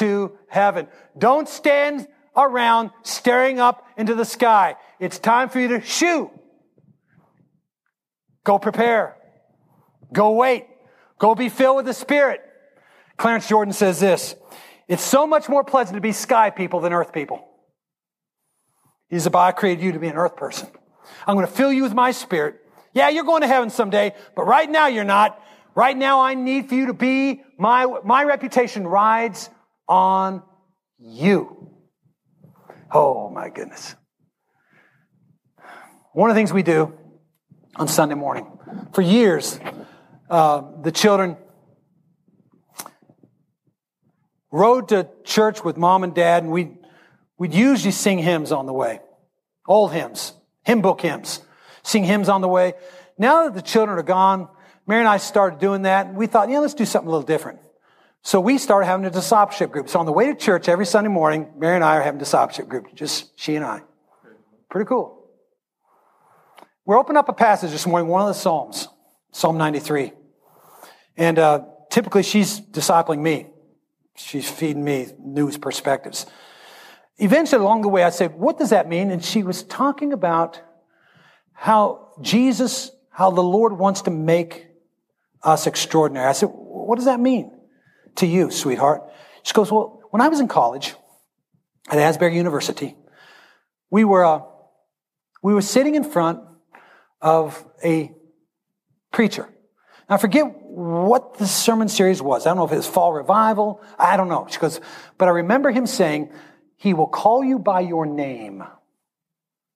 into 0.00 0.36
heaven. 0.48 0.88
Don't 1.16 1.48
stand 1.48 2.06
around 2.36 2.90
staring 3.02 3.60
up 3.60 3.86
into 3.96 4.14
the 4.14 4.24
sky. 4.24 4.76
It's 5.00 5.18
time 5.18 5.48
for 5.48 5.60
you 5.60 5.68
to 5.68 5.80
shoot. 5.80 6.30
Go 8.44 8.58
prepare. 8.58 9.16
Go 10.12 10.32
wait. 10.32 10.66
Go 11.18 11.34
be 11.34 11.48
filled 11.48 11.76
with 11.76 11.86
the 11.86 11.94
Spirit. 11.94 12.40
Clarence 13.16 13.48
Jordan 13.48 13.72
says 13.72 13.98
this 13.98 14.34
it's 14.88 15.02
so 15.02 15.26
much 15.26 15.48
more 15.48 15.64
pleasant 15.64 15.96
to 15.96 16.00
be 16.00 16.12
sky 16.12 16.50
people 16.50 16.80
than 16.80 16.92
earth 16.92 17.12
people. 17.12 17.42
He 19.08 19.18
said, 19.18 19.34
I 19.34 19.52
created 19.52 19.84
you 19.84 19.92
to 19.92 19.98
be 19.98 20.08
an 20.08 20.16
earth 20.16 20.36
person. 20.36 20.68
I'm 21.26 21.36
going 21.36 21.46
to 21.46 21.52
fill 21.52 21.72
you 21.72 21.84
with 21.84 21.94
my 21.94 22.10
spirit. 22.10 22.56
Yeah, 22.92 23.08
you're 23.08 23.24
going 23.24 23.42
to 23.42 23.48
heaven 23.48 23.70
someday, 23.70 24.14
but 24.34 24.46
right 24.46 24.68
now 24.68 24.88
you're 24.88 25.04
not. 25.04 25.40
Right 25.74 25.96
now 25.96 26.20
I 26.20 26.34
need 26.34 26.68
for 26.68 26.74
you 26.74 26.86
to 26.86 26.94
be, 26.94 27.42
my, 27.58 27.86
my 28.04 28.24
reputation 28.24 28.86
rides 28.86 29.50
on 29.88 30.42
you. 30.98 31.70
Oh 32.92 33.30
my 33.30 33.48
goodness. 33.48 33.94
One 36.12 36.30
of 36.30 36.34
the 36.34 36.38
things 36.38 36.52
we 36.52 36.62
do 36.62 36.94
on 37.76 37.88
Sunday 37.88 38.14
morning, 38.14 38.46
for 38.94 39.02
years, 39.02 39.60
uh, 40.30 40.62
the 40.82 40.90
children 40.90 41.36
rode 44.50 44.88
to 44.88 45.08
church 45.24 45.62
with 45.62 45.76
mom 45.76 46.04
and 46.04 46.14
dad, 46.14 46.42
and 46.42 46.50
we'd, 46.50 46.74
we'd 47.36 47.52
usually 47.52 47.92
sing 47.92 48.18
hymns 48.18 48.50
on 48.50 48.64
the 48.64 48.72
way. 48.72 49.00
Old 49.68 49.92
hymns, 49.92 50.32
hymn 50.64 50.80
book 50.80 51.02
hymns. 51.02 51.42
Sing 51.82 52.02
hymns 52.02 52.28
on 52.28 52.40
the 52.40 52.48
way. 52.48 52.74
Now 53.18 53.44
that 53.44 53.54
the 53.54 53.62
children 53.62 53.98
are 53.98 54.02
gone, 54.02 54.48
Mary 54.86 55.00
and 55.00 55.08
I 55.08 55.18
started 55.18 55.58
doing 55.58 55.82
that, 55.82 56.06
and 56.06 56.16
we 56.16 56.26
thought, 56.26 56.48
yeah, 56.48 56.60
let's 56.60 56.74
do 56.74 56.84
something 56.84 57.08
a 57.08 57.10
little 57.10 57.26
different. 57.26 57.58
So 58.26 58.40
we 58.40 58.58
started 58.58 58.86
having 58.86 59.06
a 59.06 59.10
discipleship 59.10 59.70
group. 59.70 59.88
So 59.88 60.00
on 60.00 60.04
the 60.04 60.10
way 60.10 60.26
to 60.26 60.34
church 60.34 60.68
every 60.68 60.84
Sunday 60.84 61.10
morning, 61.10 61.48
Mary 61.56 61.76
and 61.76 61.84
I 61.84 61.98
are 61.98 62.02
having 62.02 62.18
a 62.18 62.24
discipleship 62.24 62.68
group, 62.68 62.92
just 62.92 63.38
she 63.38 63.54
and 63.54 63.64
I. 63.64 63.82
Pretty 64.68 64.88
cool. 64.88 65.28
We're 66.84 66.98
opening 66.98 67.18
up 67.18 67.28
a 67.28 67.32
passage 67.32 67.70
this 67.70 67.86
morning, 67.86 68.08
one 68.08 68.22
of 68.22 68.26
the 68.26 68.34
Psalms, 68.34 68.88
Psalm 69.30 69.56
93. 69.58 70.10
And 71.16 71.38
uh, 71.38 71.66
typically 71.88 72.24
she's 72.24 72.60
discipling 72.60 73.20
me. 73.20 73.46
She's 74.16 74.50
feeding 74.50 74.82
me 74.82 75.06
news 75.20 75.56
perspectives. 75.56 76.26
Eventually, 77.18 77.62
along 77.62 77.82
the 77.82 77.88
way, 77.88 78.02
I 78.02 78.10
said, 78.10 78.34
What 78.34 78.58
does 78.58 78.70
that 78.70 78.88
mean? 78.88 79.12
And 79.12 79.24
she 79.24 79.44
was 79.44 79.62
talking 79.62 80.12
about 80.12 80.60
how 81.52 82.08
Jesus, 82.20 82.90
how 83.08 83.30
the 83.30 83.40
Lord 83.40 83.74
wants 83.74 84.02
to 84.02 84.10
make 84.10 84.66
us 85.44 85.68
extraordinary. 85.68 86.26
I 86.26 86.32
said, 86.32 86.48
What 86.48 86.96
does 86.96 87.04
that 87.04 87.20
mean 87.20 87.52
to 88.16 88.26
you, 88.26 88.50
sweetheart? 88.50 89.02
She 89.42 89.52
goes, 89.52 89.70
Well, 89.70 90.00
when 90.10 90.20
I 90.20 90.28
was 90.28 90.40
in 90.40 90.48
college 90.48 90.94
at 91.88 91.98
Asbury 91.98 92.36
University, 92.36 92.96
we 93.90 94.04
were, 94.04 94.24
uh, 94.24 94.40
we 95.42 95.54
were 95.54 95.62
sitting 95.62 95.94
in 95.94 96.04
front 96.04 96.40
of 97.20 97.64
a 97.84 98.12
preacher. 99.12 99.48
Now, 100.08 100.16
I 100.16 100.18
forget 100.18 100.46
what 100.60 101.38
the 101.38 101.46
sermon 101.46 101.88
series 101.88 102.20
was. 102.22 102.46
I 102.46 102.50
don't 102.50 102.58
know 102.58 102.66
if 102.66 102.72
it 102.72 102.76
was 102.76 102.86
fall 102.86 103.12
revival. 103.12 103.82
I 103.98 104.16
don't 104.16 104.28
know. 104.28 104.46
She 104.50 104.58
goes, 104.58 104.80
but 105.18 105.28
I 105.28 105.32
remember 105.32 105.70
him 105.70 105.86
saying, 105.86 106.30
he 106.76 106.94
will 106.94 107.06
call 107.06 107.42
you 107.42 107.58
by 107.58 107.80
your 107.80 108.06
name. 108.06 108.62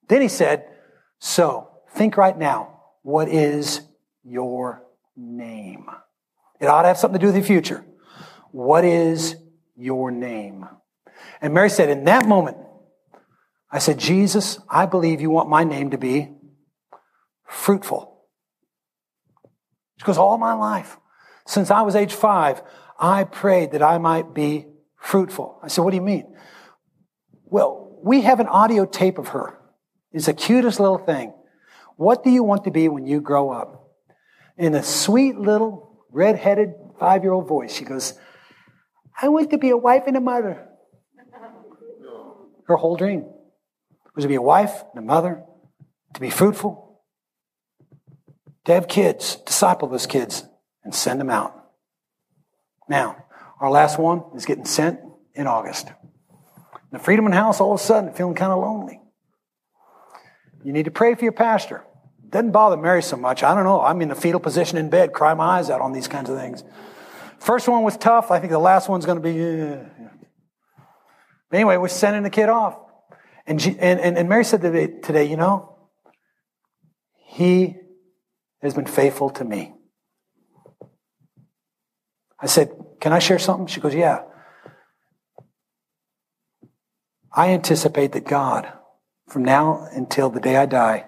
Then 0.08 0.20
he 0.20 0.28
said, 0.28 0.66
so 1.18 1.70
think 1.94 2.16
right 2.16 2.36
now, 2.36 2.80
what 3.02 3.28
is 3.28 3.80
your 4.22 4.84
name? 5.16 5.88
It 6.60 6.66
ought 6.66 6.82
to 6.82 6.88
have 6.88 6.98
something 6.98 7.18
to 7.18 7.26
do 7.26 7.32
with 7.32 7.42
the 7.42 7.46
future. 7.46 7.84
What 8.52 8.84
is 8.84 9.36
your 9.76 10.10
name? 10.10 10.66
And 11.40 11.54
Mary 11.54 11.70
said, 11.70 11.88
in 11.88 12.04
that 12.04 12.26
moment, 12.26 12.56
I 13.70 13.78
said, 13.78 13.98
Jesus, 13.98 14.58
I 14.68 14.86
believe 14.86 15.20
you 15.20 15.30
want 15.30 15.48
my 15.48 15.64
name 15.64 15.90
to 15.90 15.98
be 15.98 16.30
fruitful. 17.46 18.24
She 19.98 20.04
goes, 20.04 20.18
all 20.18 20.38
my 20.38 20.54
life, 20.54 20.96
since 21.46 21.70
I 21.70 21.82
was 21.82 21.94
age 21.94 22.12
five, 22.12 22.62
I 22.98 23.24
prayed 23.24 23.72
that 23.72 23.82
I 23.82 23.98
might 23.98 24.34
be 24.34 24.66
fruitful. 24.96 25.60
I 25.62 25.68
said, 25.68 25.82
what 25.82 25.90
do 25.90 25.96
you 25.96 26.02
mean? 26.02 26.34
Well, 27.44 27.98
we 28.02 28.22
have 28.22 28.40
an 28.40 28.46
audio 28.46 28.86
tape 28.86 29.18
of 29.18 29.28
her 29.28 29.58
It's 30.12 30.26
the 30.26 30.34
cutest 30.34 30.80
little 30.80 30.98
thing. 30.98 31.32
What 31.96 32.24
do 32.24 32.30
you 32.30 32.42
want 32.42 32.64
to 32.64 32.70
be 32.70 32.88
when 32.88 33.06
you 33.06 33.20
grow 33.20 33.50
up? 33.50 33.88
In 34.56 34.74
a 34.74 34.82
sweet 34.82 35.36
little 35.36 36.04
red-headed 36.10 36.70
five-year-old 36.98 37.46
voice, 37.46 37.74
she 37.74 37.84
goes, 37.84 38.14
I 39.20 39.28
want 39.28 39.50
to 39.50 39.58
be 39.58 39.70
a 39.70 39.76
wife 39.76 40.04
and 40.06 40.16
a 40.16 40.20
mother. 40.20 40.66
Her 42.66 42.76
whole 42.76 42.96
dream 42.96 43.26
was 44.14 44.24
to 44.24 44.28
be 44.28 44.36
a 44.36 44.42
wife 44.42 44.82
and 44.94 45.04
a 45.04 45.06
mother, 45.06 45.42
to 46.14 46.20
be 46.20 46.30
fruitful, 46.30 47.02
to 48.64 48.74
have 48.74 48.88
kids, 48.88 49.36
disciple 49.36 49.88
those 49.88 50.06
kids, 50.06 50.44
and 50.84 50.94
send 50.94 51.20
them 51.20 51.30
out. 51.30 51.52
Now, 52.88 53.24
our 53.60 53.70
last 53.70 53.98
one 53.98 54.22
is 54.34 54.46
getting 54.46 54.64
sent 54.64 55.00
in 55.34 55.46
August. 55.46 55.88
The 56.92 56.98
Friedeman 56.98 57.34
House, 57.34 57.60
all 57.60 57.74
of 57.74 57.80
a 57.80 57.82
sudden, 57.82 58.12
feeling 58.14 58.34
kind 58.34 58.52
of 58.52 58.58
lonely. 58.58 59.00
You 60.64 60.72
need 60.72 60.84
to 60.84 60.90
pray 60.90 61.14
for 61.14 61.24
your 61.24 61.32
pastor. 61.32 61.84
Doesn't 62.28 62.52
bother 62.52 62.76
Mary 62.76 63.02
so 63.02 63.16
much. 63.16 63.42
I 63.42 63.54
don't 63.54 63.64
know. 63.64 63.80
I'm 63.80 64.00
in 64.02 64.08
the 64.08 64.14
fetal 64.14 64.40
position 64.40 64.78
in 64.78 64.90
bed, 64.90 65.12
cry 65.12 65.34
my 65.34 65.58
eyes 65.58 65.70
out 65.70 65.80
on 65.80 65.92
these 65.92 66.08
kinds 66.08 66.30
of 66.30 66.38
things. 66.38 66.62
First 67.40 67.68
one 67.68 67.82
was 67.82 67.96
tough. 67.96 68.30
I 68.30 68.38
think 68.38 68.52
the 68.52 68.58
last 68.58 68.88
one's 68.88 69.06
going 69.06 69.20
to 69.20 69.22
be. 69.22 69.42
Uh, 69.42 69.78
anyway, 71.52 71.78
we're 71.78 71.88
sending 71.88 72.22
the 72.22 72.30
kid 72.30 72.50
off. 72.50 72.78
And, 73.46 73.60
and, 73.80 73.98
and, 73.98 74.18
and 74.18 74.28
Mary 74.28 74.44
said 74.44 74.60
today, 74.60 75.24
you 75.24 75.38
know, 75.38 75.78
he 77.26 77.76
has 78.60 78.74
been 78.74 78.86
faithful 78.86 79.30
to 79.30 79.44
me. 79.44 79.72
I 82.38 82.46
said, 82.46 82.72
Can 83.00 83.14
I 83.14 83.18
share 83.18 83.38
something? 83.38 83.66
She 83.66 83.80
goes, 83.80 83.94
Yeah. 83.94 84.22
I 87.32 87.50
anticipate 87.50 88.12
that 88.12 88.26
God, 88.26 88.70
from 89.28 89.44
now 89.44 89.88
until 89.92 90.28
the 90.28 90.40
day 90.40 90.56
I 90.56 90.66
die, 90.66 91.06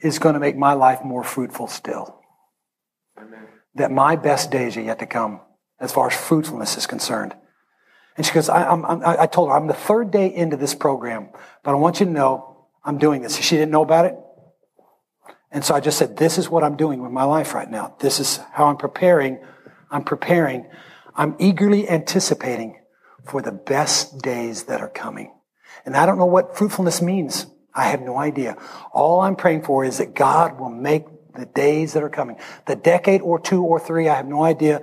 is 0.00 0.18
going 0.18 0.34
to 0.34 0.40
make 0.40 0.56
my 0.56 0.72
life 0.72 1.04
more 1.04 1.24
fruitful 1.24 1.66
still. 1.66 2.20
Amen. 3.18 3.48
That 3.74 3.90
my 3.90 4.16
best 4.16 4.50
days 4.50 4.76
are 4.76 4.82
yet 4.82 4.98
to 5.00 5.06
come 5.06 5.40
as 5.80 5.92
far 5.92 6.08
as 6.08 6.16
fruitfulness 6.16 6.76
is 6.76 6.86
concerned. 6.86 7.34
And 8.16 8.26
she 8.26 8.32
goes, 8.32 8.48
I, 8.48 8.64
I, 8.64 9.22
I 9.22 9.26
told 9.26 9.48
her, 9.48 9.56
I'm 9.56 9.68
the 9.68 9.74
third 9.74 10.10
day 10.10 10.34
into 10.34 10.56
this 10.56 10.74
program, 10.74 11.30
but 11.62 11.70
I 11.70 11.74
want 11.74 12.00
you 12.00 12.06
to 12.06 12.12
know 12.12 12.66
I'm 12.84 12.98
doing 12.98 13.22
this. 13.22 13.36
She 13.36 13.56
didn't 13.56 13.70
know 13.70 13.82
about 13.82 14.06
it. 14.06 14.16
And 15.50 15.64
so 15.64 15.74
I 15.74 15.80
just 15.80 15.98
said, 15.98 16.16
this 16.16 16.36
is 16.36 16.50
what 16.50 16.64
I'm 16.64 16.76
doing 16.76 17.02
with 17.02 17.12
my 17.12 17.24
life 17.24 17.54
right 17.54 17.70
now. 17.70 17.94
This 18.00 18.20
is 18.20 18.40
how 18.52 18.66
I'm 18.66 18.76
preparing. 18.76 19.38
I'm 19.90 20.04
preparing. 20.04 20.68
I'm 21.14 21.36
eagerly 21.38 21.88
anticipating 21.88 22.80
for 23.24 23.40
the 23.40 23.52
best 23.52 24.18
days 24.18 24.64
that 24.64 24.80
are 24.80 24.90
coming. 24.90 25.32
And 25.86 25.96
I 25.96 26.04
don't 26.04 26.18
know 26.18 26.26
what 26.26 26.56
fruitfulness 26.56 27.00
means. 27.00 27.46
I 27.74 27.84
have 27.84 28.02
no 28.02 28.18
idea. 28.18 28.56
All 28.92 29.20
I'm 29.20 29.36
praying 29.36 29.62
for 29.62 29.84
is 29.84 29.98
that 29.98 30.14
God 30.14 30.58
will 30.58 30.70
make 30.70 31.04
the 31.38 31.46
days 31.46 31.92
that 31.94 32.02
are 32.02 32.10
coming, 32.10 32.36
the 32.66 32.76
decade 32.76 33.22
or 33.22 33.38
two 33.38 33.62
or 33.62 33.78
three, 33.80 34.08
I 34.08 34.16
have 34.16 34.26
no 34.26 34.44
idea. 34.44 34.82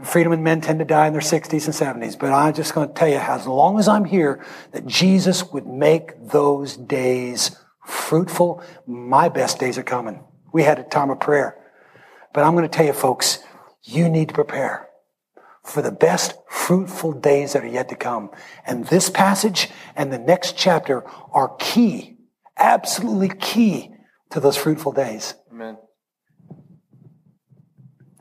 Friedeman 0.00 0.42
men 0.42 0.60
tend 0.60 0.78
to 0.78 0.84
die 0.84 1.08
in 1.08 1.12
their 1.12 1.22
60s 1.22 1.64
and 1.66 2.02
70s, 2.02 2.18
but 2.18 2.32
I'm 2.32 2.54
just 2.54 2.74
going 2.74 2.88
to 2.88 2.94
tell 2.94 3.08
you, 3.08 3.16
as 3.16 3.46
long 3.46 3.78
as 3.78 3.88
I'm 3.88 4.04
here, 4.04 4.44
that 4.72 4.86
Jesus 4.86 5.44
would 5.52 5.66
make 5.66 6.12
those 6.30 6.76
days 6.76 7.56
fruitful. 7.84 8.62
My 8.86 9.28
best 9.28 9.58
days 9.58 9.76
are 9.76 9.82
coming. 9.82 10.22
We 10.52 10.62
had 10.62 10.78
a 10.78 10.84
time 10.84 11.10
of 11.10 11.18
prayer. 11.18 11.56
But 12.32 12.44
I'm 12.44 12.54
going 12.54 12.68
to 12.68 12.74
tell 12.74 12.86
you, 12.86 12.92
folks, 12.92 13.40
you 13.82 14.08
need 14.08 14.28
to 14.28 14.34
prepare 14.34 14.88
for 15.64 15.82
the 15.82 15.92
best 15.92 16.34
fruitful 16.48 17.12
days 17.12 17.52
that 17.52 17.64
are 17.64 17.68
yet 17.68 17.88
to 17.88 17.96
come. 17.96 18.30
And 18.66 18.86
this 18.86 19.10
passage 19.10 19.68
and 19.96 20.12
the 20.12 20.18
next 20.18 20.56
chapter 20.56 21.04
are 21.32 21.56
key, 21.58 22.18
absolutely 22.56 23.30
key 23.30 23.94
to 24.30 24.40
those 24.40 24.56
fruitful 24.56 24.92
days. 24.92 25.34
Amen. 25.50 25.78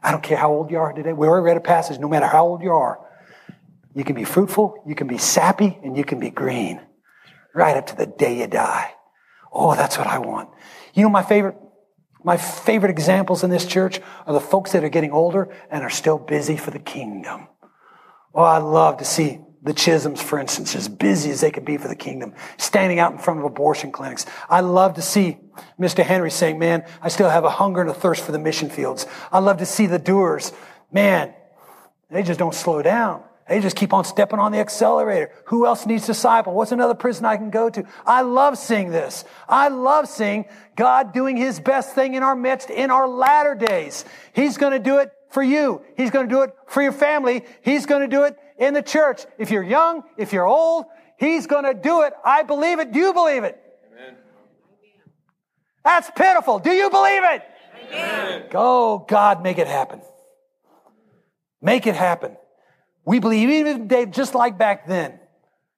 I 0.01 0.11
don't 0.11 0.23
care 0.23 0.37
how 0.37 0.51
old 0.51 0.71
you 0.71 0.77
are 0.77 0.93
today. 0.93 1.13
We 1.13 1.27
already 1.27 1.45
read 1.45 1.57
a 1.57 1.61
passage, 1.61 1.99
no 1.99 2.07
matter 2.07 2.27
how 2.27 2.45
old 2.45 2.61
you 2.61 2.71
are. 2.71 2.99
You 3.93 4.03
can 4.03 4.15
be 4.15 4.23
fruitful, 4.23 4.83
you 4.85 4.95
can 4.95 5.07
be 5.07 5.17
sappy, 5.17 5.77
and 5.83 5.97
you 5.97 6.03
can 6.03 6.19
be 6.19 6.29
green 6.29 6.79
right 7.53 7.75
up 7.75 7.87
to 7.87 7.95
the 7.95 8.05
day 8.05 8.39
you 8.39 8.47
die. 8.47 8.93
Oh, 9.51 9.75
that's 9.75 9.97
what 9.97 10.07
I 10.07 10.19
want. 10.19 10.49
You 10.93 11.01
know, 11.03 11.09
my 11.09 11.23
favorite, 11.23 11.57
my 12.23 12.37
favorite 12.37 12.91
examples 12.91 13.43
in 13.43 13.49
this 13.49 13.65
church 13.65 13.99
are 14.27 14.33
the 14.33 14.39
folks 14.39 14.73
that 14.73 14.83
are 14.83 14.89
getting 14.89 15.11
older 15.11 15.53
and 15.71 15.83
are 15.83 15.89
still 15.89 16.19
busy 16.19 16.57
for 16.57 16.69
the 16.69 16.79
kingdom. 16.79 17.47
Oh, 18.35 18.43
I 18.43 18.59
love 18.59 18.97
to 18.97 19.05
see 19.05 19.39
the 19.67 19.73
Chisholms, 19.73 20.19
for 20.19 20.39
instance, 20.39 20.75
as 20.75 20.87
busy 20.87 21.29
as 21.29 21.41
they 21.41 21.51
can 21.51 21.65
be 21.65 21.77
for 21.77 21.87
the 21.87 21.95
kingdom, 21.95 22.33
standing 22.57 22.99
out 22.99 23.11
in 23.11 23.17
front 23.17 23.39
of 23.39 23.45
abortion 23.45 23.91
clinics. 23.91 24.25
I 24.49 24.61
love 24.61 24.93
to 24.95 25.01
see 25.01 25.37
Mr. 25.79 26.03
Henry 26.03 26.31
saying, 26.31 26.57
man, 26.57 26.85
I 27.01 27.09
still 27.09 27.29
have 27.29 27.43
a 27.43 27.49
hunger 27.49 27.81
and 27.81 27.89
a 27.89 27.93
thirst 27.93 28.23
for 28.23 28.31
the 28.31 28.39
mission 28.39 28.69
fields. 28.69 29.05
I 29.31 29.39
love 29.39 29.57
to 29.57 29.65
see 29.65 29.85
the 29.85 29.99
doers. 29.99 30.53
Man, 30.91 31.33
they 32.09 32.23
just 32.23 32.39
don't 32.39 32.55
slow 32.55 32.81
down. 32.81 33.23
They 33.49 33.59
just 33.61 33.75
keep 33.75 33.93
on 33.93 34.03
stepping 34.03 34.39
on 34.39 34.51
the 34.51 34.59
accelerator. 34.59 35.31
Who 35.45 35.65
else 35.65 35.85
needs 35.85 36.05
disciple? 36.05 36.53
What's 36.53 36.71
another 36.71 36.95
prison 36.95 37.25
I 37.25 37.37
can 37.37 37.49
go 37.49 37.69
to? 37.69 37.85
I 38.05 38.21
love 38.21 38.57
seeing 38.57 38.89
this. 38.89 39.23
I 39.47 39.69
love 39.69 40.07
seeing 40.07 40.45
God 40.75 41.13
doing 41.13 41.37
his 41.37 41.59
best 41.59 41.95
thing 41.95 42.13
in 42.13 42.23
our 42.23 42.35
midst 42.35 42.69
in 42.69 42.91
our 42.91 43.07
latter 43.07 43.55
days. 43.55 44.03
He's 44.33 44.57
going 44.57 44.73
to 44.73 44.79
do 44.79 44.97
it 44.97 45.11
for 45.29 45.43
you. 45.43 45.81
He's 45.95 46.11
going 46.11 46.27
to 46.27 46.33
do 46.33 46.41
it 46.41 46.53
for 46.67 46.81
your 46.81 46.91
family. 46.91 47.45
He's 47.61 47.85
going 47.85 48.01
to 48.01 48.07
do 48.07 48.23
it 48.23 48.37
in 48.57 48.73
the 48.73 48.81
church. 48.81 49.25
If 49.37 49.51
you're 49.51 49.63
young, 49.63 50.03
if 50.17 50.33
you're 50.33 50.47
old, 50.47 50.85
he's 51.17 51.47
going 51.47 51.65
to 51.65 51.73
do 51.73 52.01
it. 52.01 52.13
I 52.23 52.43
believe 52.43 52.79
it. 52.79 52.91
Do 52.91 52.99
you 52.99 53.13
believe 53.13 53.43
it? 53.43 53.61
Amen. 53.91 54.15
That's 55.83 56.09
pitiful. 56.15 56.59
Do 56.59 56.71
you 56.71 56.89
believe 56.89 57.23
it? 57.23 57.43
Amen. 57.89 58.43
Go, 58.49 59.05
God, 59.07 59.43
make 59.43 59.57
it 59.57 59.67
happen. 59.67 60.01
Make 61.61 61.87
it 61.87 61.95
happen. 61.95 62.35
We 63.05 63.19
believe 63.19 63.49
even 63.49 63.83
today, 63.83 64.05
just 64.05 64.35
like 64.35 64.57
back 64.57 64.87
then, 64.87 65.19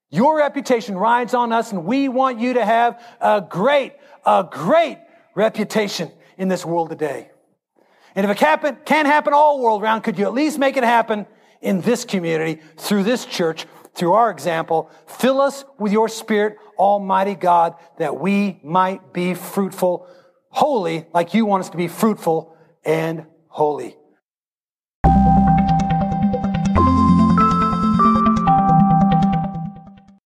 your 0.10 0.38
reputation 0.38 0.98
rides 0.98 1.34
on 1.34 1.54
us 1.54 1.72
and 1.72 1.86
we 1.86 2.10
want 2.10 2.40
you 2.40 2.54
to 2.56 2.66
have 2.66 3.00
a 3.22 3.46
great, 3.48 3.94
a 4.26 4.48
great 4.50 4.98
reputation 5.36 6.12
in 6.38 6.48
this 6.48 6.66
world 6.66 6.90
today. 6.90 7.30
And 8.16 8.30
if 8.30 8.32
it 8.32 8.86
can't 8.86 9.08
happen 9.08 9.34
all 9.34 9.62
world 9.62 9.84
round, 9.84 10.04
could 10.04 10.18
you 10.18 10.26
at 10.26 10.34
least 10.34 10.58
make 10.58 10.78
it 10.78 10.84
happen 10.84 11.28
in 11.62 11.82
this 11.82 12.06
community, 12.06 12.62
through 12.78 13.04
this 13.04 13.26
church, 13.26 13.66
through 13.94 14.14
our 14.14 14.32
example? 14.32 14.90
Fill 15.08 15.42
us 15.42 15.66
with 15.78 15.92
your 15.92 16.10
spirit, 16.10 16.58
Almighty 16.78 17.36
God, 17.36 17.76
that 17.98 18.20
we 18.20 18.60
might 18.64 19.14
be 19.14 19.34
fruitful, 19.34 20.08
holy, 20.50 21.06
like 21.14 21.34
you 21.34 21.46
want 21.46 21.62
us 21.62 21.70
to 21.70 21.78
be 21.78 21.88
fruitful 21.88 22.56
and 22.86 23.26
holy. 23.48 23.96